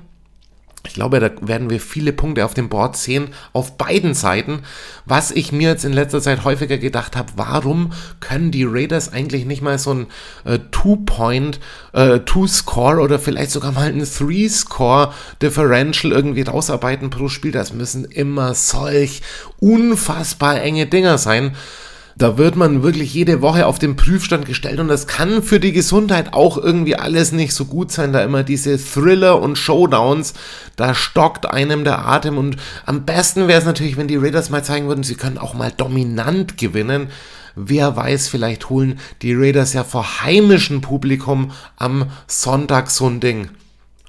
Ich 0.84 0.94
glaube, 0.94 1.20
da 1.20 1.30
werden 1.40 1.70
wir 1.70 1.80
viele 1.80 2.12
Punkte 2.12 2.44
auf 2.44 2.54
dem 2.54 2.68
Board 2.68 2.96
sehen, 2.96 3.28
auf 3.52 3.78
beiden 3.78 4.14
Seiten. 4.14 4.62
Was 5.06 5.30
ich 5.30 5.52
mir 5.52 5.68
jetzt 5.70 5.84
in 5.84 5.92
letzter 5.92 6.20
Zeit 6.20 6.42
häufiger 6.44 6.76
gedacht 6.76 7.16
habe, 7.16 7.30
warum 7.36 7.92
können 8.18 8.50
die 8.50 8.64
Raiders 8.64 9.12
eigentlich 9.12 9.44
nicht 9.44 9.62
mal 9.62 9.78
so 9.78 9.94
ein 9.94 10.08
äh, 10.44 10.58
Two-Point, 10.72 11.60
äh, 11.92 12.18
Two-Score 12.20 13.00
oder 13.00 13.20
vielleicht 13.20 13.52
sogar 13.52 13.70
mal 13.72 13.88
ein 13.88 14.04
Three-Score-Differential 14.04 16.12
irgendwie 16.12 16.42
rausarbeiten 16.42 17.10
pro 17.10 17.28
Spiel? 17.28 17.52
Das 17.52 17.72
müssen 17.72 18.04
immer 18.04 18.54
solch 18.54 19.22
unfassbar 19.60 20.62
enge 20.62 20.86
Dinger 20.86 21.16
sein. 21.16 21.54
Da 22.16 22.36
wird 22.38 22.56
man 22.56 22.82
wirklich 22.82 23.14
jede 23.14 23.40
Woche 23.40 23.66
auf 23.66 23.78
den 23.78 23.96
Prüfstand 23.96 24.46
gestellt 24.46 24.80
und 24.80 24.88
das 24.88 25.06
kann 25.06 25.42
für 25.42 25.60
die 25.60 25.72
Gesundheit 25.72 26.34
auch 26.34 26.58
irgendwie 26.58 26.96
alles 26.96 27.32
nicht 27.32 27.54
so 27.54 27.64
gut 27.64 27.90
sein, 27.90 28.12
da 28.12 28.22
immer 28.22 28.42
diese 28.42 28.78
Thriller 28.78 29.40
und 29.40 29.56
Showdowns, 29.56 30.34
da 30.76 30.94
stockt 30.94 31.46
einem 31.46 31.84
der 31.84 32.06
Atem 32.06 32.38
und 32.38 32.56
am 32.84 33.04
besten 33.04 33.48
wäre 33.48 33.60
es 33.60 33.66
natürlich, 33.66 33.96
wenn 33.96 34.08
die 34.08 34.16
Raiders 34.16 34.50
mal 34.50 34.64
zeigen 34.64 34.88
würden, 34.88 35.04
sie 35.04 35.14
können 35.14 35.38
auch 35.38 35.54
mal 35.54 35.72
dominant 35.74 36.58
gewinnen. 36.58 37.08
Wer 37.54 37.96
weiß, 37.96 38.28
vielleicht 38.28 38.70
holen 38.70 38.98
die 39.20 39.34
Raiders 39.34 39.72
ja 39.72 39.84
vor 39.84 40.22
heimischem 40.22 40.80
Publikum 40.80 41.50
am 41.76 42.10
Sonntag 42.26 42.90
so 42.90 43.06
ein 43.06 43.20
Ding. 43.20 43.48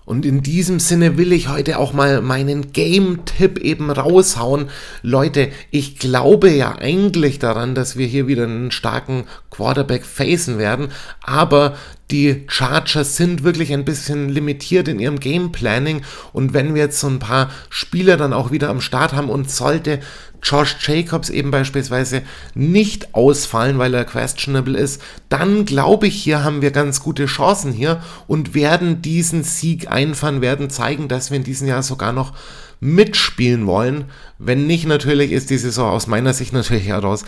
Und 0.06 0.26
in 0.26 0.41
diesem 0.41 0.80
Sinne 0.80 1.18
will 1.18 1.32
ich 1.32 1.47
heute 1.47 1.80
auch 1.80 1.93
mal 1.93 2.22
meinen 2.22 2.72
Game-Tipp 2.74 3.60
eben 3.60 3.89
raushauen. 3.89 4.70
Leute, 5.01 5.49
ich 5.72 5.97
glaube 5.97 6.49
ja 6.49 6.76
eigentlich 6.78 7.39
daran, 7.39 7.74
dass 7.76 7.97
wir 7.97 8.08
hier 8.08 8.28
wieder 8.28 8.43
einen 8.43 8.72
starken 8.72 9.26
Quarterback 9.49 10.06
facen 10.06 10.58
werden, 10.58 10.89
aber 11.22 11.76
die 12.12 12.43
Chargers 12.47 13.16
sind 13.16 13.43
wirklich 13.43 13.74
ein 13.74 13.86
bisschen 13.86 14.30
limitiert 14.30 14.88
in 14.88 14.99
ihrem 14.99 15.20
Game 15.20 15.51
Planning 15.51 16.01
und 16.32 16.54
wenn 16.54 16.76
wir 16.76 16.84
jetzt 16.84 16.99
so 16.99 17.08
ein 17.08 17.20
paar 17.20 17.49
Spieler 17.70 18.18
dann 18.18 18.34
auch 18.34 18.51
wieder 18.51 18.70
am 18.70 18.82
Start 18.82 19.14
haben 19.14 19.30
und 19.30 19.49
sollte 19.49 19.99
Josh 20.43 20.76
Jacobs 20.82 21.30
eben 21.30 21.51
beispielsweise 21.51 22.22
nicht 22.54 23.16
ausfallen, 23.16 23.78
weil 23.78 23.93
er 23.93 24.04
questionable 24.04 24.78
ist, 24.78 25.01
dann 25.30 25.66
glaube 25.66 26.08
ich, 26.08 26.22
hier 26.22 26.43
haben 26.43 26.62
wir 26.62 26.72
ganz 26.72 26.99
gute 26.99 27.26
Chancen 27.26 27.72
hier 27.72 28.04
und 28.28 28.54
werden 28.54 29.01
diesen 29.01 29.43
Sieg 29.43 29.89
einfahren, 29.89 30.41
werden 30.41 30.70
zeigen, 30.70 31.08
dass 31.08 31.32
wir 31.32 31.38
in 31.38 31.45
diesem 31.45 31.68
Jahr 31.68 31.82
sogar 31.82 32.12
noch 32.12 32.34
mitspielen 32.82 33.66
wollen. 33.66 34.06
Wenn 34.38 34.68
nicht, 34.68 34.86
natürlich 34.86 35.32
ist 35.32 35.49
die 35.49 35.58
Saison 35.58 35.89
aus 35.89 36.08
meiner 36.08 36.34
Sicht 36.34 36.51
natürlich 36.51 36.88
heraus 36.88 37.24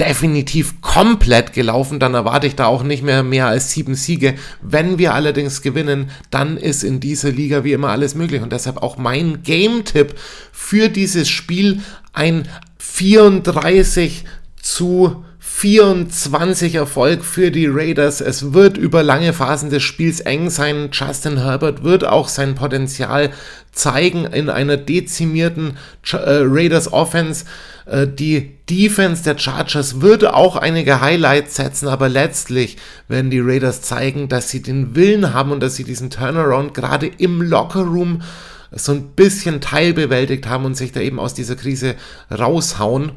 definitiv 0.00 0.80
komplett 0.80 1.52
gelaufen, 1.52 2.00
dann 2.00 2.14
erwarte 2.14 2.46
ich 2.46 2.56
da 2.56 2.64
auch 2.66 2.82
nicht 2.82 3.02
mehr 3.02 3.22
mehr 3.22 3.46
als 3.46 3.70
sieben 3.70 3.94
Siege. 3.94 4.34
Wenn 4.62 4.98
wir 4.98 5.14
allerdings 5.14 5.60
gewinnen, 5.60 6.10
dann 6.30 6.56
ist 6.56 6.82
in 6.82 7.00
dieser 7.00 7.30
Liga 7.30 7.64
wie 7.64 7.74
immer 7.74 7.90
alles 7.90 8.14
möglich 8.14 8.40
und 8.40 8.52
deshalb 8.52 8.78
auch 8.82 8.96
mein 8.96 9.42
Game-Tipp 9.42 10.14
für 10.52 10.88
dieses 10.88 11.28
Spiel 11.28 11.80
ein 12.14 12.48
34 12.78 14.24
zu 14.60 15.24
24 15.60 16.76
Erfolg 16.76 17.22
für 17.22 17.50
die 17.50 17.66
Raiders. 17.66 18.22
Es 18.22 18.54
wird 18.54 18.78
über 18.78 19.02
lange 19.02 19.34
Phasen 19.34 19.68
des 19.68 19.82
Spiels 19.82 20.20
eng 20.20 20.48
sein. 20.48 20.88
Justin 20.90 21.42
Herbert 21.42 21.84
wird 21.84 22.02
auch 22.02 22.28
sein 22.28 22.54
Potenzial 22.54 23.28
zeigen 23.70 24.24
in 24.24 24.48
einer 24.48 24.78
dezimierten 24.78 25.76
äh, 26.12 26.16
Raiders 26.16 26.90
Offense. 26.94 27.44
Äh, 27.84 28.06
die 28.08 28.56
Defense 28.70 29.22
der 29.22 29.36
Chargers 29.36 30.00
würde 30.00 30.32
auch 30.32 30.56
einige 30.56 31.02
Highlights 31.02 31.56
setzen, 31.56 31.88
aber 31.88 32.08
letztlich 32.08 32.78
werden 33.08 33.30
die 33.30 33.40
Raiders 33.40 33.82
zeigen, 33.82 34.30
dass 34.30 34.48
sie 34.48 34.62
den 34.62 34.96
Willen 34.96 35.34
haben 35.34 35.52
und 35.52 35.60
dass 35.60 35.76
sie 35.76 35.84
diesen 35.84 36.08
Turnaround 36.08 36.72
gerade 36.72 37.06
im 37.06 37.42
Lockerroom 37.42 38.22
so 38.72 38.92
ein 38.92 39.10
bisschen 39.10 39.60
teilbewältigt 39.60 40.46
haben 40.46 40.64
und 40.64 40.74
sich 40.74 40.92
da 40.92 41.00
eben 41.00 41.20
aus 41.20 41.34
dieser 41.34 41.56
Krise 41.56 41.96
raushauen. 42.30 43.12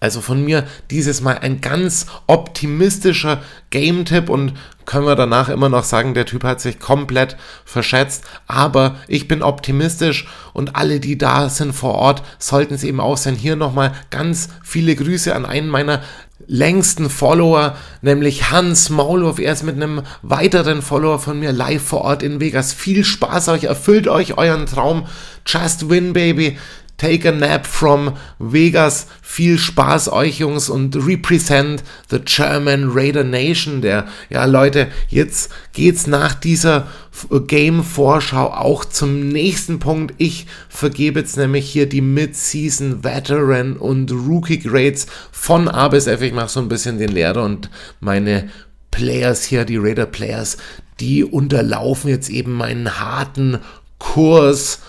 Also 0.00 0.20
von 0.20 0.44
mir 0.44 0.64
dieses 0.90 1.20
Mal 1.20 1.38
ein 1.38 1.60
ganz 1.60 2.06
optimistischer 2.26 3.42
Game-Tipp 3.70 4.28
und 4.28 4.54
können 4.84 5.06
wir 5.06 5.16
danach 5.16 5.48
immer 5.48 5.68
noch 5.68 5.84
sagen, 5.84 6.14
der 6.14 6.24
Typ 6.24 6.44
hat 6.44 6.60
sich 6.60 6.78
komplett 6.78 7.36
verschätzt. 7.64 8.24
Aber 8.46 8.96
ich 9.08 9.28
bin 9.28 9.42
optimistisch 9.42 10.28
und 10.52 10.76
alle, 10.76 11.00
die 11.00 11.18
da 11.18 11.48
sind 11.48 11.72
vor 11.72 11.96
Ort, 11.96 12.22
sollten 12.38 12.74
es 12.74 12.84
eben 12.84 13.00
auch 13.00 13.16
sein. 13.16 13.34
Hier 13.34 13.56
nochmal 13.56 13.92
ganz 14.10 14.48
viele 14.62 14.94
Grüße 14.94 15.34
an 15.34 15.44
einen 15.44 15.68
meiner 15.68 16.02
längsten 16.46 17.10
Follower, 17.10 17.76
nämlich 18.00 18.50
Hans 18.50 18.90
Maulwurf. 18.90 19.40
Er 19.40 19.52
ist 19.52 19.64
mit 19.64 19.76
einem 19.76 20.02
weiteren 20.22 20.80
Follower 20.80 21.18
von 21.18 21.40
mir 21.40 21.52
live 21.52 21.82
vor 21.82 22.02
Ort 22.02 22.22
in 22.22 22.40
Vegas. 22.40 22.72
Viel 22.72 23.04
Spaß 23.04 23.48
euch, 23.48 23.64
erfüllt 23.64 24.06
euch 24.08 24.38
euren 24.38 24.66
Traum. 24.66 25.06
Just 25.44 25.90
win, 25.90 26.12
baby. 26.12 26.56
Take 26.98 27.28
a 27.28 27.32
nap 27.32 27.64
from 27.64 28.16
Vegas. 28.40 29.06
Viel 29.22 29.56
Spaß 29.56 30.10
euch, 30.10 30.40
Jungs, 30.40 30.68
und 30.68 30.96
represent 30.96 31.84
the 32.10 32.18
German 32.18 32.90
Raider 32.90 33.22
Nation. 33.22 33.80
Der, 33.80 34.06
ja, 34.30 34.44
Leute, 34.44 34.88
jetzt 35.08 35.50
geht's 35.72 36.08
nach 36.08 36.34
dieser 36.34 36.88
Game-Vorschau 37.30 38.48
auch 38.48 38.84
zum 38.84 39.28
nächsten 39.28 39.78
Punkt. 39.78 40.14
Ich 40.18 40.46
vergebe 40.68 41.20
jetzt 41.20 41.36
nämlich 41.36 41.70
hier 41.70 41.88
die 41.88 42.00
Mid-Season 42.00 43.04
Veteran 43.04 43.76
und 43.76 44.10
Rookie 44.10 44.58
Grades 44.58 45.06
von 45.30 45.68
A 45.68 45.86
bis 45.88 46.08
F. 46.08 46.20
Ich 46.20 46.32
mache 46.32 46.48
so 46.48 46.60
ein 46.60 46.68
bisschen 46.68 46.98
den 46.98 47.10
Lehrer 47.12 47.44
und 47.44 47.70
meine 48.00 48.48
Players 48.90 49.44
hier, 49.44 49.64
die 49.64 49.76
Raider 49.76 50.06
Players, 50.06 50.56
die 50.98 51.24
unterlaufen 51.24 52.10
jetzt 52.10 52.28
eben 52.28 52.54
meinen 52.54 52.98
harten 52.98 53.58
Kurs 53.98 54.80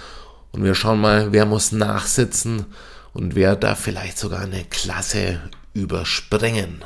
und 0.51 0.63
wir 0.63 0.75
schauen 0.75 1.01
mal, 1.01 1.31
wer 1.31 1.45
muss 1.45 1.71
nachsitzen 1.71 2.65
und 3.13 3.35
wer 3.35 3.55
darf 3.55 3.79
vielleicht 3.79 4.17
sogar 4.17 4.41
eine 4.41 4.65
Klasse 4.65 5.39
überspringen. 5.73 6.83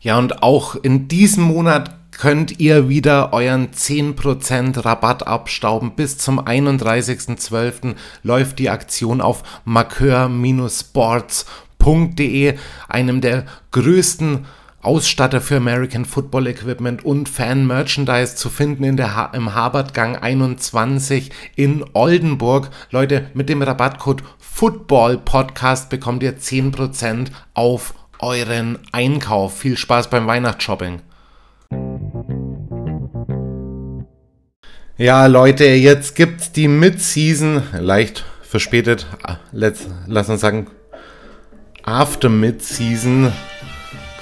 Ja, 0.00 0.18
und 0.18 0.42
auch 0.42 0.74
in 0.74 1.06
diesem 1.06 1.44
Monat 1.44 1.94
könnt 2.10 2.58
ihr 2.60 2.88
wieder 2.88 3.32
euren 3.32 3.70
10% 3.70 4.84
Rabatt 4.84 5.24
abstauben. 5.26 5.94
Bis 5.96 6.18
zum 6.18 6.38
31.12. 6.40 7.94
läuft 8.22 8.58
die 8.58 8.68
Aktion 8.70 9.20
auf 9.20 9.42
markeur-sports.de, 9.64 12.58
einem 12.88 13.20
der 13.20 13.46
größten 13.70 14.46
Ausstatter 14.82 15.40
für 15.40 15.58
American 15.58 16.04
Football 16.04 16.48
Equipment 16.48 17.04
und 17.04 17.28
Fan 17.28 17.68
Merchandise 17.68 18.34
zu 18.34 18.50
finden 18.50 18.82
in 18.82 18.96
der 18.96 19.14
ha 19.14 19.26
im 19.32 19.54
Harvard-Gang 19.54 20.16
21 20.16 21.30
in 21.54 21.84
Oldenburg. 21.92 22.70
Leute, 22.90 23.30
mit 23.32 23.48
dem 23.48 23.62
Rabattcode 23.62 24.24
Football 24.38 25.18
Podcast 25.18 25.88
bekommt 25.88 26.24
ihr 26.24 26.36
10% 26.36 27.28
auf 27.54 27.94
euren 28.18 28.80
Einkauf. 28.90 29.56
Viel 29.56 29.76
Spaß 29.76 30.10
beim 30.10 30.26
Weihnachtsshopping. 30.26 31.00
Ja, 34.96 35.26
Leute, 35.26 35.64
jetzt 35.64 36.16
gibt's 36.16 36.50
die 36.50 36.68
Mid-Season, 36.68 37.62
leicht 37.72 38.24
verspätet, 38.42 39.06
let's, 39.52 39.86
lass 40.06 40.28
uns 40.28 40.40
sagen, 40.40 40.66
After 41.84 42.28
Mid-Season 42.28 43.32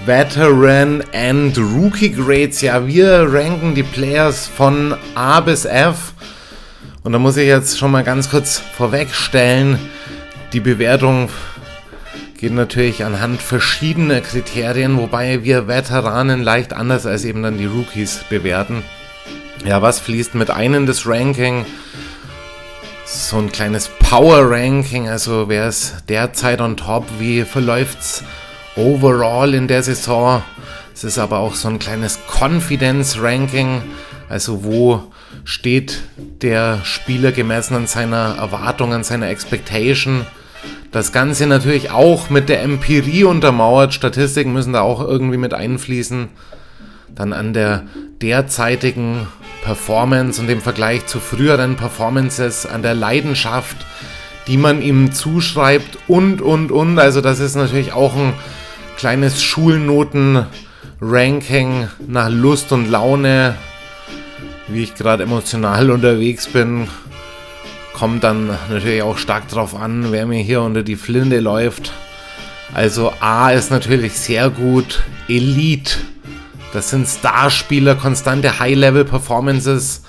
Veteran 0.07 1.05
and 1.13 1.57
Rookie 1.59 2.11
Grades. 2.11 2.63
Ja, 2.63 2.87
wir 2.87 3.27
ranken 3.31 3.75
die 3.75 3.83
Players 3.83 4.47
von 4.47 4.95
A 5.15 5.41
bis 5.41 5.65
F. 5.65 6.15
Und 7.03 7.13
da 7.13 7.19
muss 7.19 7.37
ich 7.37 7.47
jetzt 7.47 7.79
schon 7.79 7.91
mal 7.91 8.05
ganz 8.05 8.31
kurz 8.31 8.59
vorwegstellen, 8.59 9.79
die 10.53 10.61
Bewertung 10.61 11.29
geht 12.39 12.53
natürlich 12.53 13.05
anhand 13.05 13.43
verschiedener 13.43 14.23
Kriterien, 14.23 14.97
wobei 14.97 15.45
wir 15.45 15.69
Veteranen 15.69 16.43
leicht 16.43 16.73
anders 16.73 17.05
als 17.05 17.25
eben 17.25 17.43
dann 17.43 17.59
die 17.59 17.67
Rookies 17.67 18.21
bewerten. 18.31 18.83
Ja, 19.65 19.83
was 19.83 20.01
fließt 20.01 20.35
mit 20.35 20.51
einem 20.51 20.87
das 20.87 21.07
Ranking? 21.07 21.67
So 23.05 23.37
ein 23.37 23.53
kleines 23.53 23.91
Power 23.99 24.51
Ranking, 24.51 25.09
also 25.09 25.49
wer 25.49 25.69
ist 25.69 26.05
derzeit 26.09 26.61
on 26.63 26.77
top, 26.77 27.07
wie 27.19 27.43
verläuft's 27.45 28.25
overall 28.77 29.55
in 29.55 29.69
der 29.69 29.83
Saison. 29.83 30.43
Es 30.95 31.05
ist 31.05 31.19
aber 31.19 31.39
auch 31.39 31.55
so 31.55 31.69
ein 31.69 31.79
kleines 31.79 32.19
Confidence 32.29 33.21
Ranking, 33.21 33.83
also 34.29 34.65
wo 34.65 35.11
steht 35.45 36.03
der 36.43 36.81
Spieler 36.85 37.33
gemessen 37.33 37.75
an 37.75 37.87
seiner 37.87 38.37
Erwartung, 38.39 38.93
an 38.93 39.05
seiner 39.05 39.29
Expectation. 39.29 40.27
Das 40.93 41.13
Ganze 41.13 41.47
natürlich 41.47 41.91
auch 41.91 42.31
mit 42.31 42.49
der 42.49 42.63
Empirie 42.63 43.25
untermauert. 43.25 43.95
Statistiken 43.95 44.53
müssen 44.53 44.73
da 44.73 44.81
auch 44.81 45.01
irgendwie 45.01 45.37
mit 45.37 45.55
einfließen. 45.55 46.29
Dann 47.15 47.33
an 47.33 47.53
der 47.53 47.85
derzeitigen 48.21 49.27
Performance 49.63 50.41
und 50.41 50.49
dem 50.49 50.61
Vergleich 50.61 51.07
zu 51.07 51.21
früheren 51.21 51.77
Performances, 51.77 52.67
an 52.67 52.83
der 52.83 52.95
Leidenschaft, 52.95 53.77
die 54.47 54.57
man 54.57 54.83
ihm 54.83 55.13
zuschreibt 55.13 55.99
und, 56.09 56.43
und, 56.43 56.73
und. 56.73 56.99
Also 56.99 57.21
das 57.21 57.41
ist 57.41 57.55
natürlich 57.55 57.93
auch 57.93 58.17
ein 58.17 58.33
kleines 59.01 59.43
Schulnoten-Ranking 59.43 61.89
nach 62.07 62.29
Lust 62.29 62.71
und 62.71 62.91
Laune, 62.91 63.57
wie 64.69 64.83
ich 64.83 64.95
gerade 64.95 65.23
emotional 65.23 65.91
unterwegs 65.91 66.47
bin. 66.47 66.87
Kommt 67.95 68.25
dann 68.25 68.49
natürlich 68.69 69.01
auch 69.01 69.17
stark 69.17 69.49
drauf 69.49 69.75
an, 69.75 70.13
wer 70.13 70.27
mir 70.27 70.43
hier 70.43 70.61
unter 70.61 70.83
die 70.83 70.97
Flinte 70.97 71.41
läuft. 71.41 71.93
Also 72.75 73.11
A 73.21 73.53
ist 73.53 73.71
natürlich 73.71 74.19
sehr 74.19 74.51
gut, 74.51 75.03
Elite. 75.29 75.97
Das 76.75 76.91
sind 76.91 77.09
Starspieler, 77.09 77.95
konstante 77.95 78.61
High-Level-Performances. 78.61 80.03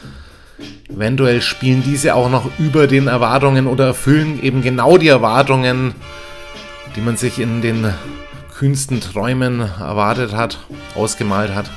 Eventuell 0.90 1.42
spielen 1.42 1.82
diese 1.82 2.14
auch 2.14 2.30
noch 2.30 2.50
über 2.60 2.88
den 2.88 3.08
Erwartungen 3.08 3.68
oder 3.68 3.86
erfüllen 3.86 4.44
eben 4.44 4.62
genau 4.62 4.98
die 4.98 5.08
Erwartungen, 5.08 5.96
die 6.98 7.02
man 7.02 7.16
sich 7.16 7.40
in 7.40 7.62
den 7.62 7.94
kühnsten 8.62 9.02
Träumen 9.02 9.60
erwartet 9.60 10.34
hat, 10.34 10.60
ausgemalt 10.94 11.56
hat. 11.56 11.72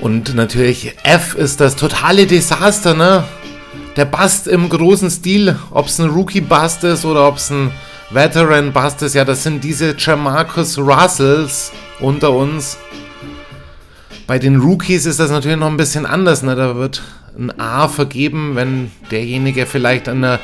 Und 0.00 0.34
natürlich 0.34 0.94
F 1.02 1.34
ist 1.34 1.60
das 1.60 1.76
totale 1.76 2.26
Desaster, 2.26 2.94
ne? 2.94 3.24
Der 3.96 4.06
Bust 4.06 4.48
im 4.48 4.70
großen 4.70 5.10
Stil, 5.10 5.58
ob 5.70 5.88
es 5.88 5.98
ein 5.98 6.08
Rookie-Bust 6.08 6.84
ist 6.84 7.04
oder 7.04 7.28
ob 7.28 7.36
es 7.36 7.50
ein 7.50 7.72
Veteran-Bust 8.08 9.02
ist, 9.02 9.14
ja, 9.14 9.26
das 9.26 9.42
sind 9.42 9.62
diese 9.64 9.94
Jamarcus 9.98 10.78
Russells 10.78 11.72
unter 12.00 12.32
uns. 12.32 12.78
Bei 14.26 14.38
den 14.38 14.60
Rookies 14.60 15.04
ist 15.04 15.20
das 15.20 15.30
natürlich 15.30 15.58
noch 15.58 15.66
ein 15.66 15.76
bisschen 15.76 16.06
anders. 16.06 16.42
Ne? 16.42 16.56
Da 16.56 16.76
wird 16.76 17.02
ein 17.38 17.60
A 17.60 17.86
vergeben, 17.86 18.56
wenn 18.56 18.90
derjenige 19.10 19.66
vielleicht 19.66 20.08
an 20.08 20.24
einer 20.24 20.40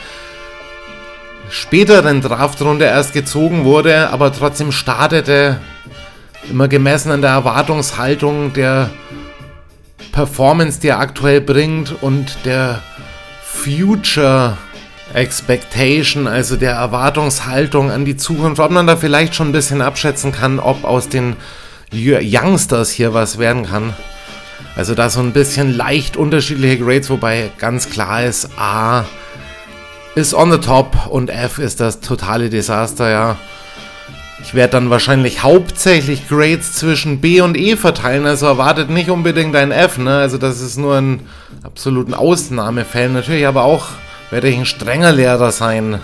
späteren 1.50 2.20
Draftrunde 2.20 2.84
erst 2.84 3.12
gezogen 3.12 3.64
wurde, 3.64 4.10
aber 4.10 4.32
trotzdem 4.32 4.72
startete. 4.72 5.60
Immer 6.50 6.68
gemessen 6.68 7.10
an 7.10 7.22
der 7.22 7.30
Erwartungshaltung 7.30 8.52
der 8.52 8.90
Performance, 10.12 10.80
die 10.80 10.88
er 10.88 11.00
aktuell 11.00 11.40
bringt 11.40 12.02
und 12.02 12.36
der 12.44 12.82
Future 13.42 14.56
Expectation, 15.12 16.26
also 16.26 16.56
der 16.56 16.72
Erwartungshaltung 16.72 17.90
an 17.90 18.04
die 18.04 18.16
Zukunft, 18.16 18.60
ob 18.60 18.70
man 18.70 18.86
da 18.86 18.96
vielleicht 18.96 19.34
schon 19.34 19.48
ein 19.48 19.52
bisschen 19.52 19.82
abschätzen 19.82 20.32
kann, 20.32 20.58
ob 20.58 20.84
aus 20.84 21.08
den 21.08 21.36
Youngsters 21.92 22.90
hier 22.90 23.14
was 23.14 23.38
werden 23.38 23.66
kann. 23.66 23.94
Also 24.76 24.94
da 24.94 25.08
so 25.08 25.20
ein 25.20 25.32
bisschen 25.32 25.74
leicht 25.74 26.16
unterschiedliche 26.16 26.78
Grades, 26.78 27.08
wobei 27.10 27.50
ganz 27.58 27.88
klar 27.88 28.24
ist, 28.24 28.50
A 28.58 29.04
ist 30.16 30.34
on 30.34 30.50
the 30.50 30.58
top 30.58 31.06
und 31.08 31.28
F 31.28 31.58
ist 31.58 31.78
das 31.78 32.00
totale 32.00 32.48
Desaster, 32.48 33.10
ja. 33.10 33.36
Ich 34.42 34.54
werde 34.54 34.72
dann 34.72 34.90
wahrscheinlich 34.90 35.42
hauptsächlich 35.42 36.26
Grades 36.26 36.72
zwischen 36.72 37.20
B 37.20 37.42
und 37.42 37.56
E 37.56 37.76
verteilen, 37.76 38.26
also 38.26 38.46
erwartet 38.46 38.88
nicht 38.88 39.10
unbedingt 39.10 39.54
ein 39.54 39.72
F, 39.72 39.98
ne? 39.98 40.18
Also 40.18 40.38
das 40.38 40.60
ist 40.60 40.78
nur 40.78 40.96
in 40.96 41.20
absoluten 41.62 42.14
Ausnahmefällen. 42.14 43.12
Natürlich 43.12 43.46
aber 43.46 43.64
auch 43.64 43.88
werde 44.30 44.48
ich 44.48 44.56
ein 44.56 44.64
strenger 44.64 45.12
Lehrer 45.12 45.52
sein. 45.52 46.00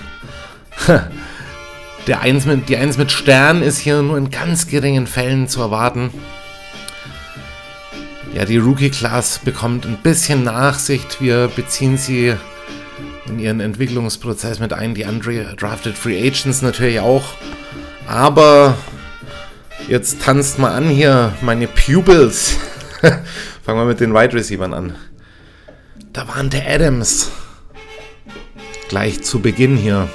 Der 2.07 2.21
Eins 2.21 2.45
mit, 2.45 2.69
die 2.69 2.77
1 2.77 2.99
mit 2.99 3.13
Stern 3.13 3.63
ist 3.63 3.79
hier 3.79 4.03
nur 4.03 4.19
in 4.19 4.31
ganz 4.31 4.67
geringen 4.67 5.07
Fällen 5.07 5.49
zu 5.49 5.61
erwarten. 5.61 6.11
Ja, 8.35 8.45
die 8.45 8.59
Rookie-Class 8.59 9.39
bekommt 9.39 9.87
ein 9.87 9.99
bisschen 10.03 10.43
Nachsicht. 10.43 11.21
Wir 11.21 11.49
beziehen 11.55 11.97
sie 11.97 12.35
in 13.33 13.39
ihren 13.39 13.61
Entwicklungsprozess 13.61 14.61
mit 14.61 14.73
ein. 14.73 14.95
Die 14.95 15.05
undrafted 15.05 15.97
Free 15.97 16.19
Agents 16.21 16.63
natürlich 16.63 17.01
auch. 17.01 17.25
Aber 18.07 18.77
jetzt 19.89 20.23
tanzt 20.23 20.59
mal 20.59 20.73
an 20.73 20.89
hier 20.89 21.33
meine 21.41 21.67
Pupils. 21.67 22.57
Fangen 23.65 23.79
wir 23.79 23.85
mit 23.85 24.01
den 24.01 24.15
Wide 24.15 24.35
Receivers 24.35 24.73
an. 24.73 24.95
Da 26.13 26.29
waren 26.29 26.51
der 26.51 26.69
Adams. 26.69 27.31
Gleich 28.89 29.23
zu 29.23 29.41
Beginn 29.41 29.77
hier. 29.77 30.09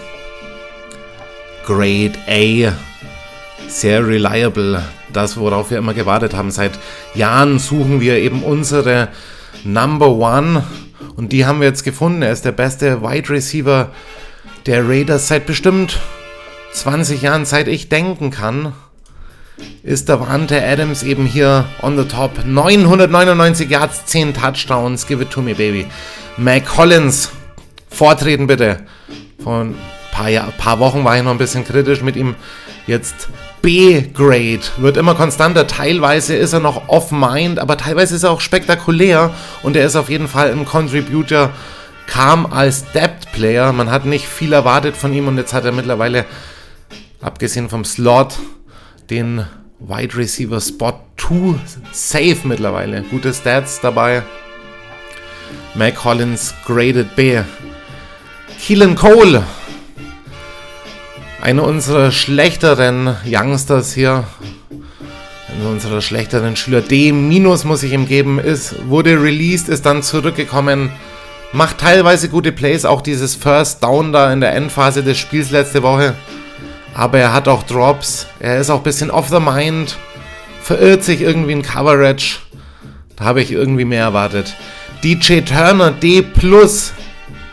Grade 1.66 2.14
A. 2.28 2.74
Sehr 3.68 4.08
reliable. 4.08 4.84
Das, 5.12 5.38
worauf 5.38 5.72
wir 5.72 5.80
immer 5.80 5.96
gewartet 5.96 6.36
haben. 6.36 6.52
Seit 6.52 6.78
Jahren 7.16 7.58
suchen 7.58 8.00
wir 8.00 8.18
eben 8.18 8.44
unsere 8.44 9.10
Number 9.64 10.10
One. 10.10 10.64
Und 11.18 11.34
die 11.34 11.46
haben 11.46 11.60
wir 11.60 11.68
jetzt 11.68 11.84
gefunden. 11.84 12.22
Er 12.22 12.32
ist 12.32 12.46
der 12.46 12.54
beste 12.54 13.02
Wide 13.02 13.30
Receiver 13.30 13.90
der 14.68 14.88
Raiders 14.88 15.28
seit 15.28 15.46
bestimmt 15.46 16.00
20 16.74 17.24
Jahren, 17.24 17.44
seit 17.44 17.68
ich 17.68 17.90
denken 17.90 18.30
kann. 18.30 18.74
Ist 19.82 20.10
der 20.10 20.20
Wante 20.20 20.64
Adams 20.64 21.02
eben 21.02 21.26
hier 21.26 21.66
on 21.82 21.98
the 21.98 22.04
top. 22.04 22.46
999 22.46 23.70
Yards, 23.70 24.06
10 24.06 24.36
Touchdowns. 24.36 25.08
Give 25.08 25.24
it 25.24 25.32
to 25.32 25.42
me, 25.42 25.56
baby. 25.56 25.88
Mac 26.38 26.66
Collins, 26.66 27.32
vortreten 27.90 28.46
bitte. 28.46 28.82
Von 29.44 29.76
paar, 30.12 30.30
Jahr, 30.30 30.52
paar 30.52 30.80
Wochen 30.80 31.04
war 31.04 31.18
ich 31.18 31.24
noch 31.24 31.32
ein 31.32 31.40
bisschen 31.40 31.66
kritisch 31.66 32.04
mit 32.04 32.16
ihm. 32.16 32.36
Jetzt 32.86 33.28
B-Grade, 33.68 34.62
wird 34.78 34.96
immer 34.96 35.14
konstanter. 35.14 35.68
Teilweise 35.68 36.34
ist 36.34 36.54
er 36.54 36.62
noch 36.62 36.88
off-mind, 36.88 37.60
aber 37.60 37.76
teilweise 37.76 38.16
ist 38.16 38.24
er 38.24 38.32
auch 38.32 38.40
spektakulär 38.40 39.34
und 39.62 39.76
er 39.76 39.86
ist 39.86 39.98
auf 39.98 40.10
jeden 40.10 40.30
Fall 40.30 40.54
ein 40.54 40.64
Contributor. 40.64 41.50
Kam 42.06 42.46
als 42.46 42.90
Depth-Player, 42.94 43.74
man 43.74 43.92
hat 43.92 44.06
nicht 44.06 44.26
viel 44.26 44.54
erwartet 44.54 44.96
von 44.96 45.12
ihm 45.12 45.28
und 45.28 45.38
jetzt 45.38 45.54
hat 45.54 45.66
er 45.66 45.74
mittlerweile, 45.74 46.24
abgesehen 47.20 47.68
vom 47.68 47.84
Slot, 47.84 48.36
den 49.10 49.46
Wide 49.80 50.16
Receiver 50.16 50.62
Spot 50.62 51.02
2 51.18 51.56
safe 51.92 52.38
mittlerweile. 52.46 53.02
Gute 53.12 53.34
Stats 53.34 53.82
dabei. 53.82 54.24
Mac 55.76 55.96
Collins 55.96 56.54
graded 56.66 57.18
B. 57.18 57.42
Keelan 58.62 58.96
Cole 58.96 59.44
einer 61.48 61.64
unserer 61.64 62.12
schlechteren 62.12 63.16
Youngsters 63.26 63.94
hier, 63.94 64.26
einer 65.48 65.70
unserer 65.70 66.02
schlechteren 66.02 66.58
Schüler, 66.58 66.82
D 66.82 67.14
muss 67.14 67.84
ich 67.84 67.94
ihm 67.94 68.06
geben, 68.06 68.38
ist, 68.38 68.90
wurde 68.90 69.12
released, 69.12 69.70
ist 69.70 69.86
dann 69.86 70.04
zurückgekommen, 70.04 70.92
macht 71.54 71.78
teilweise 71.78 72.28
gute 72.28 72.52
Plays, 72.52 72.84
auch 72.84 73.02
dieses 73.02 73.36
First 73.36 73.82
Down 73.82 74.12
da 74.12 74.34
in 74.34 74.42
der 74.42 74.56
Endphase 74.56 75.04
des 75.04 75.18
Spiels 75.18 75.50
letzte 75.50 75.84
Woche. 75.84 76.16
Aber 76.94 77.18
er 77.18 77.32
hat 77.32 77.48
auch 77.48 77.64
Drops, 77.64 78.28
er 78.42 78.60
ist 78.60 78.70
auch 78.70 78.80
ein 78.80 78.84
bisschen 78.84 79.10
off 79.10 79.30
the 79.30 79.40
mind, 79.40 79.96
verirrt 80.62 81.06
sich 81.06 81.22
irgendwie 81.22 81.54
in 81.54 81.62
Coverage. 81.62 82.40
Da 83.16 83.24
habe 83.24 83.42
ich 83.42 83.54
irgendwie 83.54 83.86
mehr 83.86 84.04
erwartet. 84.04 84.54
DJ 85.02 85.40
Turner 85.40 85.92
D+, 85.92 86.26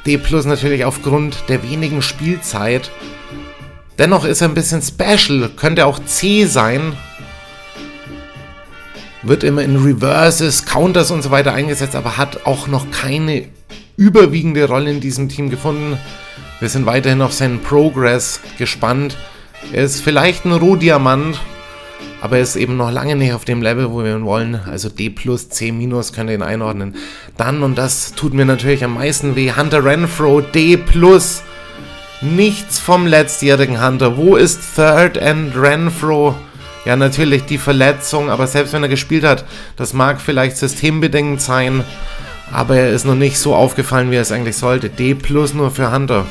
D+, 0.05 0.21
natürlich 0.47 0.85
aufgrund 0.85 1.45
der 1.49 1.63
wenigen 1.63 2.03
Spielzeit. 2.03 2.91
Dennoch 3.99 4.25
ist 4.25 4.41
er 4.41 4.49
ein 4.49 4.55
bisschen 4.55 4.83
special, 4.83 5.51
könnte 5.57 5.87
auch 5.87 6.01
C 6.05 6.47
sein. 6.47 6.95
Wird 9.23 9.45
immer 9.45 9.63
in 9.63 9.77
Reverses, 9.77 10.67
Counters 10.67 11.11
und 11.11 11.23
so 11.23 11.31
weiter 11.31 11.53
eingesetzt, 11.53 11.97
aber 11.97 12.17
hat 12.17 12.47
auch 12.47 12.67
noch 12.67 12.91
keine 12.91 13.47
überwiegende 13.97 14.67
Rolle 14.67 14.91
in 14.91 15.01
diesem 15.01 15.29
Team 15.29 15.49
gefunden. 15.49 15.99
Wir 16.61 16.69
sind 16.69 16.87
weiterhin 16.87 17.23
auf 17.23 17.33
seinen 17.33 17.61
Progress 17.61 18.41
gespannt. 18.59 19.17
Er 19.73 19.85
ist 19.85 20.01
vielleicht 20.01 20.45
ein 20.45 20.53
Rohdiamant, 20.53 21.41
aber 22.21 22.37
er 22.37 22.43
ist 22.43 22.57
eben 22.57 22.77
noch 22.77 22.91
lange 22.91 23.17
nicht 23.17 23.33
auf 23.33 23.45
dem 23.45 23.63
Level, 23.63 23.91
wo 23.91 24.03
wir 24.03 24.15
ihn 24.15 24.25
wollen. 24.25 24.61
Also 24.67 24.89
D 24.89 25.11
plus, 25.11 25.49
C 25.49 25.73
minus 25.73 26.13
könnt 26.13 26.31
ihr 26.31 26.37
ihn 26.37 26.43
einordnen. 26.43 26.97
Dann, 27.37 27.63
und 27.63 27.77
das 27.77 28.13
tut 28.13 28.35
mir 28.35 28.45
natürlich 28.45 28.85
am 28.85 28.95
meisten 28.95 29.37
weh, 29.37 29.53
Hunter 29.53 29.85
Renfro 29.85 30.41
D 30.41 30.77
plus. 30.77 31.43
Nichts 32.25 32.79
vom 32.79 33.07
letztjährigen 33.07 33.85
Hunter. 33.85 34.17
Wo 34.17 34.37
ist 34.37 34.77
Third 34.77 35.19
and 35.19 35.55
Renfro? 35.55 36.35
Ja, 36.87 36.97
natürlich 36.97 37.45
die 37.45 37.59
Verletzung, 37.59 38.31
aber 38.31 38.47
selbst 38.47 38.73
wenn 38.73 38.83
er 38.83 38.89
gespielt 38.89 39.25
hat, 39.25 39.45
das 39.77 39.93
mag 39.93 40.23
vielleicht 40.23 40.57
systembedingt 40.57 41.43
sein, 41.43 41.85
aber 42.51 42.77
er 42.77 42.91
ist 42.91 43.05
noch 43.05 43.15
nicht 43.15 43.37
so 43.39 43.55
aufgefallen, 43.55 44.11
wie 44.11 44.17
er 44.17 44.23
es 44.23 44.33
eigentlich 44.33 44.57
sollte. 44.57 44.89
D 44.89 45.15
plus 45.15 45.53
nur 45.53 45.71
für 45.71 45.93
Hunter. 45.93 46.25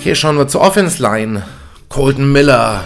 Hier 0.00 0.16
schauen 0.16 0.38
wir 0.38 0.48
zur 0.48 0.62
Offense 0.62 1.00
Line. 1.00 1.44
Colton 1.88 2.32
Miller, 2.32 2.82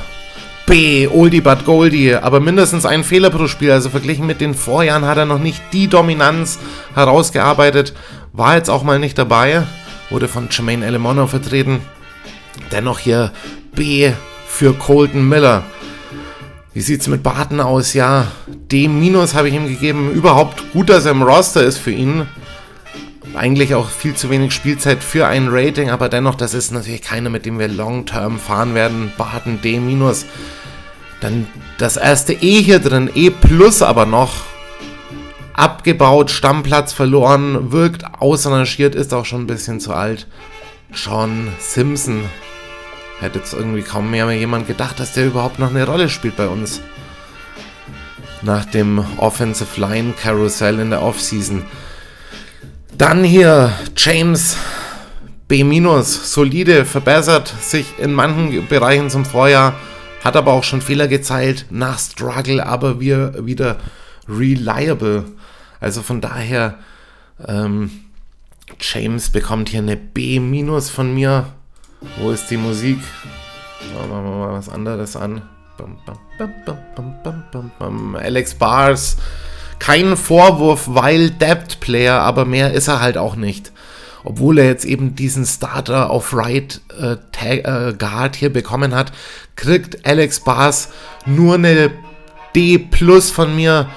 B, 0.67 1.09
Oldie 1.09 1.41
but 1.41 1.65
Goldie, 1.65 2.17
aber 2.17 2.41
mindestens 2.41 2.85
ein 2.85 3.03
Fehler 3.03 3.31
pro 3.31 3.47
Spiel. 3.47 3.71
Also 3.71 3.89
verglichen 3.89 4.27
mit 4.27 4.43
den 4.43 4.53
Vorjahren 4.53 5.07
hat 5.07 5.17
er 5.17 5.27
noch 5.27 5.39
nicht 5.39 5.63
die 5.73 5.89
Dominanz 5.89 6.59
herausgearbeitet. 6.95 7.95
War 8.35 8.57
jetzt 8.57 8.69
auch 8.69 8.83
mal 8.83 8.99
nicht 8.99 9.17
dabei, 9.17 9.63
wurde 10.15 10.29
von 10.29 10.47
Jermaine 10.49 10.87
Elemono 10.87 11.27
vertreten. 11.27 11.81
Dennoch 12.71 13.01
hier 13.01 13.33
B 13.75 14.13
für 14.47 14.73
Colton 14.73 15.29
Miller. 15.29 15.65
Wie 16.73 16.83
sieht 16.83 17.01
es 17.01 17.09
mit 17.09 17.25
Barton 17.25 17.59
aus? 17.59 17.95
Ja, 17.95 18.29
D- 18.47 18.87
habe 19.35 19.49
ich 19.49 19.55
ihm 19.55 19.67
gegeben. 19.67 20.13
Überhaupt 20.13 20.73
gut, 20.73 20.89
dass 20.89 21.05
er 21.05 21.11
im 21.11 21.23
Roster 21.25 21.65
ist 21.65 21.79
für 21.79 21.91
ihn. 21.91 22.29
Eigentlich 23.35 23.75
auch 23.75 23.89
viel 23.89 24.15
zu 24.15 24.31
wenig 24.31 24.55
Spielzeit 24.55 25.03
für 25.03 25.27
ein 25.27 25.49
Rating, 25.51 25.91
aber 25.91 26.09
dennoch, 26.09 26.37
das 26.37 26.55
ist 26.55 26.71
natürlich 26.71 27.03
keiner, 27.03 27.29
mit 27.29 27.45
dem 27.45 27.59
wir 27.59 27.67
long-term 27.67 28.39
fahren 28.39 28.77
werden. 28.77 29.13
Barton 29.19 29.61
D-. 29.63 29.81
Dann 31.21 31.49
das 31.79 31.97
erste 31.97 32.35
E 32.35 32.63
hier 32.63 32.79
drin, 32.79 33.11
E 33.17 33.31
plus 33.31 33.83
aber 33.83 34.07
noch. 34.07 34.45
Abgebaut, 35.55 36.33
Stammplatz 36.33 36.93
verloren, 36.93 37.71
wirkt 37.71 38.05
ausrangiert, 38.19 38.97
ist 38.97 39.15
auch 39.15 39.25
schon 39.25 39.43
ein 39.43 39.47
bisschen 39.47 39.79
zu 39.79 39.95
alt. 39.95 40.27
John 40.93 41.49
Simpson. 41.61 42.25
Hätte 43.21 43.39
jetzt 43.39 43.55
irgendwie 43.55 43.83
kaum 43.83 44.11
mehr 44.11 44.31
jemand 44.33 44.67
gedacht, 44.67 44.99
dass 44.99 45.13
der 45.13 45.27
überhaupt 45.27 45.61
noch 45.61 45.71
eine 45.71 45.87
Rolle 45.87 46.09
spielt 46.09 46.37
bei 46.37 46.49
uns. 46.49 46.81
Nach 48.43 48.65
dem 48.65 49.05
Offensive 49.17 49.81
Line 49.81 50.15
Carousel 50.21 50.81
in 50.81 50.91
der 50.91 51.03
Offseason. 51.03 51.63
Dann 52.99 53.23
hier 53.23 53.73
James 53.97 54.57
B-, 55.47 56.03
solide, 56.03 56.85
verbessert 56.85 57.55
sich 57.61 57.87
in 57.99 58.13
manchen 58.13 58.67
Bereichen 58.67 59.09
zum 59.09 59.25
Vorjahr, 59.25 59.75
hat 60.25 60.37
aber 60.37 60.53
auch 60.53 60.65
schon 60.65 60.81
Fehler 60.81 61.07
gezeigt, 61.07 61.67
nach 61.71 61.99
Struggle, 61.99 62.67
aber 62.67 62.99
wir 62.99 63.47
wieder 63.47 63.77
reliable. 64.29 65.25
Also 65.85 66.01
von 66.01 66.23
daher, 66.23 66.79
ähm, 67.47 67.91
James 68.81 69.29
bekommt 69.29 69.69
hier 69.69 69.81
eine 69.81 69.99
B- 69.99 70.41
von 70.89 71.13
mir. 71.13 71.47
Wo 72.19 72.31
ist 72.31 72.51
die 72.51 72.57
Musik? 72.57 72.99
Machen 73.95 74.11
wir 74.11 74.23
mal 74.23 74.53
was 74.55 74.71
anderes 74.71 75.15
an. 75.15 75.43
Alex 78.17 78.55
Bars 78.55 79.19
kein 79.79 80.17
Vorwurf, 80.17 80.85
weil 80.87 81.29
Depth 81.29 81.81
Player, 81.81 82.19
aber 82.21 82.47
mehr 82.47 82.73
ist 82.73 82.89
er 82.89 83.03
halt 83.03 83.19
auch 83.19 83.37
nicht. 83.37 83.71
Obwohl 84.25 84.57
er 84.59 84.65
jetzt 84.65 84.87
eben 84.87 85.15
diesen 85.15 85.45
Starter 85.45 86.09
auf 86.09 86.33
Right 86.35 86.81
äh, 86.99 87.17
Tag, 87.33 87.67
äh, 87.67 87.93
Guard 87.99 88.37
hier 88.37 88.51
bekommen 88.51 88.95
hat, 88.95 89.13
kriegt 89.55 90.07
Alex 90.07 90.41
Bars 90.41 90.89
nur 91.27 91.57
eine 91.57 91.91
D 92.57 92.79
plus 92.79 93.31
von 93.31 93.55
mir. 93.55 93.91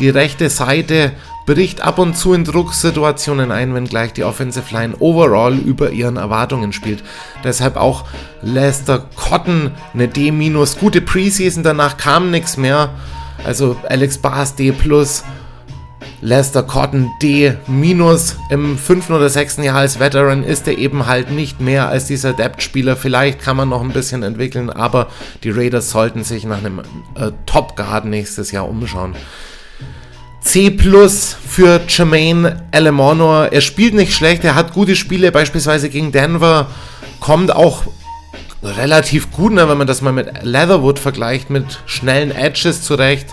Die 0.00 0.08
rechte 0.08 0.50
Seite 0.50 1.12
bricht 1.46 1.82
ab 1.82 1.98
und 1.98 2.16
zu 2.16 2.32
in 2.32 2.44
Drucksituationen 2.44 3.52
ein, 3.52 3.74
wenn 3.74 3.84
gleich 3.84 4.12
die 4.12 4.24
Offensive 4.24 4.72
Line 4.74 4.94
overall 4.98 5.54
über 5.54 5.90
ihren 5.90 6.16
Erwartungen 6.16 6.72
spielt. 6.72 7.02
Deshalb 7.42 7.76
auch 7.76 8.04
Lester 8.42 9.06
Cotton 9.14 9.72
eine 9.92 10.08
D-, 10.08 10.30
gute 10.80 11.00
Preseason, 11.00 11.62
danach 11.62 11.96
kam 11.96 12.30
nichts 12.30 12.56
mehr. 12.56 12.90
Also 13.44 13.76
Alex 13.88 14.18
Bars 14.18 14.54
D+, 14.54 14.72
Lester 16.22 16.62
Cotton 16.62 17.10
D- 17.20 17.52
im 18.48 18.78
fünften 18.78 19.12
oder 19.12 19.28
sechsten 19.28 19.62
Jahr 19.62 19.76
als 19.76 20.00
Veteran 20.00 20.42
ist 20.44 20.66
er 20.66 20.78
eben 20.78 21.06
halt 21.06 21.30
nicht 21.30 21.60
mehr 21.60 21.88
als 21.88 22.06
dieser 22.06 22.32
Depth-Spieler. 22.32 22.96
Vielleicht 22.96 23.42
kann 23.42 23.58
man 23.58 23.68
noch 23.68 23.82
ein 23.82 23.92
bisschen 23.92 24.22
entwickeln, 24.22 24.70
aber 24.70 25.08
die 25.42 25.50
Raiders 25.50 25.90
sollten 25.90 26.24
sich 26.24 26.46
nach 26.46 26.58
einem 26.58 26.78
äh, 27.16 27.32
Top 27.44 27.76
Guard 27.76 28.06
nächstes 28.06 28.52
Jahr 28.52 28.66
umschauen. 28.66 29.14
C 30.44 30.70
plus 30.70 31.36
für 31.48 31.80
Jermaine 31.88 32.64
Elemonor. 32.70 33.48
Er 33.50 33.60
spielt 33.60 33.94
nicht 33.94 34.14
schlecht, 34.14 34.44
er 34.44 34.54
hat 34.54 34.72
gute 34.72 34.94
Spiele, 34.94 35.32
beispielsweise 35.32 35.88
gegen 35.88 36.12
Denver, 36.12 36.68
kommt 37.18 37.52
auch 37.52 37.82
relativ 38.62 39.32
gut, 39.32 39.54
ne, 39.54 39.68
wenn 39.68 39.78
man 39.78 39.86
das 39.86 40.02
mal 40.02 40.12
mit 40.12 40.28
Leatherwood 40.42 40.98
vergleicht, 40.98 41.50
mit 41.50 41.80
schnellen 41.86 42.30
Edges 42.30 42.82
zurecht. 42.82 43.28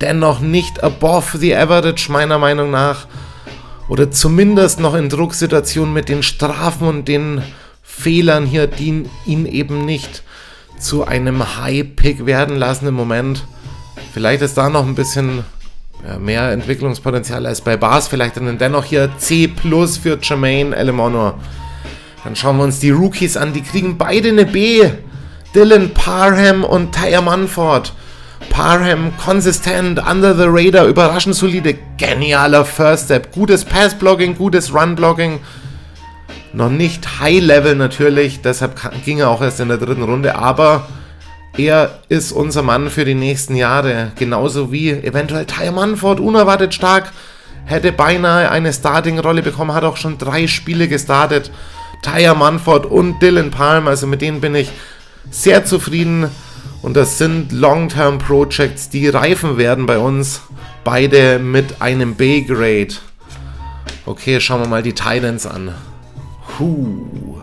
Dennoch 0.00 0.40
nicht 0.40 0.82
above 0.82 1.36
the 1.36 1.54
average, 1.54 2.10
meiner 2.10 2.38
Meinung 2.38 2.70
nach. 2.70 3.08
Oder 3.88 4.10
zumindest 4.10 4.80
noch 4.80 4.94
in 4.94 5.08
Drucksituationen 5.08 5.92
mit 5.92 6.08
den 6.08 6.22
Strafen 6.22 6.86
und 6.86 7.08
den 7.08 7.42
Fehlern 7.82 8.46
hier, 8.46 8.68
die 8.68 9.04
ihn 9.26 9.44
eben 9.44 9.84
nicht 9.84 10.22
zu 10.78 11.04
einem 11.04 11.56
High-Pick 11.58 12.26
werden 12.26 12.56
lassen 12.56 12.86
im 12.86 12.94
Moment. 12.94 13.44
Vielleicht 14.14 14.42
ist 14.42 14.56
da 14.56 14.68
noch 14.68 14.86
ein 14.86 14.94
bisschen 14.94 15.44
mehr 16.18 16.52
Entwicklungspotenzial 16.52 17.46
als 17.46 17.60
bei 17.60 17.76
Bars. 17.76 18.08
Vielleicht 18.08 18.36
dann 18.36 18.58
dennoch 18.58 18.84
hier 18.84 19.10
C 19.18 19.48
plus 19.48 19.96
für 19.96 20.18
Jermaine 20.20 20.74
Elemonor. 20.74 21.38
Dann 22.24 22.36
schauen 22.36 22.56
wir 22.58 22.64
uns 22.64 22.80
die 22.80 22.90
Rookies 22.90 23.36
an. 23.36 23.52
Die 23.52 23.62
kriegen 23.62 23.98
beide 23.98 24.28
eine 24.28 24.46
B. 24.46 24.88
Dylan 25.54 25.94
Parham 25.94 26.64
und 26.64 26.92
Tyre 26.94 27.22
Munford. 27.22 27.92
Parham 28.50 29.12
konsistent, 29.16 29.98
under 29.98 30.34
the 30.34 30.46
radar, 30.46 30.86
überraschend 30.86 31.34
solide, 31.34 31.76
genialer 31.96 32.64
First 32.64 33.06
Step. 33.06 33.32
Gutes 33.32 33.64
Pass-Blocking, 33.64 34.36
gutes 34.36 34.72
Run-Blocking. 34.72 35.40
Noch 36.52 36.70
nicht 36.70 37.20
High-Level 37.20 37.74
natürlich, 37.74 38.40
deshalb 38.40 38.80
ging 39.04 39.18
er 39.18 39.30
auch 39.30 39.42
erst 39.42 39.60
in 39.60 39.68
der 39.68 39.76
dritten 39.76 40.02
Runde, 40.02 40.36
aber 40.36 40.86
er 41.58 41.98
ist 42.08 42.30
unser 42.30 42.62
Mann 42.62 42.88
für 42.88 43.04
die 43.04 43.16
nächsten 43.16 43.56
Jahre. 43.56 44.12
Genauso 44.16 44.70
wie 44.70 44.90
eventuell 44.90 45.44
Tyre 45.44 45.72
Munford, 45.72 46.20
unerwartet 46.20 46.72
stark, 46.72 47.12
hätte 47.64 47.90
beinahe 47.90 48.50
eine 48.50 48.72
Starting-Rolle 48.72 49.42
bekommen, 49.42 49.74
hat 49.74 49.82
auch 49.82 49.96
schon 49.96 50.18
drei 50.18 50.46
Spiele 50.46 50.86
gestartet. 50.86 51.50
Tyre 52.02 52.36
Munford 52.36 52.86
und 52.86 53.20
Dylan 53.20 53.50
Palm. 53.50 53.88
Also 53.88 54.06
mit 54.06 54.22
denen 54.22 54.40
bin 54.40 54.54
ich 54.54 54.70
sehr 55.30 55.64
zufrieden. 55.64 56.30
Und 56.80 56.96
das 56.96 57.18
sind 57.18 57.50
Long-Term 57.50 58.18
Projects, 58.18 58.88
die 58.88 59.08
reifen 59.08 59.58
werden 59.58 59.86
bei 59.86 59.98
uns. 59.98 60.42
Beide 60.84 61.40
mit 61.40 61.82
einem 61.82 62.14
B-Grade. 62.14 62.94
Okay, 64.06 64.40
schauen 64.40 64.60
wir 64.60 64.68
mal 64.68 64.82
die 64.84 64.94
Titans 64.94 65.44
an. 65.44 65.74
Huh, 66.58 66.86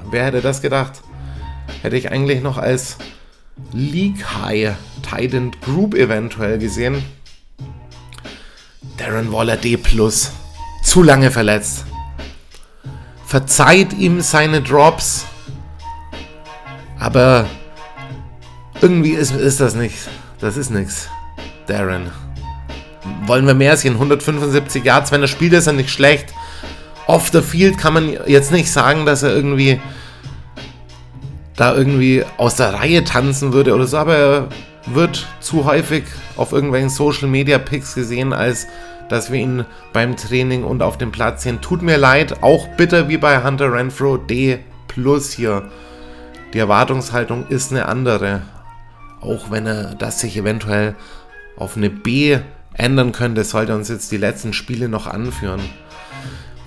wer 0.09 0.23
hätte 0.23 0.41
das 0.41 0.61
gedacht? 0.61 0.93
Hätte 1.81 1.97
ich 1.97 2.11
eigentlich 2.11 2.41
noch 2.41 2.57
als 2.57 2.97
League 3.73 4.23
High 4.23 4.75
Titan 5.01 5.51
Group 5.61 5.93
eventuell 5.93 6.57
gesehen. 6.59 7.03
Darren 8.97 9.31
Waller 9.31 9.57
D+. 9.57 9.77
Zu 10.83 11.03
lange 11.03 11.31
verletzt 11.31 11.85
verzeiht 13.35 13.91
ihm 13.91 14.21
seine 14.21 14.61
Drops. 14.61 15.25
Aber 16.97 17.45
irgendwie 18.81 19.11
ist, 19.11 19.35
ist 19.35 19.59
das 19.59 19.75
nichts. 19.75 20.07
Das 20.39 20.55
ist 20.55 20.69
nichts. 20.69 21.09
Darren. 21.67 22.11
Wollen 23.25 23.45
wir 23.45 23.53
mehr 23.53 23.75
sehen? 23.75 23.95
175 23.95 24.83
Yards, 24.83 25.11
wenn 25.11 25.21
er 25.21 25.27
spielt, 25.27 25.51
ist 25.51 25.67
er 25.67 25.73
nicht 25.73 25.89
schlecht. 25.89 26.33
Off 27.07 27.29
the 27.33 27.41
field 27.41 27.77
kann 27.77 27.93
man 27.93 28.17
jetzt 28.25 28.51
nicht 28.53 28.71
sagen, 28.71 29.05
dass 29.05 29.21
er 29.21 29.35
irgendwie 29.35 29.81
da 31.55 31.75
irgendwie 31.75 32.23
aus 32.37 32.55
der 32.55 32.73
Reihe 32.73 33.03
tanzen 33.03 33.53
würde 33.53 33.73
oder 33.73 33.87
so, 33.87 33.97
aber 33.97 34.15
er 34.15 34.47
wird 34.87 35.27
zu 35.39 35.65
häufig 35.65 36.03
auf 36.35 36.51
irgendwelchen 36.51 36.89
Social 36.89 37.27
Media 37.27 37.57
Pics 37.57 37.95
gesehen 37.95 38.33
als 38.33 38.67
dass 39.09 39.31
wir 39.31 39.39
ihn 39.39 39.65
beim 39.93 40.15
Training 40.15 40.63
und 40.63 40.81
auf 40.81 40.97
dem 40.97 41.11
Platz 41.11 41.43
sehen. 41.43 41.61
Tut 41.61 41.81
mir 41.81 41.97
leid, 41.97 42.43
auch 42.43 42.67
bitter 42.69 43.07
wie 43.07 43.17
bei 43.17 43.43
Hunter 43.43 43.71
Renfro 43.71 44.17
D 44.17 44.59
plus 44.87 45.31
hier. 45.31 45.69
Die 46.53 46.59
Erwartungshaltung 46.59 47.47
ist 47.49 47.71
eine 47.71 47.87
andere. 47.87 48.41
Auch 49.21 49.51
wenn 49.51 49.65
er 49.65 49.95
das 49.95 50.19
sich 50.19 50.37
eventuell 50.37 50.95
auf 51.57 51.77
eine 51.77 51.89
B 51.89 52.39
ändern 52.73 53.11
könnte, 53.11 53.43
sollte 53.43 53.75
uns 53.75 53.89
jetzt 53.89 54.11
die 54.11 54.17
letzten 54.17 54.53
Spiele 54.53 54.89
noch 54.89 55.07
anführen. 55.07 55.61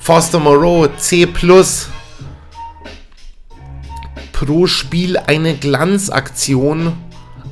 Foster 0.00 0.38
Moreau 0.38 0.86
C 0.96 1.26
plus. 1.26 1.88
Pro 4.38 4.68
Spiel 4.68 5.16
eine 5.16 5.56
Glanzaktion, 5.56 6.96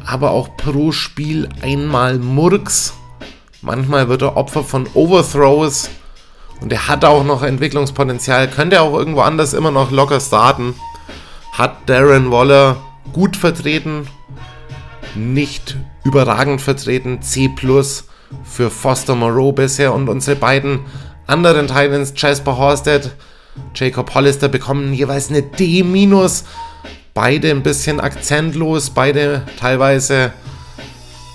aber 0.07 0.31
auch 0.31 0.57
pro 0.57 0.93
Spiel 0.93 1.49
einmal 1.61 2.17
Murks. 2.17 2.95
Manchmal 3.61 4.09
wird 4.09 4.23
er 4.23 4.37
Opfer 4.37 4.63
von 4.63 4.87
Overthrows 4.95 5.91
und 6.61 6.73
er 6.73 6.87
hat 6.87 7.05
auch 7.05 7.25
noch 7.25 7.43
Entwicklungspotenzial. 7.43 8.49
Könnte 8.49 8.81
auch 8.81 8.95
irgendwo 8.95 9.23
anders 9.23 9.53
immer 9.53 9.73
noch 9.73 9.91
locker 9.91 10.21
starten. 10.21 10.77
Hat 11.51 11.77
Darren 11.87 12.31
Waller 12.31 12.77
gut 13.13 13.37
vertreten, 13.37 14.07
nicht 15.17 15.77
überragend 16.05 16.61
vertreten. 16.61 17.21
C 17.21 17.49
plus 17.49 18.05
für 18.45 18.71
Foster 18.71 19.17
Moreau 19.17 19.51
bisher 19.51 19.93
und 19.93 20.09
unsere 20.09 20.37
beiden 20.37 20.83
anderen 21.27 21.67
Titans, 21.67 22.13
Jasper 22.17 22.57
Horsted, 22.57 23.17
Jacob 23.75 24.15
Hollister, 24.15 24.49
bekommen 24.49 24.95
jeweils 24.95 25.31
eine 25.31 25.43
D-. 25.43 25.83
Beide 27.17 27.51
ein 27.51 27.63
bisschen 27.63 27.99
akzentlos, 27.99 28.91
beide 28.91 29.41
teilweise 29.59 30.35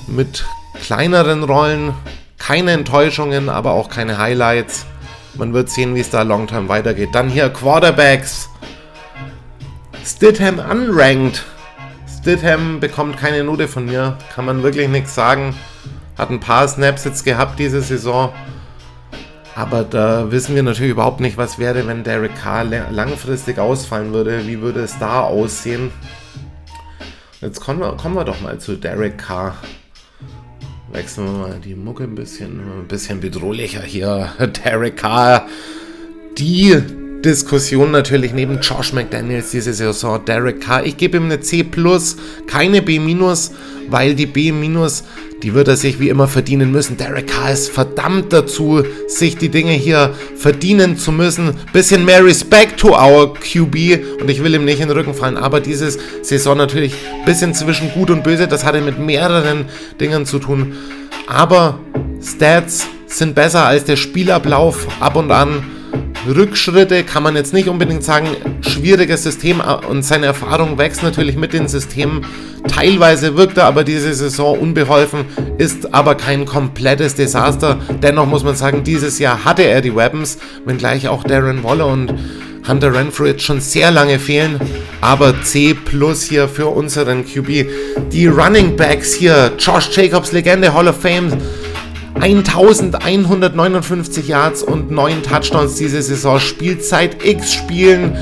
mit 0.06 0.46
kleineren 0.80 1.42
Rollen, 1.42 1.96
keine 2.38 2.74
Enttäuschungen, 2.74 3.50
aber 3.50 3.72
auch 3.72 3.90
keine 3.90 4.20
Highlights. 4.20 4.86
Man 5.34 5.56
wird 5.56 5.72
sehen, 5.72 5.96
wie 5.96 6.02
es 6.02 6.12
da 6.12 6.22
long 6.22 6.46
term 6.46 6.70
weitergeht. 6.70 7.10
Dann 7.14 7.30
hier 7.30 7.50
Quarterbacks. 7.50 8.48
Stidham 10.06 10.60
unranked. 10.60 11.44
Stidham 12.20 12.80
bekommt 12.80 13.18
keine 13.18 13.44
Note 13.44 13.68
von 13.68 13.88
mir. 13.88 14.20
Kann 14.36 14.46
man 14.46 14.62
wirklich 14.62 14.88
nichts 14.88 15.16
sagen. 15.16 15.56
Hat 16.16 16.30
ein 16.30 16.40
paar 16.40 16.68
Snaps 16.68 17.06
jetzt 17.06 17.26
gehabt 17.26 17.58
diese 17.58 17.82
Saison. 17.82 18.32
Aber 19.56 19.84
da 19.84 20.32
wissen 20.32 20.56
wir 20.56 20.64
natürlich 20.64 20.92
überhaupt 20.92 21.20
nicht, 21.20 21.38
was 21.38 21.60
wäre, 21.60 21.86
wenn 21.86 22.04
Derek 22.04 22.36
Carr 22.36 22.64
langfristig 22.64 23.60
ausfallen 23.60 24.14
würde. 24.14 24.48
Wie 24.48 24.62
würde 24.62 24.82
es 24.82 24.98
da 24.98 25.22
aussehen? 25.22 25.92
Jetzt 27.42 27.60
kommen 27.60 27.80
wir, 27.80 27.98
kommen 27.98 28.16
wir 28.16 28.24
doch 28.24 28.40
mal 28.42 28.60
zu 28.60 28.76
Derek 28.76 29.18
Carr. 29.18 29.56
Wechseln 30.92 31.26
wir 31.26 31.48
mal 31.48 31.60
die 31.60 31.76
Mucke 31.76 32.04
ein 32.04 32.16
bisschen, 32.16 32.60
ein 32.60 32.88
bisschen 32.88 33.20
bedrohlicher 33.20 33.82
hier. 33.82 34.32
Derek 34.66 34.98
Carr. 34.98 35.48
Die 36.38 36.82
Diskussion 37.24 37.92
natürlich 37.92 38.34
neben 38.34 38.60
Josh 38.62 38.94
McDaniels 38.94 39.52
diese 39.52 39.74
Saison. 39.74 40.24
Derek 40.26 40.62
Carr. 40.62 40.86
Ich 40.86 40.98
gebe 40.98 41.18
ihm 41.18 41.26
eine 41.26 41.40
C, 41.40 41.66
keine 42.48 42.82
B, 42.82 43.00
weil 43.90 44.16
die 44.16 44.26
B 44.26 44.52
die 45.44 45.56
wird 45.56 45.68
er 45.68 45.76
sich 45.76 46.00
wie 46.00 46.10
immer 46.10 46.28
verdienen 46.28 46.72
müssen. 46.72 46.98
Derek 46.98 47.28
Carr 47.28 47.52
ist 47.52 47.72
verdammt 47.72 48.32
dazu, 48.32 48.84
sich 49.08 49.38
die 49.38 49.50
Dinge 49.50 49.72
hier 49.72 50.14
verdienen 50.36 50.98
zu 50.98 51.12
müssen. 51.12 51.56
Bisschen 51.74 52.06
mehr 52.06 52.24
Respect 52.24 52.80
to 52.80 52.90
our 52.90 53.34
QB 53.34 54.22
und 54.22 54.30
ich 54.30 54.44
will 54.44 54.54
ihm 54.54 54.66
nicht 54.66 54.82
in 54.82 54.88
den 54.88 54.98
Rücken 54.98 55.14
fallen, 55.14 55.38
aber 55.38 55.60
dieses 55.60 55.98
Saison 56.22 56.58
natürlich 56.58 56.94
bisschen 57.26 57.54
zwischen 57.54 57.92
gut 57.92 58.12
und 58.12 58.24
böse. 58.24 58.48
Das 58.48 58.66
hatte 58.66 58.82
mit 58.82 59.00
mehreren 59.00 59.66
Dingen 60.00 60.26
zu 60.26 60.38
tun. 60.38 60.74
Aber 61.28 61.80
Stats 62.22 62.88
sind 63.08 63.36
besser 63.36 63.66
als 63.66 63.84
der 63.84 63.96
Spielablauf 63.96 64.88
ab 65.00 65.16
und 65.16 65.32
an. 65.32 65.64
Rückschritte 66.28 67.04
kann 67.04 67.24
man 67.24 67.36
jetzt 67.36 67.54
nicht 67.54 67.68
unbedingt 67.68 68.04
sagen. 68.04 68.28
Schwieriges 68.62 69.24
System 69.24 69.60
äh, 69.60 69.86
und 69.86 70.04
seine 70.04 70.28
Erfahrung 70.28 70.78
wächst 70.78 71.04
natürlich 71.04 71.36
mit 71.36 71.54
den 71.54 71.68
Systemen. 71.68 72.26
Teilweise 72.68 73.36
wirkt 73.36 73.58
er 73.58 73.66
aber 73.66 73.84
diese 73.84 74.14
Saison 74.14 74.60
unbeholfen, 74.60 75.26
ist 75.58 75.94
aber 75.94 76.16
kein 76.16 76.46
komplettes 76.46 77.16
Desaster. 77.16 77.80
Dennoch 78.02 78.28
muss 78.28 78.44
man 78.44 78.56
sagen, 78.56 78.84
dieses 78.84 79.20
Jahr 79.20 79.46
hatte 79.46 79.64
er 79.64 79.82
die 79.82 79.96
Weapons, 79.96 80.38
wenngleich 80.66 81.08
auch 81.08 81.24
Darren 81.24 81.64
Waller 81.64 81.88
und 81.88 82.14
Hunter 82.68 82.94
Renfrew 82.94 83.26
jetzt 83.26 83.44
schon 83.44 83.60
sehr 83.60 83.90
lange 83.90 84.20
fehlen, 84.20 84.60
aber 85.02 85.42
C 85.42 85.74
plus 85.74 86.22
hier 86.22 86.48
für 86.48 86.68
unseren 86.68 87.26
QB. 87.26 87.66
Die 88.12 88.28
Running 88.28 88.76
Backs 88.76 89.14
hier, 89.14 89.52
Josh 89.58 89.90
Jacobs, 89.98 90.32
Legende 90.32 90.72
Hall 90.72 90.88
of 90.88 91.02
Fame, 91.02 91.32
1159 92.16 94.28
Yards 94.28 94.64
und 94.64 94.92
9 94.92 95.24
Touchdowns 95.24 95.76
diese 95.76 96.02
Saison. 96.02 96.40
Spielzeit 96.40 97.26
X 97.26 97.54
Spielen 97.54 98.18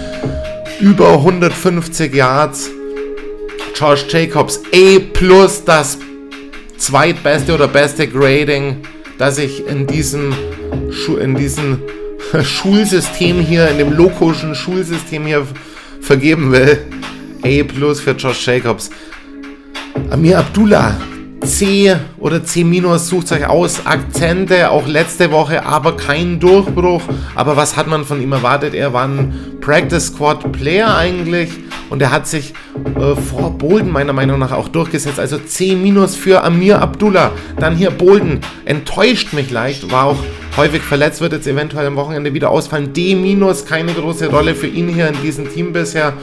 über 0.79 1.13
150 1.13 2.13
Yards. 2.13 2.69
Josh 3.75 4.05
Jacobs 4.09 4.61
A 4.73 4.99
plus 5.13 5.63
das 5.63 5.97
zweitbeste 6.77 7.53
oder 7.53 7.67
beste 7.67 8.07
Grading, 8.07 8.77
das 9.17 9.37
ich 9.37 9.65
in 9.67 9.87
diesem, 9.87 10.33
in 11.21 11.35
diesem 11.35 11.79
Schulsystem 12.43 13.39
hier, 13.39 13.69
in 13.69 13.77
dem 13.77 13.93
lokischen 13.93 14.55
Schulsystem 14.55 15.25
hier 15.25 15.45
vergeben 16.01 16.51
will. 16.51 16.79
A 17.43 17.63
plus 17.63 18.01
für 18.01 18.11
Josh 18.11 18.45
Jacobs. 18.45 18.89
Amir 20.09 20.39
Abdullah 20.39 20.95
C 21.43 21.95
oder 22.17 22.43
C- 22.43 22.63
sucht 23.09 23.31
euch 23.31 23.47
aus. 23.47 23.85
Akzente, 23.85 24.69
auch 24.71 24.87
letzte 24.87 25.31
Woche, 25.31 25.65
aber 25.65 25.95
kein 25.95 26.39
Durchbruch. 26.39 27.01
Aber 27.35 27.55
was 27.55 27.77
hat 27.77 27.87
man 27.87 28.03
von 28.05 28.21
ihm 28.21 28.31
erwartet? 28.33 28.73
Er 28.73 28.93
war 28.93 29.07
ein 29.07 29.33
Practice 29.61 30.07
Squad 30.07 30.51
Player 30.51 30.95
eigentlich 30.95 31.49
und 31.89 32.01
er 32.01 32.11
hat 32.11 32.27
sich 32.27 32.53
äh, 32.95 33.15
vor 33.15 33.51
Bolden 33.57 33.91
meiner 33.91 34.13
Meinung 34.13 34.39
nach 34.39 34.51
auch 34.51 34.67
durchgesetzt. 34.67 35.19
Also 35.19 35.37
C- 35.37 35.75
für 36.15 36.43
Amir 36.43 36.81
Abdullah. 36.81 37.31
Dann 37.59 37.75
hier 37.75 37.91
Bolden, 37.91 38.41
enttäuscht 38.65 39.33
mich 39.33 39.49
leicht, 39.49 39.91
war 39.91 40.05
auch 40.05 40.17
häufig 40.57 40.81
verletzt, 40.81 41.21
wird 41.21 41.33
jetzt 41.33 41.47
eventuell 41.47 41.87
am 41.87 41.95
Wochenende 41.95 42.33
wieder 42.33 42.49
ausfallen. 42.49 42.93
D-, 42.93 43.15
keine 43.65 43.93
große 43.93 44.27
Rolle 44.27 44.55
für 44.55 44.67
ihn 44.67 44.89
hier 44.89 45.07
in 45.07 45.21
diesem 45.21 45.51
Team 45.51 45.73
bisher. 45.73 46.13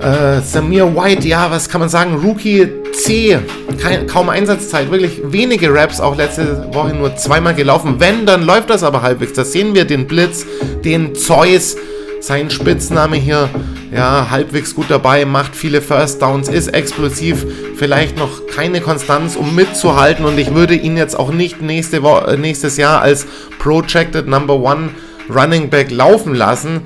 Äh, 0.00 0.40
Samir 0.42 0.94
White, 0.94 1.26
ja, 1.26 1.50
was 1.50 1.68
kann 1.68 1.80
man 1.80 1.88
sagen? 1.88 2.14
Rookie 2.14 2.68
C, 2.92 3.38
kein, 3.80 4.06
kaum 4.06 4.28
Einsatzzeit, 4.28 4.90
wirklich 4.90 5.20
wenige 5.24 5.72
Raps, 5.72 6.00
auch 6.00 6.16
letzte 6.16 6.72
Woche 6.72 6.94
nur 6.94 7.16
zweimal 7.16 7.54
gelaufen. 7.54 7.96
Wenn, 7.98 8.24
dann 8.24 8.42
läuft 8.44 8.70
das 8.70 8.82
aber 8.84 9.02
halbwegs. 9.02 9.32
Da 9.32 9.44
sehen 9.44 9.74
wir 9.74 9.84
den 9.84 10.06
Blitz, 10.06 10.46
den 10.84 11.14
Zeus, 11.16 11.76
sein 12.20 12.50
Spitzname 12.50 13.16
hier, 13.16 13.48
ja, 13.92 14.28
halbwegs 14.30 14.74
gut 14.74 14.86
dabei, 14.88 15.24
macht 15.24 15.56
viele 15.56 15.80
First 15.80 16.20
Downs, 16.22 16.48
ist 16.48 16.68
explosiv, 16.68 17.46
vielleicht 17.76 18.18
noch 18.18 18.46
keine 18.46 18.80
Konstanz, 18.80 19.34
um 19.36 19.54
mitzuhalten 19.54 20.24
und 20.24 20.38
ich 20.38 20.54
würde 20.54 20.74
ihn 20.74 20.96
jetzt 20.96 21.18
auch 21.18 21.32
nicht 21.32 21.62
nächste 21.62 22.02
Wo 22.02 22.18
äh, 22.18 22.36
nächstes 22.36 22.76
Jahr 22.76 23.00
als 23.00 23.26
Projected 23.58 24.26
Number 24.28 24.54
One 24.54 24.90
Running 25.28 25.70
Back 25.70 25.90
laufen 25.90 26.34
lassen. 26.34 26.82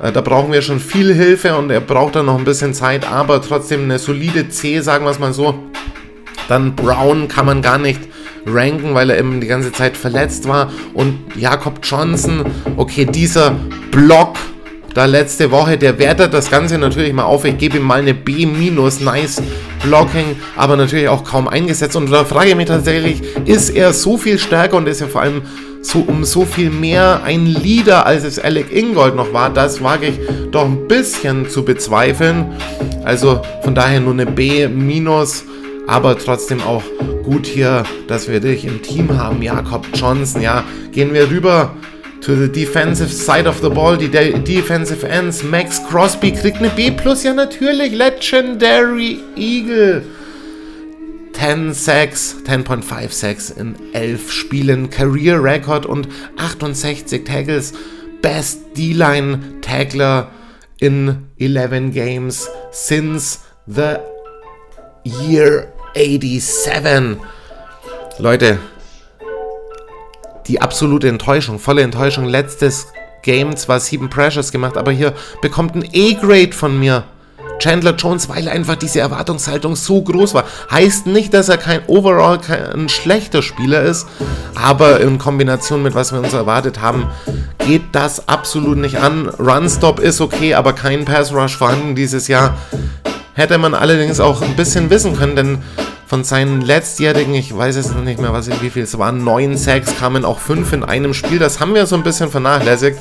Äh, 0.00 0.12
da 0.12 0.20
brauchen 0.20 0.52
wir 0.52 0.62
schon 0.62 0.80
viel 0.80 1.14
Hilfe 1.14 1.56
und 1.56 1.70
er 1.70 1.80
braucht 1.80 2.16
dann 2.16 2.26
noch 2.26 2.38
ein 2.38 2.44
bisschen 2.44 2.74
Zeit, 2.74 3.10
aber 3.10 3.40
trotzdem 3.42 3.84
eine 3.84 3.98
solide 3.98 4.48
C, 4.48 4.80
sagen 4.80 5.04
wir 5.04 5.10
es 5.10 5.18
mal 5.18 5.32
so. 5.32 5.54
Dann 6.48 6.76
Brown 6.76 7.28
kann 7.28 7.46
man 7.46 7.62
gar 7.62 7.78
nicht 7.78 8.00
ranken, 8.46 8.94
weil 8.94 9.10
er 9.10 9.18
eben 9.18 9.40
die 9.40 9.46
ganze 9.46 9.72
Zeit 9.72 9.96
verletzt 9.96 10.46
war. 10.46 10.70
Und 10.94 11.18
Jakob 11.34 11.80
Johnson, 11.82 12.44
okay, 12.76 13.04
dieser 13.04 13.56
Block 13.90 14.36
da 14.94 15.04
letzte 15.04 15.50
Woche, 15.50 15.76
der 15.76 15.98
wertet 15.98 16.32
das 16.32 16.50
Ganze 16.50 16.78
natürlich 16.78 17.12
mal 17.12 17.24
auf. 17.24 17.44
Ich 17.44 17.58
gebe 17.58 17.76
ihm 17.76 17.82
mal 17.82 17.98
eine 17.98 18.14
B-, 18.14 18.46
nice 18.46 19.42
Blocking, 19.82 20.36
aber 20.56 20.76
natürlich 20.76 21.08
auch 21.08 21.22
kaum 21.22 21.48
eingesetzt. 21.48 21.96
Und 21.96 22.10
da 22.10 22.24
frage 22.24 22.50
ich 22.50 22.56
mich 22.56 22.66
tatsächlich, 22.66 23.22
ist 23.44 23.68
er 23.68 23.92
so 23.92 24.16
viel 24.16 24.38
stärker 24.38 24.78
und 24.78 24.88
ist 24.88 25.02
er 25.02 25.08
vor 25.08 25.20
allem 25.20 25.42
so 25.86 26.00
um 26.00 26.24
so 26.24 26.44
viel 26.44 26.70
mehr 26.70 27.22
ein 27.24 27.46
Leader, 27.46 28.06
als 28.06 28.24
es 28.24 28.38
Alec 28.38 28.72
Ingold 28.72 29.14
noch 29.14 29.32
war. 29.32 29.50
Das 29.50 29.82
wage 29.82 30.06
ich 30.06 30.18
doch 30.50 30.64
ein 30.64 30.88
bisschen 30.88 31.48
zu 31.48 31.64
bezweifeln. 31.64 32.46
Also 33.04 33.40
von 33.62 33.74
daher 33.74 34.00
nur 34.00 34.12
eine 34.12 34.26
B 34.26 34.68
aber 35.86 36.18
trotzdem 36.18 36.60
auch 36.62 36.82
gut 37.22 37.46
hier, 37.46 37.84
dass 38.08 38.28
wir 38.28 38.40
dich 38.40 38.64
im 38.64 38.82
Team 38.82 39.16
haben. 39.16 39.40
Jakob 39.40 39.86
Johnson, 39.94 40.42
ja, 40.42 40.64
gehen 40.90 41.14
wir 41.14 41.30
rüber 41.30 41.70
to 42.20 42.34
the 42.34 42.50
defensive 42.50 43.08
side 43.08 43.48
of 43.48 43.60
the 43.62 43.68
ball. 43.68 43.96
Die 43.96 44.08
De 44.08 44.36
Defensive 44.36 45.06
Ends. 45.06 45.44
Max 45.44 45.80
Crosby 45.88 46.32
kriegt 46.32 46.58
eine 46.58 46.70
B 46.70 46.90
plus, 46.90 47.22
ja 47.22 47.32
natürlich. 47.32 47.92
Legendary 47.92 49.20
Eagle. 49.36 50.02
10 51.38 51.74
Sacks, 51.74 52.34
10.5 52.46 53.12
Sacks 53.12 53.50
in 53.50 53.76
11 53.92 54.32
Spielen, 54.32 54.88
Career 54.88 55.42
Record 55.42 55.84
und 55.84 56.08
68 56.38 57.24
Tackles, 57.24 57.74
Best 58.22 58.74
D-Line 58.74 59.60
Tackler 59.60 60.30
in 60.78 61.26
11 61.38 61.92
Games 61.92 62.48
since 62.70 63.40
the 63.66 63.96
year 65.04 65.70
87. 65.94 67.18
Leute, 68.18 68.58
die 70.46 70.62
absolute 70.62 71.06
Enttäuschung, 71.06 71.58
volle 71.58 71.82
Enttäuschung. 71.82 72.24
Letztes 72.24 72.86
Game 73.20 73.54
zwar 73.56 73.80
7 73.80 74.08
Pressures 74.08 74.52
gemacht, 74.52 74.78
aber 74.78 74.90
hier 74.90 75.12
bekommt 75.42 75.74
ein 75.74 75.84
A-Grade 75.84 76.52
von 76.52 76.78
mir. 76.78 77.04
Chandler 77.58 77.94
Jones, 77.94 78.28
weil 78.28 78.48
einfach 78.48 78.76
diese 78.76 79.00
Erwartungshaltung 79.00 79.76
so 79.76 80.02
groß 80.02 80.34
war. 80.34 80.44
Heißt 80.70 81.06
nicht, 81.06 81.34
dass 81.34 81.48
er 81.48 81.58
kein 81.58 81.80
overall 81.86 82.38
kein 82.38 82.88
schlechter 82.88 83.42
Spieler 83.42 83.82
ist, 83.82 84.06
aber 84.54 85.00
in 85.00 85.18
Kombination 85.18 85.82
mit 85.82 85.94
was 85.94 86.12
wir 86.12 86.20
uns 86.20 86.32
erwartet 86.32 86.80
haben, 86.80 87.06
geht 87.58 87.82
das 87.92 88.28
absolut 88.28 88.78
nicht 88.78 88.98
an. 88.98 89.28
Runstop 89.28 90.00
ist 90.00 90.20
okay, 90.20 90.54
aber 90.54 90.72
kein 90.72 91.04
Pass 91.04 91.32
Rush 91.32 91.56
vorhanden 91.56 91.94
dieses 91.94 92.28
Jahr. 92.28 92.56
Hätte 93.34 93.58
man 93.58 93.74
allerdings 93.74 94.20
auch 94.20 94.40
ein 94.40 94.56
bisschen 94.56 94.88
wissen 94.88 95.16
können, 95.16 95.36
denn 95.36 95.58
von 96.06 96.22
seinen 96.22 96.60
letztjährigen, 96.60 97.34
ich 97.34 97.54
weiß 97.54 97.92
noch 97.92 98.02
nicht 98.02 98.20
mehr, 98.20 98.32
was, 98.32 98.48
wie 98.62 98.70
viel 98.70 98.84
es 98.84 98.96
waren, 98.96 99.24
neun 99.24 99.56
Sacks 99.56 99.98
kamen 99.98 100.24
auch 100.24 100.38
fünf 100.38 100.72
in 100.72 100.84
einem 100.84 101.12
Spiel. 101.12 101.38
Das 101.38 101.58
haben 101.58 101.74
wir 101.74 101.84
so 101.86 101.96
ein 101.96 102.04
bisschen 102.04 102.30
vernachlässigt 102.30 103.00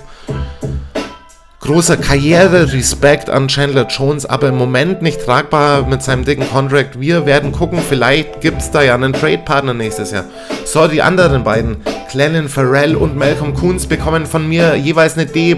großer 1.66 1.98
Karriere-Respekt 1.98 3.30
an 3.30 3.48
Chandler 3.48 3.88
Jones, 3.88 4.26
aber 4.26 4.50
im 4.50 4.58
Moment 4.58 5.02
nicht 5.02 5.26
tragbar 5.26 5.88
mit 5.88 6.04
seinem 6.04 6.24
dicken 6.24 6.48
Contract. 6.48 7.00
Wir 7.00 7.26
werden 7.26 7.52
gucken, 7.52 7.80
vielleicht 7.80 8.42
gibt 8.42 8.62
es 8.62 8.70
da 8.70 8.84
ja 8.84 8.94
einen 8.94 9.14
Trade-Partner 9.14 9.74
nächstes 9.74 10.12
Jahr. 10.12 10.26
So, 10.64 10.88
die 10.88 11.02
anderen 11.02 11.44
beiden, 11.44 11.78
Clellan 12.10 12.50
Farrell 12.50 12.96
und 12.96 13.18
Malcolm 13.18 13.56
Coons, 13.56 13.88
bekommen 13.88 14.28
von 14.28 14.48
mir 14.48 14.76
jeweils 14.76 15.18
eine 15.18 15.26
D+. 15.26 15.56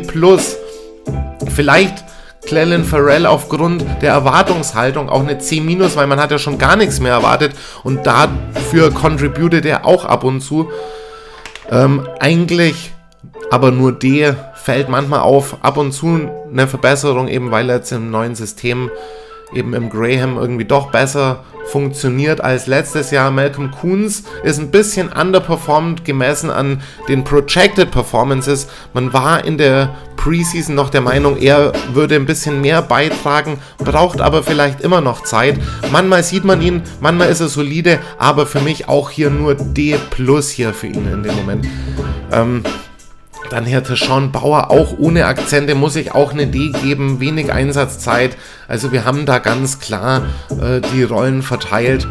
Vielleicht 1.53 2.05
Clelin 2.45 2.85
Farrell 2.85 3.25
aufgrund 3.25 3.83
der 4.01 4.13
Erwartungshaltung 4.13 5.09
auch 5.09 5.21
eine 5.21 5.39
C-, 5.39 5.61
weil 5.95 6.07
man 6.07 6.21
hat 6.21 6.31
ja 6.31 6.37
schon 6.39 6.57
gar 6.57 6.77
nichts 6.77 7.01
mehr 7.01 7.11
erwartet 7.11 7.51
und 7.83 8.07
dafür 8.07 8.93
contributed 8.93 9.65
er 9.65 9.85
auch 9.85 10.05
ab 10.05 10.23
und 10.23 10.39
zu. 10.39 10.71
Ähm, 11.69 12.07
eigentlich 12.19 12.93
aber 13.51 13.71
nur 13.71 13.91
D 13.91 14.33
fällt 14.67 14.89
manchmal 14.89 15.21
auf, 15.21 15.59
ab 15.61 15.77
und 15.77 15.93
zu 15.93 16.29
eine 16.51 16.67
Verbesserung, 16.67 17.29
eben 17.29 17.51
weil 17.51 17.69
er 17.69 17.77
jetzt 17.77 17.93
im 17.93 18.11
neuen 18.11 18.35
System 18.35 18.91
eben 19.53 19.73
im 19.73 19.89
Graham 19.89 20.35
irgendwie 20.35 20.65
doch 20.65 20.91
besser 20.91 21.45
funktioniert 21.67 22.41
als 22.41 22.67
letztes 22.67 23.11
Jahr. 23.11 23.31
Malcolm 23.31 23.71
Coons 23.71 24.23
ist 24.43 24.59
ein 24.59 24.69
bisschen 24.69 25.07
underperformed 25.07 26.03
gemessen 26.03 26.49
an 26.49 26.81
den 27.07 27.23
Projected 27.23 27.91
Performances. 27.91 28.67
Man 28.93 29.13
war 29.13 29.45
in 29.45 29.57
der 29.57 29.95
Preseason 30.17 30.75
noch 30.75 30.89
der 30.89 30.99
Meinung, 30.99 31.37
er 31.37 31.71
würde 31.93 32.15
ein 32.15 32.25
bisschen 32.25 32.59
mehr 32.59 32.81
beitragen, 32.81 33.59
braucht 33.77 34.19
aber 34.19 34.43
vielleicht 34.43 34.81
immer 34.81 34.99
noch 34.99 35.23
Zeit. 35.23 35.57
Manchmal 35.93 36.23
sieht 36.23 36.43
man 36.43 36.61
ihn, 36.61 36.81
manchmal 36.99 37.29
ist 37.29 37.39
er 37.39 37.47
solide, 37.47 37.99
aber 38.17 38.45
für 38.45 38.59
mich 38.59 38.89
auch 38.89 39.11
hier 39.11 39.29
nur 39.29 39.55
D 39.55 39.97
plus 40.09 40.49
hier 40.49 40.73
für 40.73 40.87
ihn 40.87 41.07
in 41.09 41.23
dem 41.23 41.35
Moment. 41.37 41.65
Ähm, 42.33 42.63
dann 43.49 43.65
hätte 43.65 43.95
Sean 43.95 44.31
Bauer 44.31 44.69
auch 44.71 44.97
ohne 44.97 45.25
Akzente, 45.25 45.75
muss 45.75 45.95
ich 45.95 46.13
auch 46.13 46.33
eine 46.33 46.47
D 46.47 46.71
geben, 46.83 47.19
wenig 47.19 47.51
Einsatzzeit. 47.51 48.37
Also 48.67 48.91
wir 48.91 49.05
haben 49.05 49.25
da 49.25 49.39
ganz 49.39 49.79
klar 49.79 50.23
äh, 50.49 50.81
die 50.93 51.03
Rollen 51.03 51.41
verteilt 51.41 52.07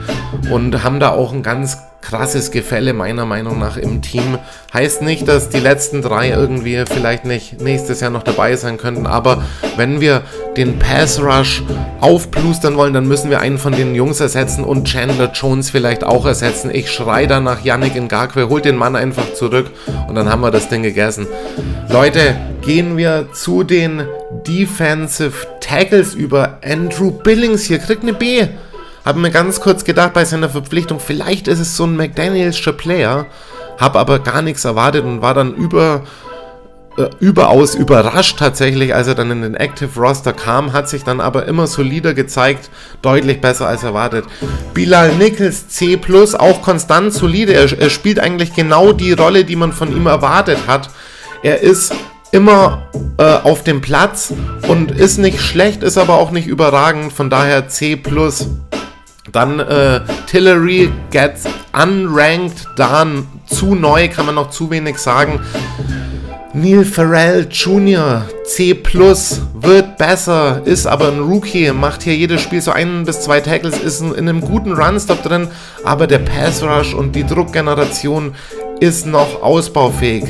und 0.51 0.83
haben 0.83 1.01
da 1.01 1.11
auch 1.11 1.33
ein 1.33 1.43
ganz 1.43 1.79
krasses 2.09 2.53
Gefälle 2.53 2.93
meiner 2.93 3.27
Meinung 3.27 3.59
nach 3.59 3.77
im 3.77 4.01
Team. 4.01 4.39
Heißt 4.73 5.03
nicht, 5.03 5.27
dass 5.27 5.49
die 5.49 5.59
letzten 5.59 6.03
drei 6.03 6.31
irgendwie 6.31 6.85
vielleicht 6.87 7.25
nicht 7.25 7.61
nächstes 7.61 8.01
Jahr 8.01 8.11
noch 8.11 8.23
dabei 8.23 8.55
sein 8.55 8.77
könnten, 8.77 9.07
aber 9.07 9.43
wenn 9.77 10.01
wir 10.01 10.23
den 10.57 10.79
Pass 10.79 11.21
Rush 11.21 11.65
aufplustern 12.01 12.77
wollen, 12.77 12.95
dann 12.95 13.09
müssen 13.09 13.29
wir 13.29 13.41
einen 13.41 13.59
von 13.59 13.73
den 13.73 13.97
Jungs 13.97 14.21
ersetzen 14.21 14.63
und 14.63 14.87
Chandler 14.87 15.33
Jones 15.33 15.71
vielleicht 15.71 16.05
auch 16.05 16.27
ersetzen. 16.27 16.71
Ich 16.73 16.93
schreie 16.93 17.27
da 17.27 17.41
nach 17.41 17.65
Yannick 17.65 18.01
Ngakwe, 18.01 18.49
holt 18.49 18.65
den 18.65 18.77
Mann 18.77 18.95
einfach 18.95 19.33
zurück 19.35 19.73
und 20.07 20.15
dann 20.15 20.31
haben 20.31 20.43
wir 20.43 20.53
das 20.53 20.69
Ding 20.69 20.85
gegessen. 20.85 21.27
Leute, 21.89 22.37
gehen 22.63 22.97
wir 22.97 23.29
zu 23.33 23.65
den 23.65 24.07
Defensive 24.47 25.47
Tackles 25.61 26.15
über. 26.15 26.59
Andrew 26.65 27.11
Billings 27.11 27.65
hier 27.65 27.79
kriegt 27.79 28.03
eine 28.03 28.13
B. 28.13 28.47
Habe 29.07 29.21
mir 29.21 29.31
ganz 29.31 29.61
kurz 29.61 29.85
gedacht 29.85 30.15
bei 30.15 30.25
seiner 30.25 30.51
Verpflichtung, 30.51 30.99
vielleicht 30.99 31.47
ist 31.47 31.61
es 31.61 31.77
so 31.77 31.85
ein 31.85 31.97
McDanielscher 31.97 32.73
Player. 32.73 33.27
Habe 33.79 34.01
aber 34.01 34.19
gar 34.19 34.43
nichts 34.43 34.65
erwartet 34.65 35.05
und 35.05 35.23
war 35.23 35.33
dann 35.33 35.55
über, 35.55 36.03
äh, 36.99 37.09
überaus 37.21 37.77
überrascht 37.77 38.37
tatsächlich, 38.41 38.97
als 38.97 39.07
er 39.07 39.15
dann 39.15 39.31
in 39.31 39.43
den 39.43 39.55
Active 39.55 40.01
Roster 40.01 40.33
kam. 40.33 40.73
Hat 40.73 40.89
sich 40.89 41.05
dann 41.05 41.21
aber 41.21 41.47
immer 41.47 41.69
solider 41.69 42.15
gezeigt, 42.15 42.69
deutlich 43.01 43.41
besser 43.41 43.69
als 43.69 43.85
erwartet. 43.85 44.25
Bilal 44.75 45.15
Nichols 45.15 45.69
C+, 45.69 46.01
auch 46.37 46.63
konstant 46.63 47.13
solide. 47.13 47.55
Er, 47.55 47.79
er 47.79 47.91
spielt 47.91 48.19
eigentlich 48.19 48.55
genau 48.55 48.93
die 48.93 49.13
Rolle, 49.13 49.45
die 49.45 49.57
man 49.57 49.73
von 49.73 49.95
ihm 49.95 50.07
erwartet 50.07 50.59
hat. 50.67 50.91
Er 51.45 51.61
ist 51.61 51.95
immer 52.33 52.89
äh, 53.19 53.23
auf 53.23 53.63
dem 53.63 53.83
Platz 53.83 54.33
und 54.67 54.91
ist 54.91 55.19
nicht 55.19 55.41
schlecht, 55.41 55.85
ist 55.85 55.97
aber 55.97 56.15
auch 56.15 56.33
nicht 56.33 56.49
überragend. 56.49 57.13
Von 57.13 57.31
daher 57.31 57.69
C+. 57.69 57.95
Dann 59.33 59.61
äh, 59.61 60.01
Tillery 60.27 60.91
gets 61.11 61.45
unranked, 61.73 62.67
dann 62.77 63.27
zu 63.47 63.75
neu, 63.75 64.09
kann 64.09 64.27
man 64.27 64.37
noch 64.37 64.51
zu 64.51 64.71
wenig 64.71 64.99
sagen. 64.99 65.41
Neil 66.53 66.87
Farrell 66.87 67.47
Jr. 67.51 68.25
C 68.45 68.75
wird 69.55 69.99
besser, 69.99 70.63
ist 70.65 70.87
aber 70.87 71.09
ein 71.09 71.21
Rookie, 71.21 71.71
macht 71.73 72.03
hier 72.03 72.17
jedes 72.17 72.41
Spiel 72.41 72.63
so 72.63 72.71
ein 72.71 73.05
bis 73.05 73.21
zwei 73.21 73.41
Tackles, 73.41 73.79
ist 73.79 74.01
in 74.01 74.15
einem 74.17 74.41
guten 74.41 74.73
Runstop 74.73 75.23
drin, 75.23 75.49
aber 75.85 76.07
der 76.07 76.21
Pass 76.21 76.63
Rush 76.63 76.95
und 76.95 77.15
die 77.15 77.27
Druckgeneration 77.27 78.35
ist 78.81 79.07
noch 79.07 79.43
ausbaufähig. 79.43 80.25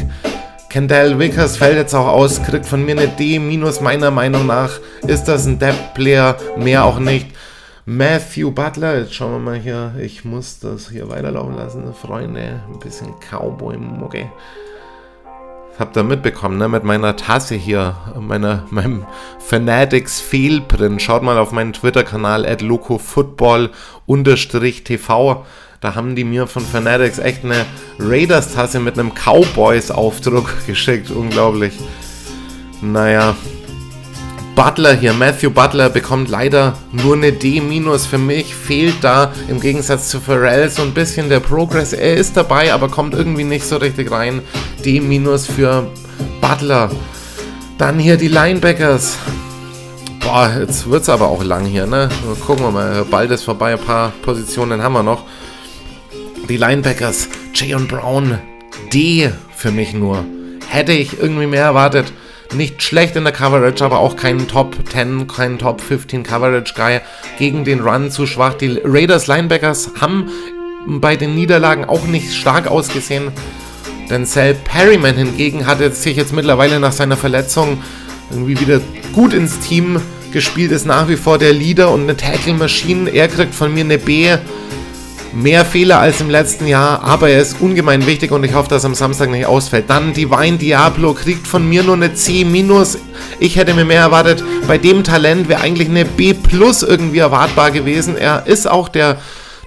Kendall 0.68 1.18
Vickers 1.18 1.57
fällt 1.57 1.76
jetzt 1.76 1.94
auch 1.94 2.09
aus, 2.09 2.42
kriegt 2.42 2.66
von 2.66 2.84
mir 2.84 2.99
eine 2.99 3.09
D 3.09 3.38
minus 3.38 3.80
meiner 3.80 4.11
Meinung 4.11 4.47
nach. 4.47 4.80
Ist 5.07 5.24
das 5.24 5.47
ein 5.47 5.59
Depth 5.59 5.94
Player? 5.94 6.36
Mehr 6.59 6.84
auch 6.84 6.99
nicht. 6.99 7.28
Matthew 7.89 8.51
Butler, 8.51 8.99
jetzt 8.99 9.14
schauen 9.14 9.30
wir 9.30 9.39
mal 9.39 9.61
hier, 9.61 9.95
ich 10.01 10.24
muss 10.24 10.59
das 10.59 10.91
hier 10.91 11.09
weiterlaufen 11.09 11.55
lassen, 11.55 11.95
Freunde, 11.95 12.61
ein 12.68 12.80
bisschen 12.80 13.14
Cowboy-Mucke. 13.20 14.28
Habt 15.78 15.97
ihr 15.97 16.03
mitbekommen, 16.03 16.59
ne, 16.59 16.68
mit 16.68 16.82
meiner 16.82 17.14
Tasse 17.14 17.55
hier, 17.55 17.95
meiner, 18.18 18.64
meinem 18.70 19.07
Fanatics 19.39 20.20
Fehlprint. 20.20 21.01
Schaut 21.01 21.22
mal 21.22 21.39
auf 21.39 21.53
meinen 21.53 21.72
Twitter-Kanal 21.72 22.45
at 22.45 22.61
locofootball-tv. 22.61 25.47
Da 25.80 25.95
haben 25.95 26.16
die 26.16 26.24
mir 26.24 26.49
von 26.49 26.62
Fanatics 26.62 27.20
echt 27.20 27.45
eine 27.45 27.64
Raiders-Tasse 28.01 28.80
mit 28.80 28.99
einem 28.99 29.12
Cowboys-Aufdruck 29.14 30.53
geschickt. 30.66 31.12
Unglaublich. 31.12 31.78
Naja, 32.82 33.37
Butler 34.57 34.95
hier, 34.95 35.13
Matthew 35.13 35.51
Butler 35.51 35.91
bekommt 35.91 36.31
leider 36.31 36.79
nur 36.91 37.15
eine 37.15 37.31
D- 37.31 37.61
für 38.09 38.17
mich. 38.17 38.55
Fehlt 38.55 38.95
da 39.03 39.31
im 39.49 39.61
Gegensatz 39.61 40.09
zu 40.09 40.19
Pharrell 40.19 40.71
so 40.71 40.81
ein 40.81 40.95
bisschen 40.95 41.29
der 41.29 41.41
Progress. 41.41 41.93
Er 41.93 42.15
ist 42.15 42.39
dabei, 42.39 42.73
aber 42.73 42.89
kommt 42.89 43.13
irgendwie 43.13 43.45
nicht 43.45 43.67
so 43.67 43.77
richtig 43.77 44.11
rein. 44.11 44.41
D- 44.83 45.03
für 45.47 45.87
Butler. 46.41 46.91
Dann 47.77 47.99
hier 47.99 48.17
die 48.17 48.29
Linebackers. 48.29 49.19
Boah, 50.21 50.51
jetzt 50.59 50.89
wird 50.91 51.03
es 51.03 51.11
aber 51.11 51.29
auch 51.29 51.45
lang 51.45 51.67
hier, 51.67 51.87
ne? 51.87 52.09
Gucken 52.47 52.65
wir 52.65 52.71
mal, 52.71 53.05
bald 53.11 53.31
ist 53.33 53.45
vorbei, 53.45 53.75
ein 53.75 53.79
paar 53.79 54.11
Positionen 54.23 54.83
haben 54.83 54.95
wir 54.95 55.03
noch. 55.03 55.25
Die 56.49 56.57
Linebackers, 56.57 57.29
Jayon 57.53 57.87
Brown, 57.87 58.39
D 58.91 59.31
für 59.55 59.71
mich 59.71 59.93
nur. 59.93 60.25
Hätte 60.67 60.93
ich 60.93 61.21
irgendwie 61.21 61.47
mehr 61.47 61.65
erwartet 61.65 62.11
nicht 62.55 62.82
schlecht 62.82 63.16
in 63.16 63.24
der 63.24 63.32
Coverage, 63.32 63.84
aber 63.84 63.99
auch 63.99 64.16
kein 64.16 64.49
Top 64.49 64.76
10, 64.90 65.26
kein 65.26 65.59
Top 65.59 65.80
15 65.80 66.22
Coverage 66.22 66.74
Guy. 66.74 67.01
Gegen 67.38 67.64
den 67.64 67.80
Run 67.80 68.11
zu 68.11 68.26
schwach. 68.26 68.55
Die 68.55 68.80
Raiders 68.84 69.26
Linebackers 69.26 69.92
haben 70.01 70.30
bei 70.86 71.16
den 71.16 71.34
Niederlagen 71.34 71.84
auch 71.84 72.05
nicht 72.07 72.34
stark 72.34 72.68
ausgesehen. 72.68 73.32
Denn 74.09 74.24
Sal 74.24 74.55
Perryman 74.55 75.16
hingegen 75.16 75.66
hat 75.66 75.78
sich 75.94 76.16
jetzt 76.16 76.32
mittlerweile 76.32 76.78
nach 76.78 76.92
seiner 76.92 77.16
Verletzung 77.16 77.82
irgendwie 78.30 78.61
wieder 78.61 78.80
gut 79.12 79.32
ins 79.32 79.59
Team 79.61 80.01
gespielt, 80.32 80.70
ist 80.70 80.86
nach 80.86 81.09
wie 81.09 81.16
vor 81.16 81.38
der 81.38 81.53
Leader 81.53 81.90
und 81.90 82.03
eine 82.03 82.16
Tackle-Maschine. 82.16 83.11
Er 83.11 83.28
kriegt 83.28 83.55
von 83.55 83.72
mir 83.72 83.84
eine 83.84 83.99
B. 83.99 84.36
Mehr 85.37 85.66
Fehler 85.66 85.99
als 85.99 86.22
im 86.22 86.30
letzten 86.30 86.66
Jahr, 86.66 87.03
aber 87.03 87.28
er 87.28 87.43
ist 87.43 87.61
ungemein 87.61 88.07
wichtig 88.07 88.32
und 88.32 88.43
ich 88.43 88.55
hoffe, 88.55 88.70
dass 88.70 88.84
er 88.84 88.89
am 88.89 88.95
Samstag 88.95 89.28
nicht 89.28 89.45
ausfällt. 89.45 89.84
Dann 89.91 90.14
Divine 90.14 90.57
Diablo 90.57 91.12
kriegt 91.12 91.47
von 91.47 91.68
mir 91.68 91.82
nur 91.82 91.95
eine 91.95 92.14
C-. 92.14 92.47
Ich 93.39 93.57
hätte 93.57 93.74
mir 93.74 93.84
mehr 93.84 94.01
erwartet. 94.01 94.43
Bei 94.66 94.78
dem 94.78 95.05
Talent 95.05 95.51
wäre 95.51 95.61
eigentlich 95.61 95.91
eine 95.91 96.07
B 96.07 96.32
plus 96.32 96.82
irgendwie 96.82 97.18
erwartbar 97.18 97.70
gewesen. 97.70 98.16
Er 98.16 98.47
ist 98.47 98.66
auch 98.66 98.89
der 98.89 99.18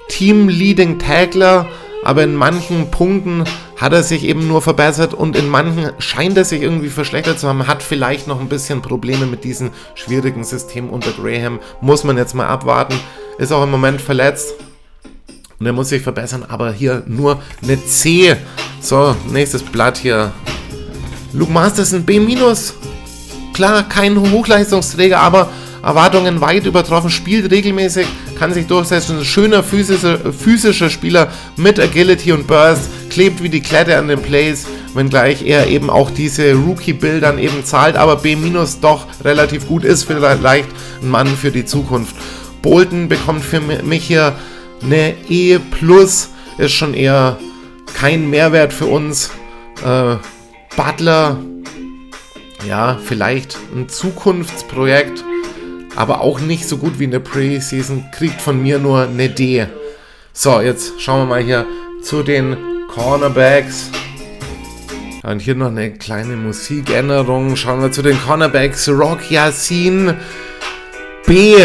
Team-Leading 0.08 0.98
Tackler, 0.98 1.68
aber 2.04 2.24
in 2.24 2.34
manchen 2.34 2.90
Punkten 2.90 3.44
hat 3.78 3.94
er 3.94 4.02
sich 4.02 4.24
eben 4.24 4.48
nur 4.48 4.64
verbessert 4.64 5.14
und 5.14 5.36
in 5.36 5.48
manchen 5.48 5.92
scheint 6.00 6.36
er 6.36 6.46
sich 6.46 6.64
irgendwie 6.64 6.90
verschlechtert 6.90 7.40
zu 7.40 7.48
haben. 7.48 7.68
Hat 7.68 7.84
vielleicht 7.84 8.28
noch 8.28 8.40
ein 8.40 8.50
bisschen 8.50 8.82
Probleme 8.82 9.28
mit 9.28 9.44
diesem 9.44 9.70
schwierigen 9.94 10.44
System 10.44 10.90
unter 10.90 11.12
Graham. 11.12 11.60
Muss 11.80 12.04
man 12.04 12.18
jetzt 12.18 12.34
mal 12.34 12.48
abwarten. 12.48 13.00
Ist 13.38 13.54
auch 13.54 13.64
im 13.64 13.70
Moment 13.70 14.02
verletzt. 14.02 14.56
Und 15.60 15.66
er 15.66 15.74
muss 15.74 15.90
sich 15.90 16.02
verbessern, 16.02 16.46
aber 16.48 16.72
hier 16.72 17.04
nur 17.06 17.42
eine 17.62 17.84
C. 17.86 18.36
So, 18.82 19.16
nächstes 19.30 19.62
Blatt 19.62 19.98
hier. 19.98 20.32
Luke 21.34 21.52
Masterson 21.52 22.04
B-. 22.04 22.38
Klar, 23.54 23.90
kein 23.90 24.18
Hochleistungsträger, 24.32 25.20
aber 25.20 25.50
Erwartungen 25.84 26.40
weit 26.40 26.66
übertroffen, 26.66 27.10
spielt 27.10 27.52
regelmäßig, 27.52 28.08
kann 28.38 28.54
sich 28.54 28.68
durchsetzen. 28.68 29.26
Schöner 29.26 29.62
physischer, 29.62 30.32
physischer 30.32 30.90
Spieler 30.90 31.28
mit 31.58 31.78
Agility 31.78 32.32
und 32.32 32.48
Burst, 32.48 32.90
klebt 33.10 33.44
wie 33.44 33.50
die 33.50 33.62
Klette 33.62 33.98
an 33.98 34.08
den 34.08 34.22
Plays, 34.22 34.66
wenngleich 34.94 35.46
er 35.46 35.68
eben 35.68 35.90
auch 35.90 36.10
diese 36.10 36.54
Rookie-Bildern 36.54 37.38
eben 37.38 37.66
zahlt, 37.66 37.98
aber 37.98 38.16
B- 38.16 38.38
doch 38.82 39.08
relativ 39.26 39.68
gut 39.68 39.84
ist, 39.84 40.04
vielleicht 40.04 40.70
ein 41.02 41.10
Mann 41.10 41.28
für 41.28 41.52
die 41.52 41.66
Zukunft. 41.66 42.16
Bolton 42.62 43.10
bekommt 43.10 43.44
für 43.44 43.60
mich 43.60 44.06
hier 44.06 44.36
eine 44.82 45.16
E 45.30 45.60
plus 45.60 46.30
ist 46.58 46.74
schon 46.74 46.94
eher 46.94 47.38
kein 47.94 48.30
Mehrwert 48.30 48.74
für 48.74 48.86
uns. 48.86 49.32
Äh, 49.84 50.16
Butler, 50.76 51.38
ja, 52.68 53.00
vielleicht 53.04 53.58
ein 53.76 53.90
Zukunftsprojekt, 53.90 55.24
aber 55.96 56.22
auch 56.22 56.40
nicht 56.40 56.68
so 56.68 56.78
gut 56.78 57.00
wie 57.00 57.06
in 57.06 57.12
der 57.12 57.20
Preseason. 57.20 58.06
Kriegt 58.12 58.42
von 58.42 58.62
mir 58.62 58.80
nur 58.80 59.04
eine 59.04 59.30
D. 59.30 59.68
So, 60.34 60.62
jetzt 60.62 61.02
schauen 61.02 61.22
wir 61.22 61.26
mal 61.26 61.44
hier 61.44 61.66
zu 62.02 62.24
den 62.24 62.58
Cornerbacks. 62.94 63.90
Und 65.24 65.42
hier 65.42 65.56
noch 65.56 65.68
eine 65.68 65.92
kleine 65.92 66.38
Musikänderung. 66.38 67.56
Schauen 67.56 67.82
wir 67.82 67.92
zu 67.92 68.02
den 68.02 68.18
Cornerbacks. 68.22 68.88
Rock 68.88 69.30
Yassin. 69.30 70.16
B. 71.30 71.58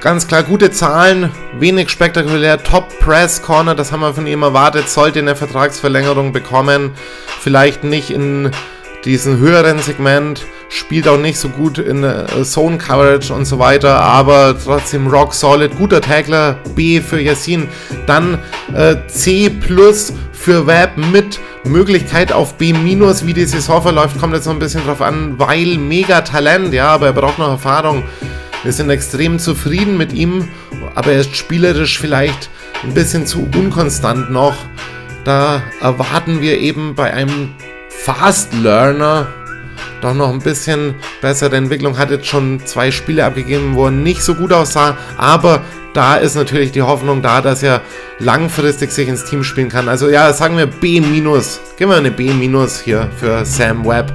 Ganz 0.00 0.26
klar 0.26 0.42
gute 0.42 0.70
Zahlen, 0.70 1.30
wenig 1.58 1.90
spektakulär. 1.90 2.62
Top 2.62 2.88
Press 3.00 3.42
Corner, 3.42 3.74
das 3.74 3.92
haben 3.92 4.00
wir 4.00 4.14
von 4.14 4.26
ihm 4.26 4.42
erwartet. 4.42 4.88
Sollte 4.88 5.18
eine 5.18 5.36
Vertragsverlängerung 5.36 6.32
bekommen. 6.32 6.92
Vielleicht 7.38 7.84
nicht 7.84 8.08
in 8.08 8.50
diesem 9.04 9.36
höheren 9.36 9.78
Segment. 9.80 10.46
Spielt 10.70 11.06
auch 11.06 11.18
nicht 11.18 11.36
so 11.38 11.50
gut 11.50 11.76
in 11.76 12.02
äh, 12.02 12.24
Zone 12.44 12.78
Coverage 12.78 13.34
und 13.34 13.44
so 13.44 13.58
weiter, 13.58 14.00
aber 14.00 14.56
trotzdem 14.58 15.06
rock 15.06 15.34
solid. 15.34 15.76
Guter 15.76 16.00
Tackler. 16.00 16.56
B 16.74 17.02
für 17.02 17.20
Yassin. 17.20 17.68
Dann 18.06 18.38
äh, 18.74 18.96
C 19.08 19.50
plus 19.50 20.14
für 20.32 20.66
Web 20.66 20.96
mit 20.96 21.38
Möglichkeit 21.64 22.32
auf 22.32 22.54
B 22.54 22.72
minus, 22.72 23.26
wie 23.26 23.34
die 23.34 23.44
Saison 23.44 23.82
verläuft, 23.82 24.18
kommt 24.18 24.32
jetzt 24.32 24.46
noch 24.46 24.54
ein 24.54 24.58
bisschen 24.58 24.82
drauf 24.86 25.02
an, 25.02 25.38
weil 25.38 25.76
mega 25.76 26.22
Talent, 26.22 26.72
ja, 26.72 26.88
aber 26.88 27.08
er 27.08 27.12
braucht 27.12 27.38
noch 27.38 27.50
Erfahrung. 27.50 28.04
Wir 28.62 28.72
sind 28.72 28.90
extrem 28.90 29.38
zufrieden 29.38 29.96
mit 29.96 30.12
ihm, 30.12 30.48
aber 30.94 31.12
er 31.12 31.20
ist 31.20 31.34
spielerisch 31.36 31.98
vielleicht 31.98 32.50
ein 32.82 32.92
bisschen 32.92 33.26
zu 33.26 33.48
unkonstant 33.54 34.30
noch. 34.30 34.54
Da 35.24 35.62
erwarten 35.80 36.40
wir 36.40 36.58
eben 36.58 36.94
bei 36.94 37.12
einem 37.12 37.54
Fast 37.88 38.52
Learner 38.54 39.28
doch 40.00 40.14
noch 40.14 40.30
ein 40.30 40.40
bisschen 40.40 40.94
bessere 41.20 41.56
Entwicklung. 41.56 41.98
Hat 41.98 42.10
jetzt 42.10 42.26
schon 42.26 42.60
zwei 42.64 42.90
Spiele 42.90 43.24
abgegeben, 43.24 43.74
wo 43.74 43.86
er 43.86 43.90
nicht 43.90 44.22
so 44.22 44.34
gut 44.34 44.52
aussah, 44.52 44.96
aber 45.18 45.62
da 45.92 46.16
ist 46.16 46.36
natürlich 46.36 46.72
die 46.72 46.82
Hoffnung 46.82 47.20
da, 47.20 47.40
dass 47.40 47.62
er 47.62 47.80
langfristig 48.18 48.92
sich 48.92 49.08
ins 49.08 49.24
Team 49.24 49.42
spielen 49.42 49.68
kann. 49.68 49.88
Also 49.88 50.08
ja, 50.08 50.32
sagen 50.32 50.56
wir 50.56 50.66
B-. 50.66 51.00
Geben 51.00 51.90
wir 51.90 51.96
eine 51.96 52.10
B- 52.10 52.30
hier 52.84 53.10
für 53.18 53.44
Sam 53.44 53.84
Webb. 53.86 54.12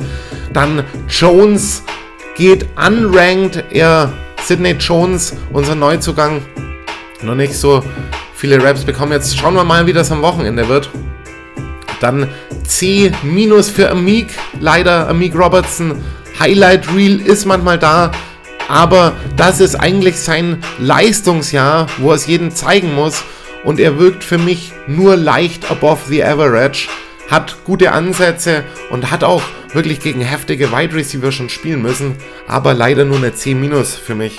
Dann 0.53 0.83
Jones 1.09 1.83
geht 2.35 2.65
unranked. 2.77 3.65
Er, 3.71 4.13
Sidney 4.45 4.73
Jones, 4.73 5.33
unser 5.51 5.73
Neuzugang, 5.75 6.41
noch 7.23 7.35
nicht 7.35 7.55
so 7.55 7.83
viele 8.35 8.63
Raps 8.63 8.83
bekommen. 8.83 9.11
Jetzt 9.11 9.35
schauen 9.37 9.55
wir 9.55 9.63
mal, 9.63 9.87
wie 9.87 9.93
das 9.93 10.11
am 10.11 10.21
Wochenende 10.21 10.67
wird. 10.69 10.89
Dann 11.99 12.27
C- 12.67 13.11
für 13.69 13.89
Amik. 13.89 14.27
Leider 14.59 15.09
Amik 15.09 15.35
Robertson. 15.35 16.03
Highlight 16.39 16.93
Reel 16.93 17.21
ist 17.21 17.45
manchmal 17.45 17.79
da. 17.79 18.11
Aber 18.67 19.13
das 19.35 19.59
ist 19.61 19.75
eigentlich 19.75 20.17
sein 20.19 20.61
Leistungsjahr, 20.79 21.87
wo 21.97 22.09
er 22.09 22.15
es 22.15 22.27
jedem 22.27 22.51
zeigen 22.53 22.93
muss. 22.93 23.23
Und 23.63 23.79
er 23.79 23.97
wirkt 23.97 24.23
für 24.23 24.37
mich 24.37 24.73
nur 24.85 25.15
leicht 25.15 25.71
above 25.71 26.01
the 26.07 26.23
average. 26.23 26.87
Hat 27.29 27.57
gute 27.65 27.91
Ansätze 27.91 28.63
und 28.91 29.11
hat 29.11 29.23
auch 29.23 29.41
wirklich 29.73 29.99
gegen 29.99 30.21
heftige 30.21 30.71
Wide 30.71 30.95
Receiver 30.95 31.31
schon 31.31 31.49
spielen 31.49 31.81
müssen. 31.81 32.15
Aber 32.47 32.73
leider 32.73 33.03
nur 33.05 33.17
eine 33.17 33.33
C- 33.33 33.55
für 34.03 34.15
mich. 34.15 34.37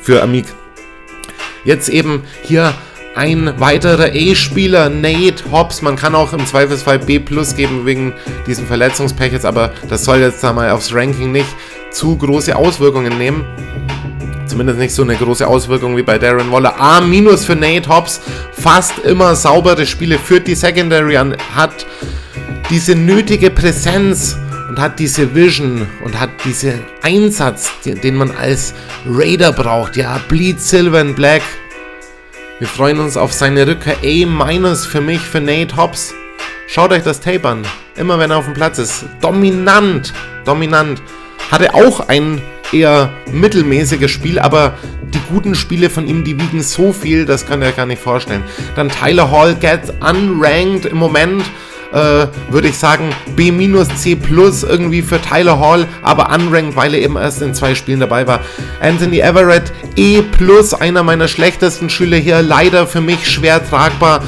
Für 0.00 0.22
Amik. 0.22 0.46
Jetzt 1.64 1.88
eben 1.88 2.22
hier 2.42 2.72
ein 3.14 3.58
weiterer 3.58 4.14
E-Spieler, 4.14 4.88
Nate 4.88 5.50
Hobbs. 5.50 5.82
Man 5.82 5.96
kann 5.96 6.14
auch 6.14 6.32
im 6.32 6.46
Zweifelsfall 6.46 6.98
B 6.98 7.18
plus 7.18 7.56
geben 7.56 7.86
wegen 7.86 8.12
diesem 8.46 8.66
Verletzungspech 8.66 9.32
jetzt, 9.32 9.46
aber 9.46 9.72
das 9.88 10.04
soll 10.04 10.18
jetzt 10.18 10.44
da 10.44 10.52
mal 10.52 10.70
aufs 10.70 10.94
Ranking 10.94 11.32
nicht 11.32 11.48
zu 11.90 12.16
große 12.16 12.54
Auswirkungen 12.54 13.16
nehmen. 13.18 13.44
Zumindest 14.46 14.78
nicht 14.78 14.94
so 14.94 15.02
eine 15.02 15.16
große 15.16 15.46
Auswirkung 15.46 15.96
wie 15.96 16.02
bei 16.02 16.18
Darren 16.18 16.50
Waller. 16.52 16.80
A 16.80 17.00
minus 17.00 17.44
für 17.44 17.56
Nate 17.56 17.88
Hobbs. 17.88 18.20
Fast 18.52 18.98
immer 19.00 19.34
saubere 19.34 19.86
Spiele, 19.86 20.18
führt 20.18 20.46
die 20.46 20.54
Secondary 20.54 21.16
an, 21.16 21.36
hat 21.54 21.86
diese 22.70 22.94
nötige 22.94 23.50
Präsenz 23.50 24.36
und 24.68 24.78
hat 24.78 24.98
diese 24.98 25.34
Vision 25.34 25.86
und 26.04 26.18
hat 26.18 26.30
diesen 26.44 26.80
Einsatz, 27.02 27.70
den 27.84 28.16
man 28.16 28.30
als 28.30 28.74
Raider 29.08 29.52
braucht. 29.52 29.96
Ja, 29.96 30.20
Bleed 30.28 30.60
Silver 30.60 31.00
and 31.00 31.16
Black 31.16 31.42
wir 32.58 32.68
freuen 32.68 33.00
uns 33.00 33.18
auf 33.18 33.34
seine 33.34 33.66
Rückkehr. 33.66 33.96
A- 34.02 34.74
für 34.76 35.02
mich, 35.02 35.20
für 35.20 35.42
Nate 35.42 35.76
Hobbs. 35.76 36.14
Schaut 36.68 36.90
euch 36.90 37.02
das 37.02 37.20
Tape 37.20 37.46
an. 37.46 37.62
Immer 37.96 38.18
wenn 38.18 38.30
er 38.30 38.38
auf 38.38 38.46
dem 38.46 38.54
Platz 38.54 38.78
ist. 38.78 39.04
Dominant. 39.20 40.14
Dominant. 40.46 41.02
Hatte 41.50 41.74
auch 41.74 42.08
ein 42.08 42.40
eher 42.72 43.10
mittelmäßiges 43.32 44.10
Spiel, 44.10 44.38
aber 44.38 44.74
die 45.14 45.20
guten 45.32 45.54
Spiele 45.54 45.90
von 45.90 46.06
ihm, 46.06 46.24
die 46.24 46.38
wiegen 46.40 46.62
so 46.62 46.92
viel, 46.92 47.24
das 47.24 47.46
ihr 47.62 47.68
euch 47.68 47.76
gar 47.76 47.86
nicht 47.86 48.02
vorstellen. 48.02 48.42
Dann 48.74 48.88
Tyler 48.88 49.30
Hall 49.30 49.54
gets 49.54 49.90
unranked 50.00 50.86
im 50.86 50.98
Moment 50.98 51.44
äh, 51.92 52.26
würde 52.50 52.68
ich 52.68 52.76
sagen, 52.76 53.10
B-, 53.36 53.52
C+, 53.96 54.18
irgendwie 54.68 55.02
für 55.02 55.20
Tyler 55.20 55.58
Hall, 55.58 55.86
aber 56.02 56.30
unranked, 56.34 56.76
weil 56.76 56.94
er 56.94 57.00
eben 57.00 57.16
erst 57.16 57.42
in 57.42 57.54
zwei 57.54 57.74
Spielen 57.74 58.00
dabei 58.00 58.26
war. 58.26 58.40
Anthony 58.80 59.20
Everett, 59.20 59.72
E+, 59.96 60.22
einer 60.78 61.02
meiner 61.02 61.28
schlechtesten 61.28 61.90
Schüler 61.90 62.16
hier, 62.18 62.42
leider 62.42 62.86
für 62.86 63.00
mich 63.00 63.30
schwer 63.30 63.66
tragbar, 63.66 64.22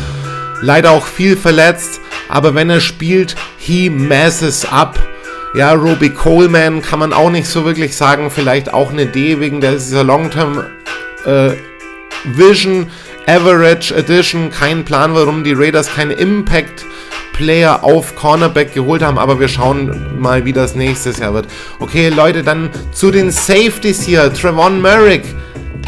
leider 0.63 0.93
auch 0.93 1.07
viel 1.07 1.37
verletzt, 1.37 2.01
aber 2.29 2.55
wenn 2.55 2.71
er 2.71 2.81
spielt, 2.81 3.37
he 3.59 3.91
messes 3.91 4.65
up. 4.65 4.99
Ja, 5.55 5.73
Roby 5.73 6.11
Coleman 6.11 6.83
kann 6.83 6.99
man 6.99 7.13
auch 7.13 7.31
nicht 7.31 7.49
so 7.49 7.65
wirklich 7.65 7.97
sagen, 7.97 8.31
vielleicht 8.31 8.73
auch 8.73 8.93
eine 8.93 9.07
D 9.07 9.41
wegen 9.41 9.61
dieser 9.61 10.05
Long-Term 10.05 10.65
äh, 11.25 11.51
Vision, 12.25 12.87
Average 13.27 13.95
Edition, 13.95 14.51
kein 14.51 14.85
Plan, 14.85 15.15
warum 15.15 15.45
die 15.45 15.53
Raiders 15.55 15.95
keine 15.95 16.15
Impact 16.15 16.85
Player 17.33 17.85
auf 17.85 18.17
Cornerback 18.17 18.75
geholt 18.75 19.01
haben, 19.01 19.17
aber 19.17 19.39
wir 19.39 19.47
schauen 19.47 20.21
mal, 20.21 20.45
wie 20.45 20.53
das 20.53 20.75
nächstes 20.75 21.19
Jahr 21.19 21.35
wird. 21.35 21.47
Okay, 21.79 22.09
Leute, 22.09 22.43
dann 22.43 22.69
zu 22.91 23.13
den 23.13 23.31
Safeties 23.31 24.03
hier. 24.03 24.33
Trevon 24.33 24.83
Merrick. 24.83 25.23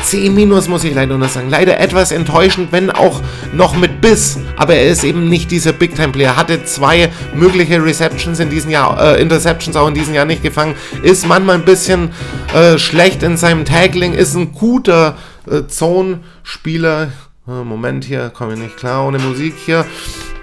C- 0.02 0.28
muss 0.30 0.84
ich 0.84 0.94
leider 0.94 1.16
nur 1.18 1.28
sagen. 1.28 1.50
Leider 1.50 1.78
etwas 1.80 2.12
enttäuschend, 2.12 2.72
wenn 2.72 2.90
auch 2.90 3.20
noch 3.52 3.76
mit 3.76 4.00
Biss. 4.00 4.38
Aber 4.56 4.74
er 4.74 4.88
ist 4.88 5.04
eben 5.04 5.28
nicht 5.28 5.50
dieser 5.50 5.72
Big-Time-Player. 5.72 6.36
Hatte 6.36 6.64
zwei 6.64 7.10
mögliche 7.34 7.82
Receptions 7.82 8.40
in 8.40 8.50
diesem 8.50 8.70
Jahr, 8.70 9.00
äh, 9.16 9.20
Interceptions 9.22 9.76
auch 9.76 9.88
in 9.88 9.94
diesem 9.94 10.14
Jahr 10.14 10.24
nicht 10.24 10.42
gefangen. 10.42 10.74
Ist 11.02 11.26
manchmal 11.26 11.56
ein 11.56 11.64
bisschen 11.64 12.10
äh, 12.54 12.78
schlecht 12.78 13.22
in 13.22 13.36
seinem 13.36 13.64
Tackling. 13.64 14.12
Ist 14.14 14.34
ein 14.34 14.52
guter 14.52 15.16
äh, 15.50 15.66
Zone-Spieler. 15.66 17.12
Äh, 17.48 17.50
Moment 17.64 18.04
hier, 18.04 18.30
komme 18.30 18.54
ich 18.54 18.58
nicht 18.60 18.76
klar 18.76 19.06
ohne 19.06 19.18
Musik 19.18 19.54
hier. 19.64 19.84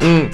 Mhm. 0.01 0.30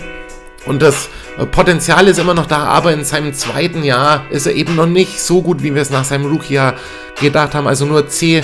Und 0.65 0.81
das 0.81 1.09
äh, 1.37 1.45
Potenzial 1.45 2.07
ist 2.07 2.19
immer 2.19 2.33
noch 2.33 2.45
da, 2.45 2.63
aber 2.65 2.93
in 2.93 3.03
seinem 3.03 3.33
zweiten 3.33 3.83
Jahr 3.83 4.25
ist 4.29 4.47
er 4.47 4.53
eben 4.55 4.75
noch 4.75 4.85
nicht 4.85 5.19
so 5.19 5.41
gut, 5.41 5.61
wie 5.61 5.75
wir 5.75 5.81
es 5.81 5.89
nach 5.89 6.05
seinem 6.05 6.25
Rookie-Jahr 6.25 6.75
gedacht 7.19 7.53
haben. 7.53 7.67
Also 7.67 7.85
nur 7.85 8.07
C- 8.07 8.43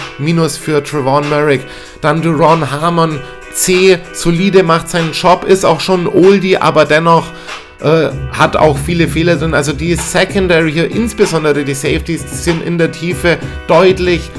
für 0.62 0.84
Trevon 0.84 1.30
Merrick. 1.30 1.62
Dann 2.02 2.22
Duron 2.22 2.70
Harmon, 2.70 3.20
C, 3.54 3.98
solide, 4.14 4.64
macht 4.64 4.90
seinen 4.90 5.12
Job, 5.14 5.44
ist 5.46 5.66
auch 5.66 5.80
schon 5.80 6.08
Oldie, 6.08 6.58
aber 6.58 6.86
dennoch 6.86 7.28
äh, 7.82 8.10
hat 8.32 8.58
auch 8.58 8.78
viele 8.78 9.08
Fehler 9.08 9.38
drin. 9.38 9.54
Also 9.54 9.74
die 9.74 9.96
Secondary 9.96 10.72
hier, 10.72 10.92
insbesondere 10.92 11.64
die 11.64 11.74
Safeties, 11.74 12.44
sind 12.44 12.62
in 12.64 12.78
der 12.78 12.92
Tiefe 12.92 13.38
deutlich 13.68 14.30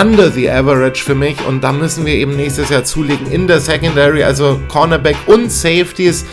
under 0.00 0.30
the 0.30 0.50
average 0.50 1.02
für 1.04 1.14
mich 1.14 1.36
und 1.46 1.62
da 1.62 1.70
müssen 1.72 2.04
wir 2.06 2.14
eben 2.14 2.34
nächstes 2.36 2.68
Jahr 2.68 2.82
zulegen 2.84 3.30
in 3.30 3.46
der 3.46 3.60
Secondary, 3.60 4.24
also 4.24 4.60
Cornerback 4.68 5.16
und 5.26 5.52
Safeties 5.52 6.24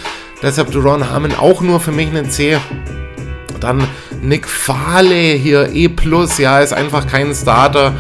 Deshalb 0.42 0.72
Duron 0.72 1.10
Harmon 1.10 1.34
auch 1.36 1.62
nur 1.62 1.80
für 1.80 1.92
mich 1.92 2.10
eine 2.10 2.28
C. 2.28 2.58
Dann 3.60 3.88
Nick 4.22 4.48
Fahle 4.48 5.16
hier 5.16 5.70
E+, 5.72 5.90
ja, 6.38 6.60
ist 6.60 6.74
einfach 6.74 7.06
kein 7.08 7.34
Starter. 7.34 7.94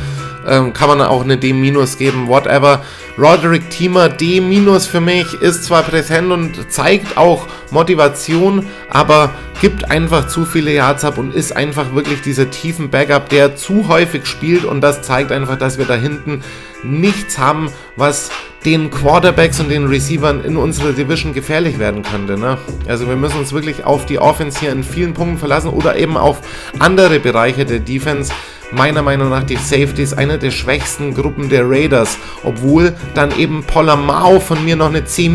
Ähm, 0.47 0.73
kann 0.73 0.87
man 0.89 1.01
auch 1.01 1.23
eine 1.23 1.37
D- 1.37 1.51
geben, 1.51 2.27
whatever. 2.27 2.81
Roderick 3.15 3.69
Thiemer 3.69 4.09
D- 4.09 4.41
für 4.87 5.01
mich 5.01 5.33
ist 5.35 5.65
zwar 5.65 5.83
präsent 5.83 6.31
und 6.31 6.71
zeigt 6.71 7.15
auch 7.15 7.45
Motivation, 7.69 8.65
aber 8.89 9.29
gibt 9.59 9.91
einfach 9.91 10.27
zu 10.27 10.45
viele 10.45 10.73
Yards 10.73 11.05
ab 11.05 11.19
und 11.19 11.35
ist 11.35 11.55
einfach 11.55 11.93
wirklich 11.93 12.21
dieser 12.21 12.49
tiefen 12.49 12.89
Backup, 12.89 13.29
der 13.29 13.55
zu 13.55 13.87
häufig 13.87 14.25
spielt 14.25 14.65
und 14.65 14.81
das 14.81 15.03
zeigt 15.03 15.31
einfach, 15.31 15.59
dass 15.59 15.77
wir 15.77 15.85
da 15.85 15.93
hinten 15.93 16.41
nichts 16.83 17.37
haben, 17.37 17.69
was 17.95 18.31
den 18.65 18.91
Quarterbacks 18.91 19.59
und 19.59 19.69
den 19.69 19.87
Receivern 19.87 20.43
in 20.43 20.55
unserer 20.55 20.91
Division 20.91 21.33
gefährlich 21.33 21.79
werden 21.79 22.03
könnte. 22.03 22.37
Ne? 22.37 22.57
Also 22.87 23.07
wir 23.07 23.15
müssen 23.15 23.39
uns 23.39 23.53
wirklich 23.53 23.85
auf 23.85 24.05
die 24.05 24.19
Offense 24.19 24.59
hier 24.59 24.71
in 24.71 24.83
vielen 24.83 25.13
Punkten 25.13 25.37
verlassen 25.37 25.69
oder 25.69 25.97
eben 25.97 26.15
auf 26.15 26.41
andere 26.79 27.19
Bereiche 27.19 27.65
der 27.65 27.79
Defense. 27.79 28.31
Meiner 28.73 29.01
Meinung 29.01 29.29
nach 29.29 29.43
die 29.43 29.57
Safeties 29.57 30.13
eine 30.13 30.37
der 30.37 30.51
schwächsten 30.51 31.13
Gruppen 31.13 31.49
der 31.49 31.69
Raiders, 31.69 32.17
obwohl 32.43 32.93
dann 33.15 33.37
eben 33.37 33.65
Polamao 33.65 34.39
von 34.39 34.63
mir 34.63 34.77
noch 34.77 34.87
eine 34.87 35.03
C- 35.03 35.27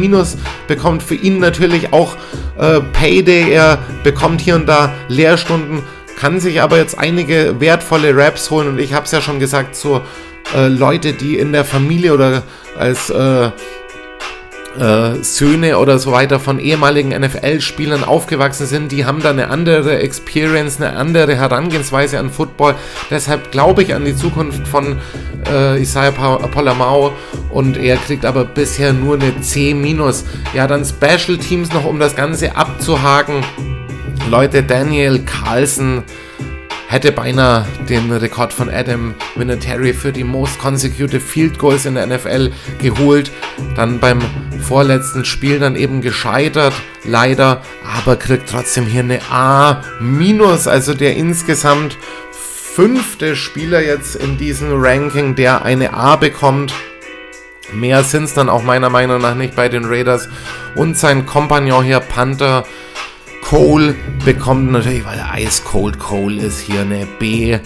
bekommt. 0.67 1.03
Für 1.03 1.17
ihn 1.17 1.39
natürlich 1.39 1.93
auch 1.93 2.17
äh, 2.59 2.81
Payday. 2.81 3.51
Er 3.51 3.79
bekommt 4.05 4.41
hier 4.41 4.55
und 4.55 4.67
da 4.67 4.95
Lehrstunden, 5.09 5.83
kann 6.19 6.41
sich 6.41 6.63
aber 6.63 6.79
jetzt 6.79 6.99
einige 6.99 7.61
wertvolle 7.61 8.17
Raps 8.17 8.51
holen 8.51 8.69
und 8.69 8.79
ich 8.79 8.95
habe 8.95 9.05
es 9.05 9.11
ja 9.11 9.21
schon 9.21 9.39
gesagt, 9.39 9.77
so 9.77 10.01
äh, 10.55 10.69
Leute, 10.69 11.13
die 11.13 11.39
in 11.39 11.53
der 11.53 11.65
Familie 11.65 12.15
oder 12.15 12.43
als 12.79 13.11
äh, 13.11 13.51
äh, 14.79 15.23
Söhne 15.23 15.79
oder 15.79 15.99
so 15.99 16.13
weiter 16.13 16.39
von 16.39 16.59
ehemaligen 16.59 17.11
NFL-Spielern 17.11 18.05
aufgewachsen 18.05 18.67
sind, 18.67 18.93
die 18.93 19.05
haben 19.05 19.23
da 19.23 19.31
eine 19.31 19.49
andere 19.49 19.99
Experience, 20.01 20.81
eine 20.81 20.97
andere 20.97 21.35
Herangehensweise 21.37 22.19
an 22.19 22.31
Football. 22.31 22.75
Deshalb 23.11 23.51
glaube 23.51 23.83
ich 23.83 23.95
an 23.95 24.05
die 24.05 24.15
Zukunft 24.15 24.67
von 24.69 24.99
äh, 25.51 25.81
Isaiah 25.81 26.11
Polamau 26.11 27.13
und 27.51 27.77
er 27.77 27.97
kriegt 27.97 28.25
aber 28.25 28.45
bisher 28.45 28.93
nur 28.93 29.15
eine 29.15 29.41
C-. 29.41 29.67
Ja, 30.55 30.67
dann 30.67 30.85
Special 30.85 31.39
Teams 31.39 31.73
noch, 31.73 31.85
um 31.85 31.99
das 31.99 32.15
Ganze 32.15 32.57
abzuhaken. 32.57 33.45
Leute, 34.31 34.63
Daniel 34.63 35.21
Carlson 35.21 36.03
hätte 36.89 37.13
beinahe 37.13 37.67
den 37.89 38.13
Rekord 38.13 38.53
von 38.53 38.71
Adam 38.71 39.15
Vinatieri 39.35 39.93
für 39.93 40.13
die 40.13 40.25
Most 40.25 40.59
Consecutive 40.59 41.21
Field 41.21 41.59
Goals 41.59 41.85
in 41.87 41.95
der 41.95 42.07
NFL 42.07 42.53
geholt. 42.79 43.31
Dann 43.75 43.99
beim 43.99 44.21
vorletzten 44.61 45.25
Spiel 45.25 45.59
dann 45.59 45.77
eben 45.77 46.01
gescheitert, 46.01 46.75
leider, 47.05 47.63
aber 47.85 48.17
kriegt 48.17 48.49
trotzdem 48.49 48.87
hier 48.87 49.03
eine 49.03 49.21
A-, 49.31 49.83
also 50.67 50.95
der 50.95 51.17
insgesamt 51.17 51.97
fünfte 52.77 53.37
Spieler 53.37 53.81
jetzt 53.81 54.17
in 54.17 54.37
diesem 54.37 54.69
Ranking, 54.73 55.35
der 55.35 55.65
eine 55.65 55.95
A 55.95 56.17
bekommt. 56.17 56.75
Mehr 57.73 58.05
sind 58.05 58.25
es 58.25 58.35
dann 58.35 58.49
auch 58.49 58.63
meiner 58.63 58.91
Meinung 58.91 59.21
nach 59.21 59.35
nicht 59.35 59.57
bei 59.57 59.69
den 59.69 59.87
Raiders. 59.87 60.29
Und 60.75 60.97
sein 60.97 61.27
Kompagnon 61.27 61.85
hier, 61.85 62.01
Panther, 62.01 62.65
Cole 63.49 63.95
bekommt 64.25 64.73
natürlich, 64.73 65.05
weil 65.05 65.25
Ice 65.39 65.63
Cold 65.63 66.01
Cole 66.01 66.43
ist, 66.43 66.59
hier 66.59 66.81
eine 66.81 67.07
B 67.07 67.57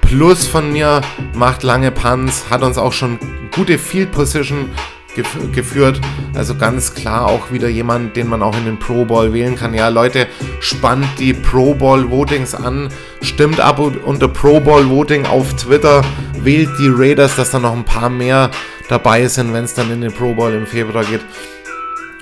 plus 0.00 0.46
von 0.46 0.72
mir, 0.72 1.02
macht 1.34 1.62
lange 1.62 1.90
Punts, 1.90 2.46
hat 2.48 2.62
uns 2.62 2.78
auch 2.78 2.94
schon 2.94 3.18
gute 3.54 3.76
Field 3.76 4.10
Position 4.10 4.70
gef 5.14 5.36
geführt. 5.52 6.00
Also 6.34 6.54
ganz 6.54 6.94
klar 6.94 7.26
auch 7.26 7.50
wieder 7.52 7.68
jemand, 7.68 8.16
den 8.16 8.26
man 8.26 8.42
auch 8.42 8.56
in 8.56 8.64
den 8.64 8.78
Pro 8.78 9.04
Bowl 9.04 9.34
wählen 9.34 9.54
kann. 9.54 9.74
Ja, 9.74 9.88
Leute, 9.90 10.28
spannt 10.60 11.06
die 11.18 11.34
Pro 11.34 11.74
Bowl 11.74 12.10
Votings 12.10 12.54
an, 12.54 12.88
stimmt 13.20 13.60
ab 13.60 13.80
unter 13.80 14.28
Pro 14.28 14.60
Bowl 14.60 14.88
Voting 14.88 15.26
auf 15.26 15.54
Twitter, 15.56 16.00
wählt 16.42 16.70
die 16.78 16.88
Raiders, 16.88 17.36
dass 17.36 17.50
da 17.50 17.58
noch 17.58 17.76
ein 17.76 17.84
paar 17.84 18.08
mehr 18.08 18.50
dabei 18.88 19.26
sind, 19.28 19.52
wenn 19.52 19.64
es 19.64 19.74
dann 19.74 19.92
in 19.92 20.00
den 20.00 20.12
Pro 20.12 20.32
Bowl 20.32 20.54
im 20.54 20.66
Februar 20.66 21.04
geht. 21.04 21.20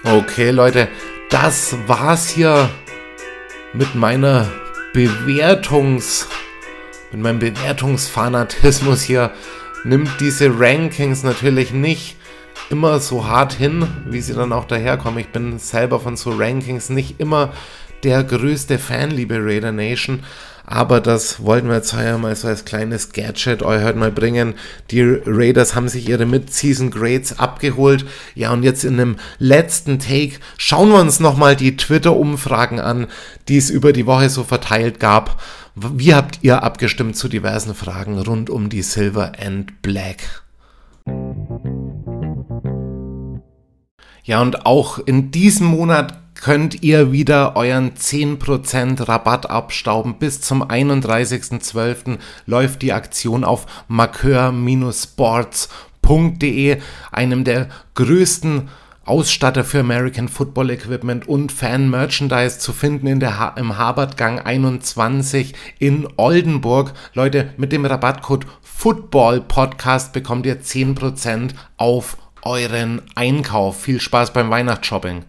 Okay, 0.02 0.50
Leute, 0.50 0.88
das 1.30 1.76
war's 1.86 2.28
hier 2.28 2.68
mit 3.76 3.94
meiner 3.94 4.50
Bewertungs, 4.94 6.28
mit 7.12 7.20
meinem 7.20 7.38
Bewertungsfanatismus 7.38 9.02
hier 9.02 9.32
nimmt 9.84 10.10
diese 10.18 10.58
Rankings 10.58 11.22
natürlich 11.22 11.72
nicht 11.72 12.16
immer 12.70 13.00
so 13.00 13.26
hart 13.26 13.52
hin, 13.52 13.86
wie 14.06 14.22
sie 14.22 14.32
dann 14.32 14.54
auch 14.54 14.64
daherkommen. 14.64 15.20
Ich 15.20 15.28
bin 15.28 15.58
selber 15.58 16.00
von 16.00 16.16
so 16.16 16.30
Rankings 16.30 16.88
nicht 16.88 17.20
immer 17.20 17.52
der 18.02 18.24
größte 18.24 18.78
Fan, 18.78 19.10
liebe 19.10 19.36
Raider 19.38 19.72
Nation. 19.72 20.24
Aber 20.68 21.00
das 21.00 21.44
wollten 21.44 21.68
wir 21.68 21.76
jetzt 21.76 21.94
heuer 21.94 22.18
mal 22.18 22.34
so 22.34 22.48
als 22.48 22.64
kleines 22.64 23.12
Gadget 23.12 23.62
euch 23.62 23.84
heute 23.84 23.98
mal 23.98 24.10
bringen. 24.10 24.54
Die 24.90 25.00
Raiders 25.00 25.76
haben 25.76 25.88
sich 25.88 26.08
ihre 26.08 26.26
Mid-Season 26.26 26.90
Grades 26.90 27.38
abgeholt. 27.38 28.04
Ja, 28.34 28.52
und 28.52 28.64
jetzt 28.64 28.84
in 28.84 28.96
dem 28.96 29.16
letzten 29.38 30.00
Take 30.00 30.40
schauen 30.58 30.88
wir 30.90 31.00
uns 31.00 31.20
nochmal 31.20 31.54
die 31.54 31.76
Twitter-Umfragen 31.76 32.80
an, 32.80 33.06
die 33.46 33.58
es 33.58 33.70
über 33.70 33.92
die 33.92 34.06
Woche 34.06 34.28
so 34.28 34.42
verteilt 34.42 34.98
gab. 34.98 35.40
Wie 35.76 36.14
habt 36.14 36.40
ihr 36.42 36.64
abgestimmt 36.64 37.16
zu 37.16 37.28
diversen 37.28 37.76
Fragen 37.76 38.18
rund 38.18 38.50
um 38.50 38.68
die 38.68 38.82
Silver 38.82 39.32
and 39.38 39.82
Black? 39.82 40.42
Ja, 44.24 44.42
und 44.42 44.66
auch 44.66 44.98
in 44.98 45.30
diesem 45.30 45.68
Monat 45.68 46.25
könnt 46.46 46.82
ihr 46.84 47.10
wieder 47.10 47.56
euren 47.56 47.94
10% 47.94 49.08
Rabatt 49.08 49.50
abstauben. 49.50 50.20
Bis 50.20 50.40
zum 50.40 50.62
31.12. 50.62 52.18
läuft 52.46 52.82
die 52.82 52.92
Aktion 52.92 53.42
auf 53.42 53.66
markeur-sports.de, 53.88 56.76
einem 57.10 57.42
der 57.42 57.68
größten 57.96 58.68
Ausstatter 59.04 59.64
für 59.64 59.80
American 59.80 60.28
Football 60.28 60.70
Equipment 60.70 61.26
und 61.26 61.50
Fan 61.50 61.90
Merchandise 61.90 62.60
zu 62.60 62.72
finden 62.72 63.08
in 63.08 63.18
der 63.18 63.40
ha 63.40 63.48
im 63.56 63.76
Harvard-Gang 63.76 64.38
21 64.38 65.52
in 65.80 66.06
Oldenburg. 66.16 66.92
Leute, 67.14 67.50
mit 67.56 67.72
dem 67.72 67.84
Rabattcode 67.84 68.46
Football 68.62 69.40
Podcast 69.40 70.12
bekommt 70.12 70.46
ihr 70.46 70.62
10% 70.62 71.54
auf 71.76 72.16
euren 72.42 73.02
Einkauf. 73.16 73.80
Viel 73.80 74.00
Spaß 74.00 74.32
beim 74.32 74.48
Weihnachtsshopping. 74.48 75.24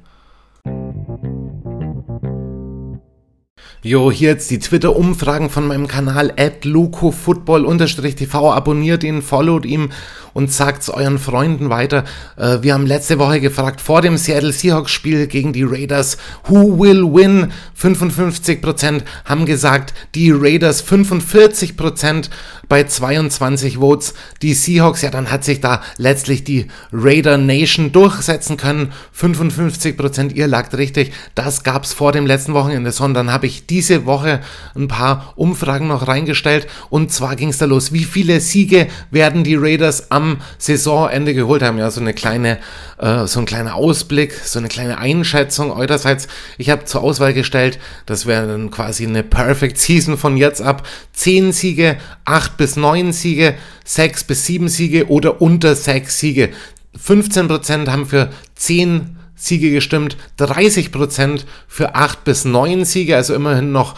Jo, 3.87 4.11
hier 4.11 4.31
jetzt 4.31 4.51
die 4.51 4.59
Twitter-Umfragen 4.59 5.49
von 5.49 5.65
meinem 5.65 5.87
Kanal 5.87 6.33
lucofootball-tv. 6.61 8.51
Abonniert 8.51 9.01
ihn, 9.05 9.21
followt 9.21 9.65
ihn 9.65 9.93
und 10.37 10.51
sagt's 10.51 10.89
euren 10.89 11.17
Freunden 11.17 11.69
weiter. 11.71 12.03
Äh, 12.35 12.57
wir 12.61 12.75
haben 12.75 12.85
letzte 12.85 13.17
Woche 13.17 13.39
gefragt, 13.39 13.79
vor 13.81 14.03
dem 14.03 14.17
Seattle 14.17 14.51
Seahawks-Spiel 14.51 15.25
gegen 15.25 15.51
die 15.51 15.63
Raiders, 15.63 16.17
who 16.47 16.77
will 16.77 17.03
win? 17.05 17.51
55% 17.75 19.03
haben 19.25 19.45
gesagt, 19.47 19.95
die 20.13 20.31
Raiders 20.31 20.85
45% 20.85 22.29
bei 22.69 22.83
22 22.83 23.77
Votes. 23.77 24.13
Die 24.43 24.53
Seahawks, 24.53 25.01
ja, 25.01 25.09
dann 25.09 25.31
hat 25.31 25.43
sich 25.43 25.59
da 25.59 25.81
letztlich 25.97 26.43
die 26.43 26.67
Raider 26.91 27.37
Nation 27.37 27.91
durchsetzen 27.91 28.57
können. 28.57 28.91
55%, 29.17 30.33
ihr 30.33 30.45
lagt 30.45 30.77
richtig. 30.77 31.13
Das 31.33 31.63
gab's 31.63 31.93
vor 31.93 32.11
dem 32.11 32.27
letzten 32.27 32.53
Wochenende, 32.53 32.91
sondern 32.91 33.31
habe 33.31 33.47
ich 33.47 33.65
diese 33.77 34.07
Woche 34.07 34.41
ein 34.75 34.87
paar 34.87 35.33
Umfragen 35.35 35.87
noch 35.87 36.07
reingestellt. 36.07 36.65
Und 36.89 37.11
zwar 37.11 37.35
ging's 37.35 37.59
da 37.59 37.65
los. 37.65 37.93
Wie 37.93 38.05
viele 38.05 38.39
Siege 38.39 38.87
werden 39.11 39.43
die 39.43 39.55
Raiders 39.55 40.09
am 40.09 40.37
Saisonende 40.57 41.35
geholt 41.35 41.61
haben? 41.61 41.77
Ja, 41.77 41.91
so 41.91 42.01
eine 42.01 42.15
kleine, 42.15 42.57
äh, 42.97 43.27
so 43.27 43.39
ein 43.39 43.45
kleiner 43.45 43.75
Ausblick, 43.75 44.33
so 44.33 44.57
eine 44.57 44.67
kleine 44.67 44.97
Einschätzung 44.97 45.71
eurerseits. 45.71 46.27
Ich 46.57 46.71
habe 46.71 46.85
zur 46.85 47.03
Auswahl 47.03 47.33
gestellt, 47.33 47.77
das 48.07 48.25
wäre 48.25 48.47
dann 48.47 48.71
quasi 48.71 49.05
eine 49.05 49.21
Perfect 49.21 49.77
Season 49.77 50.17
von 50.17 50.37
jetzt 50.37 50.61
ab. 50.61 50.87
10 51.13 51.51
Siege, 51.51 51.97
8 52.25 52.57
bis 52.57 52.77
9 52.77 53.13
Siege, 53.13 53.53
6 53.85 54.23
bis 54.23 54.45
7 54.47 54.69
Siege 54.69 55.07
oder 55.07 55.39
unter 55.39 55.75
6 55.75 56.17
Siege. 56.17 56.49
15% 56.97 57.87
haben 57.89 58.07
für 58.07 58.29
10 58.55 59.16
Siege 59.37 59.71
gestimmt, 59.71 60.17
30% 60.39 61.45
für 61.67 61.95
8 61.95 62.23
bis 62.23 62.43
9 62.43 62.83
Siege, 62.83 63.15
also 63.15 63.33
immerhin 63.33 63.71
noch 63.71 63.95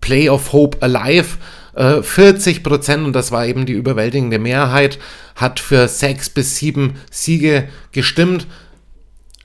Play 0.00 0.28
of 0.28 0.52
Hope 0.52 0.82
Alive. 0.82 1.38
40% 1.74 2.90
äh, 2.90 3.04
und 3.04 3.14
das 3.14 3.32
war 3.32 3.46
eben 3.46 3.64
die 3.64 3.72
überwältigende 3.72 4.38
Mehrheit, 4.38 4.98
hat 5.36 5.58
für 5.58 5.88
6 5.88 6.30
bis 6.30 6.56
7 6.56 6.96
Siege 7.10 7.68
gestimmt. 7.92 8.46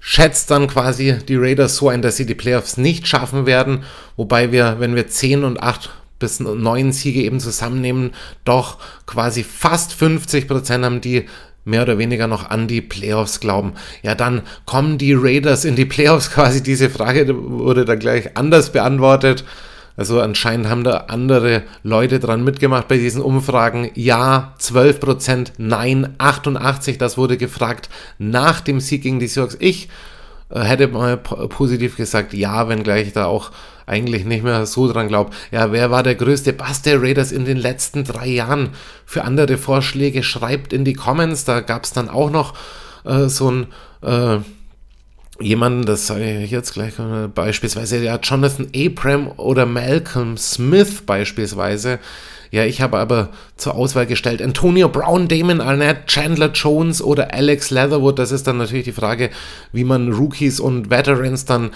Schätzt 0.02 0.52
dann 0.52 0.68
quasi 0.68 1.18
die 1.28 1.36
Raiders 1.36 1.78
so 1.78 1.90
ein, 1.90 2.02
dass 2.02 2.18
sie 2.18 2.26
die 2.26 2.36
Playoffs 2.36 2.78
nicht 2.78 3.08
schaffen 3.08 3.46
werden, 3.46 3.84
wobei 4.18 4.52
wir, 4.52 4.78
wenn 4.80 4.96
wir 4.96 5.08
10 5.08 5.44
und 5.44 5.62
8 5.62 5.90
bis 6.20 6.40
neun 6.40 6.92
Siege 6.92 7.22
eben 7.22 7.40
zusammennehmen, 7.40 8.12
doch 8.44 8.78
quasi 9.06 9.44
fast 9.44 9.94
50 9.94 10.48
Prozent 10.48 10.84
haben 10.84 11.02
die 11.02 11.28
mehr 11.68 11.84
oder 11.84 11.98
weniger 11.98 12.28
noch 12.28 12.50
an 12.50 12.68
die 12.68 12.82
Playoffs 12.82 13.40
glauben. 13.40 13.74
Ja, 14.02 14.16
dann 14.16 14.42
kommen 14.66 14.98
die 14.98 15.14
Raiders 15.14 15.66
in 15.66 15.76
die 15.76 15.86
Playoffs 15.86 16.32
quasi. 16.34 16.64
Diese 16.64 16.90
Frage 16.90 17.28
wurde 17.38 17.86
da 17.86 17.96
gleich 17.96 18.36
anders 18.36 18.72
beantwortet. 18.72 19.44
Also 19.98 20.22
anscheinend 20.22 20.70
haben 20.70 20.84
da 20.84 21.06
andere 21.08 21.64
Leute 21.82 22.20
dran 22.20 22.44
mitgemacht 22.44 22.88
bei 22.88 22.98
diesen 22.98 23.22
Umfragen. 23.22 23.90
Ja, 23.96 24.54
12%, 24.62 25.00
Prozent, 25.00 25.54
nein, 25.58 26.14
88, 26.20 27.00
das 27.00 27.18
wurde 27.18 27.36
gefragt 27.36 27.90
nach 28.20 28.62
dem 28.62 28.80
Sieg 28.80 29.02
gegen 29.02 29.20
die 29.20 29.28
Seahawks. 29.28 29.58
Ich 29.60 29.90
hätte 30.50 30.88
mal 30.88 31.18
positiv 31.18 31.98
gesagt, 31.98 32.34
ja, 32.34 32.70
wenngleich 32.70 33.14
da 33.14 33.26
auch 33.26 33.52
eigentlich 33.86 34.26
nicht 34.26 34.44
mehr 34.44 34.66
so 34.66 34.92
dran 34.92 35.08
glaube. 35.08 35.32
Ja, 35.52 35.72
wer 35.72 35.92
war 35.92 36.04
der 36.04 36.16
größte 36.16 36.54
Bass 36.54 36.82
der 36.82 37.02
Raiders 37.02 37.32
in 37.32 37.46
den 37.46 37.58
letzten 37.58 38.04
drei 38.04 38.28
Jahren? 38.28 38.70
Für 39.06 39.24
andere 39.24 39.58
Vorschläge 39.58 40.24
schreibt 40.24 40.74
in 40.74 40.86
die 40.86 40.94
Comments. 40.94 41.44
Da 41.46 41.62
gab 41.62 41.86
es 41.86 41.94
dann 41.94 42.10
auch 42.10 42.30
noch 42.30 42.54
äh, 43.06 43.28
so 43.30 43.50
ein 43.50 43.68
äh, 44.02 44.40
jemanden, 45.40 45.86
das 45.86 46.08
sage 46.08 46.44
ich 46.44 46.52
jetzt 46.52 46.74
gleich 46.74 47.00
äh, 47.00 47.28
beispielsweise, 47.28 48.04
ja, 48.04 48.20
Jonathan 48.22 48.68
Abram 48.76 49.32
oder 49.38 49.66
Malcolm 49.66 50.38
Smith 50.38 51.04
beispielsweise. 51.06 52.00
Ja, 52.52 52.64
ich 52.64 52.82
habe 52.82 52.98
aber 52.98 53.30
zur 53.56 53.76
Auswahl 53.76 54.06
gestellt 54.06 54.42
Antonio 54.42 54.90
Brown, 54.90 55.28
Damon 55.28 55.62
Arnett, 55.62 56.08
Chandler 56.08 56.52
Jones 56.52 57.02
oder 57.02 57.34
Alex 57.34 57.70
Leatherwood. 57.70 58.20
Das 58.20 58.32
ist 58.32 58.48
dann 58.48 58.58
natürlich 58.58 58.86
die 58.86 58.92
Frage, 58.92 59.30
wie 59.72 59.84
man 59.84 60.14
Rookies 60.14 60.60
und 60.60 60.90
Veterans 60.90 61.46
dann 61.46 61.72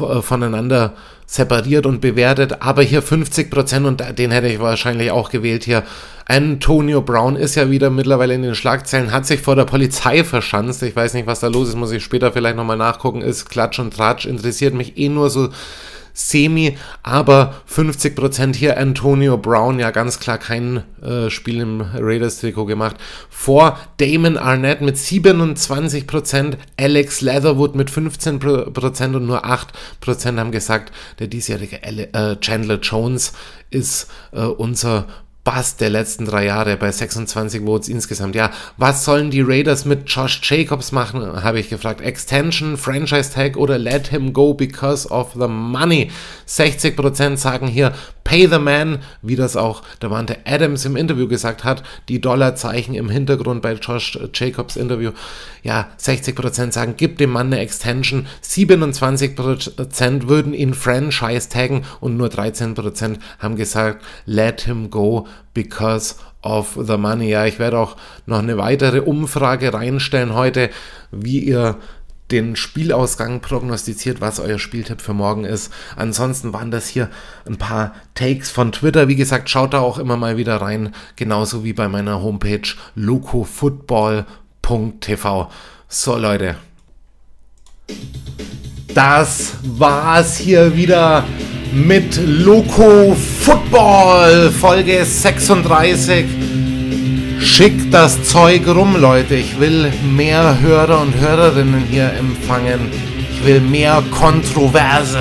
äh, 0.00 0.20
voneinander 0.22 0.94
separiert 1.26 1.86
und 1.86 2.00
bewertet, 2.00 2.62
aber 2.62 2.82
hier 2.82 3.02
50% 3.02 3.84
und 3.84 4.18
den 4.18 4.30
hätte 4.30 4.46
ich 4.46 4.60
wahrscheinlich 4.60 5.10
auch 5.10 5.28
gewählt 5.28 5.64
hier. 5.64 5.82
Antonio 6.26 7.02
Brown 7.02 7.36
ist 7.36 7.56
ja 7.56 7.70
wieder 7.70 7.90
mittlerweile 7.90 8.34
in 8.34 8.42
den 8.42 8.54
Schlagzeilen, 8.54 9.12
hat 9.12 9.26
sich 9.26 9.40
vor 9.40 9.56
der 9.56 9.64
Polizei 9.64 10.22
verschanzt. 10.22 10.82
Ich 10.82 10.94
weiß 10.94 11.14
nicht, 11.14 11.26
was 11.26 11.40
da 11.40 11.48
los 11.48 11.68
ist, 11.68 11.76
muss 11.76 11.92
ich 11.92 12.04
später 12.04 12.32
vielleicht 12.32 12.56
nochmal 12.56 12.76
nachgucken. 12.76 13.22
Ist 13.22 13.48
Klatsch 13.48 13.78
und 13.78 13.94
Tratsch, 13.94 14.26
interessiert 14.26 14.74
mich 14.74 14.96
eh 14.98 15.08
nur 15.08 15.30
so 15.30 15.48
semi, 16.16 16.78
aber 17.02 17.54
50% 17.70 18.56
hier 18.56 18.78
Antonio 18.78 19.36
Brown, 19.36 19.78
ja 19.78 19.90
ganz 19.90 20.18
klar 20.18 20.38
kein 20.38 20.82
äh, 21.02 21.28
Spiel 21.28 21.60
im 21.60 21.82
Raiders-Trikot 21.82 22.64
gemacht. 22.64 22.96
Vor 23.28 23.78
Damon 23.98 24.38
Arnett 24.38 24.80
mit 24.80 24.96
27%, 24.96 26.54
Alex 26.78 27.20
Leatherwood 27.20 27.76
mit 27.76 27.90
15% 27.90 29.14
und 29.14 29.26
nur 29.26 29.44
8% 29.44 30.38
haben 30.38 30.52
gesagt, 30.52 30.92
der 31.18 31.26
diesjährige 31.26 31.82
äh, 31.82 32.40
Chandler 32.40 32.80
Jones 32.80 33.34
ist 33.70 34.10
äh, 34.32 34.40
unser 34.40 35.06
Bass 35.46 35.76
der 35.76 35.90
letzten 35.90 36.24
drei 36.24 36.44
Jahre 36.44 36.76
bei 36.76 36.90
26 36.90 37.62
Votes 37.62 37.88
insgesamt. 37.88 38.34
Ja, 38.34 38.50
was 38.78 39.04
sollen 39.04 39.30
die 39.30 39.42
Raiders 39.42 39.84
mit 39.84 40.10
Josh 40.10 40.40
Jacobs 40.42 40.90
machen, 40.90 41.44
habe 41.44 41.60
ich 41.60 41.68
gefragt. 41.68 42.00
Extension, 42.00 42.76
Franchise 42.76 43.32
Tag 43.32 43.56
oder 43.56 43.78
let 43.78 44.08
him 44.08 44.32
go 44.32 44.54
because 44.54 45.08
of 45.08 45.34
the 45.34 45.46
money. 45.46 46.10
60% 46.48 47.36
sagen 47.36 47.68
hier 47.68 47.92
Pay 48.26 48.48
the 48.48 48.58
Man, 48.58 48.98
wie 49.22 49.36
das 49.36 49.56
auch 49.56 49.82
der 50.02 50.10
Wante 50.10 50.38
Adams 50.44 50.84
im 50.84 50.96
Interview 50.96 51.28
gesagt 51.28 51.62
hat, 51.62 51.84
die 52.08 52.20
Dollarzeichen 52.20 52.96
im 52.96 53.08
Hintergrund 53.08 53.62
bei 53.62 53.74
Josh 53.74 54.18
Jacobs 54.34 54.74
Interview. 54.74 55.12
Ja, 55.62 55.90
60% 56.00 56.72
sagen, 56.72 56.94
gib 56.96 57.18
dem 57.18 57.30
Mann 57.30 57.52
eine 57.52 57.60
Extension, 57.60 58.26
27% 58.44 60.26
würden 60.26 60.54
ihn 60.54 60.74
Franchise 60.74 61.48
taggen 61.48 61.84
und 62.00 62.16
nur 62.16 62.26
13% 62.26 63.18
haben 63.38 63.54
gesagt, 63.54 64.04
let 64.24 64.62
him 64.62 64.90
go 64.90 65.28
because 65.54 66.16
of 66.42 66.78
the 66.80 66.96
money. 66.96 67.30
Ja, 67.30 67.46
ich 67.46 67.58
werde 67.58 67.78
auch 67.78 67.96
noch 68.26 68.38
eine 68.38 68.56
weitere 68.56 69.00
Umfrage 69.00 69.74
reinstellen 69.74 70.34
heute, 70.34 70.70
wie 71.10 71.40
ihr 71.40 71.78
den 72.30 72.56
Spielausgang 72.56 73.40
prognostiziert, 73.40 74.20
was 74.20 74.38
euer 74.40 74.58
Spieltipp 74.58 75.00
für 75.00 75.14
morgen 75.14 75.44
ist. 75.44 75.72
Ansonsten 75.94 76.52
waren 76.52 76.72
das 76.72 76.88
hier 76.88 77.08
ein 77.46 77.56
paar 77.56 77.94
Takes 78.14 78.50
von 78.50 78.72
Twitter. 78.72 79.06
Wie 79.08 79.16
gesagt, 79.16 79.48
schaut 79.48 79.72
da 79.74 79.80
auch 79.80 79.98
immer 79.98 80.16
mal 80.16 80.36
wieder 80.36 80.56
rein, 80.56 80.92
genauso 81.14 81.62
wie 81.64 81.72
bei 81.72 81.86
meiner 81.88 82.20
Homepage 82.22 82.68
locofootball.tv. 82.96 85.50
So 85.88 86.16
Leute, 86.16 86.56
das 88.92 89.52
war's 89.62 90.36
hier 90.36 90.76
wieder 90.76 91.22
mit 91.72 92.20
Loco 92.26 93.14
Football 93.68 94.52
Folge 94.52 95.04
36. 95.04 96.24
Schickt 97.40 97.92
das 97.92 98.22
Zeug 98.22 98.62
rum, 98.68 98.96
Leute. 98.96 99.34
Ich 99.34 99.58
will 99.58 99.92
mehr 100.04 100.58
Hörer 100.60 101.00
und 101.00 101.18
Hörerinnen 101.18 101.82
hier 101.90 102.12
empfangen. 102.16 102.92
Ich 103.32 103.44
will 103.44 103.60
mehr 103.60 104.04
Kontroverse. 104.12 105.18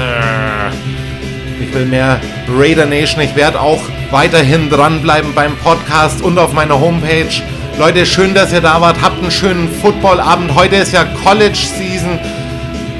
Ich 1.59 1.73
will 1.73 1.87
mehr 1.87 2.21
Raider 2.55 2.85
Nation. 2.85 3.21
Ich 3.21 3.35
werde 3.35 3.59
auch 3.59 3.81
weiterhin 4.11 4.69
dranbleiben 4.69 5.33
beim 5.33 5.55
Podcast 5.57 6.21
und 6.21 6.37
auf 6.37 6.53
meiner 6.53 6.79
Homepage. 6.79 7.41
Leute, 7.79 8.05
schön, 8.05 8.35
dass 8.35 8.53
ihr 8.53 8.61
da 8.61 8.79
wart. 8.79 9.01
Habt 9.01 9.23
einen 9.23 9.31
schönen 9.31 9.69
Footballabend. 9.81 10.53
Heute 10.53 10.75
ist 10.75 10.93
ja 10.93 11.05
College 11.23 11.57
Season. 11.79 12.19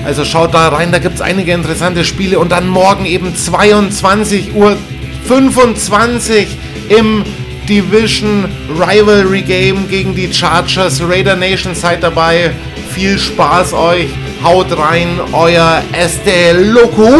Also 0.05 0.25
schaut 0.25 0.55
da 0.55 0.69
rein, 0.69 0.91
da 0.91 0.97
gibt 0.97 1.15
es 1.15 1.21
einige 1.21 1.51
interessante 1.51 2.03
Spiele. 2.03 2.39
Und 2.39 2.51
dann 2.51 2.67
morgen 2.67 3.05
eben 3.05 3.35
22 3.35 4.55
Uhr 4.55 4.75
25 5.27 6.47
im 6.89 7.23
Division 7.67 8.45
Rivalry 8.69 9.41
Game 9.41 9.87
gegen 9.89 10.13
die 10.15 10.31
Chargers. 10.31 11.01
Raider 11.01 11.35
Nation 11.35 11.73
seid 11.73 12.03
dabei. 12.03 12.51
Viel 12.93 13.17
Spaß 13.17 13.73
euch. 13.73 14.09
Haut 14.43 14.77
rein, 14.77 15.19
euer 15.33 15.81
Este 15.91 16.53
Loco. 16.53 17.15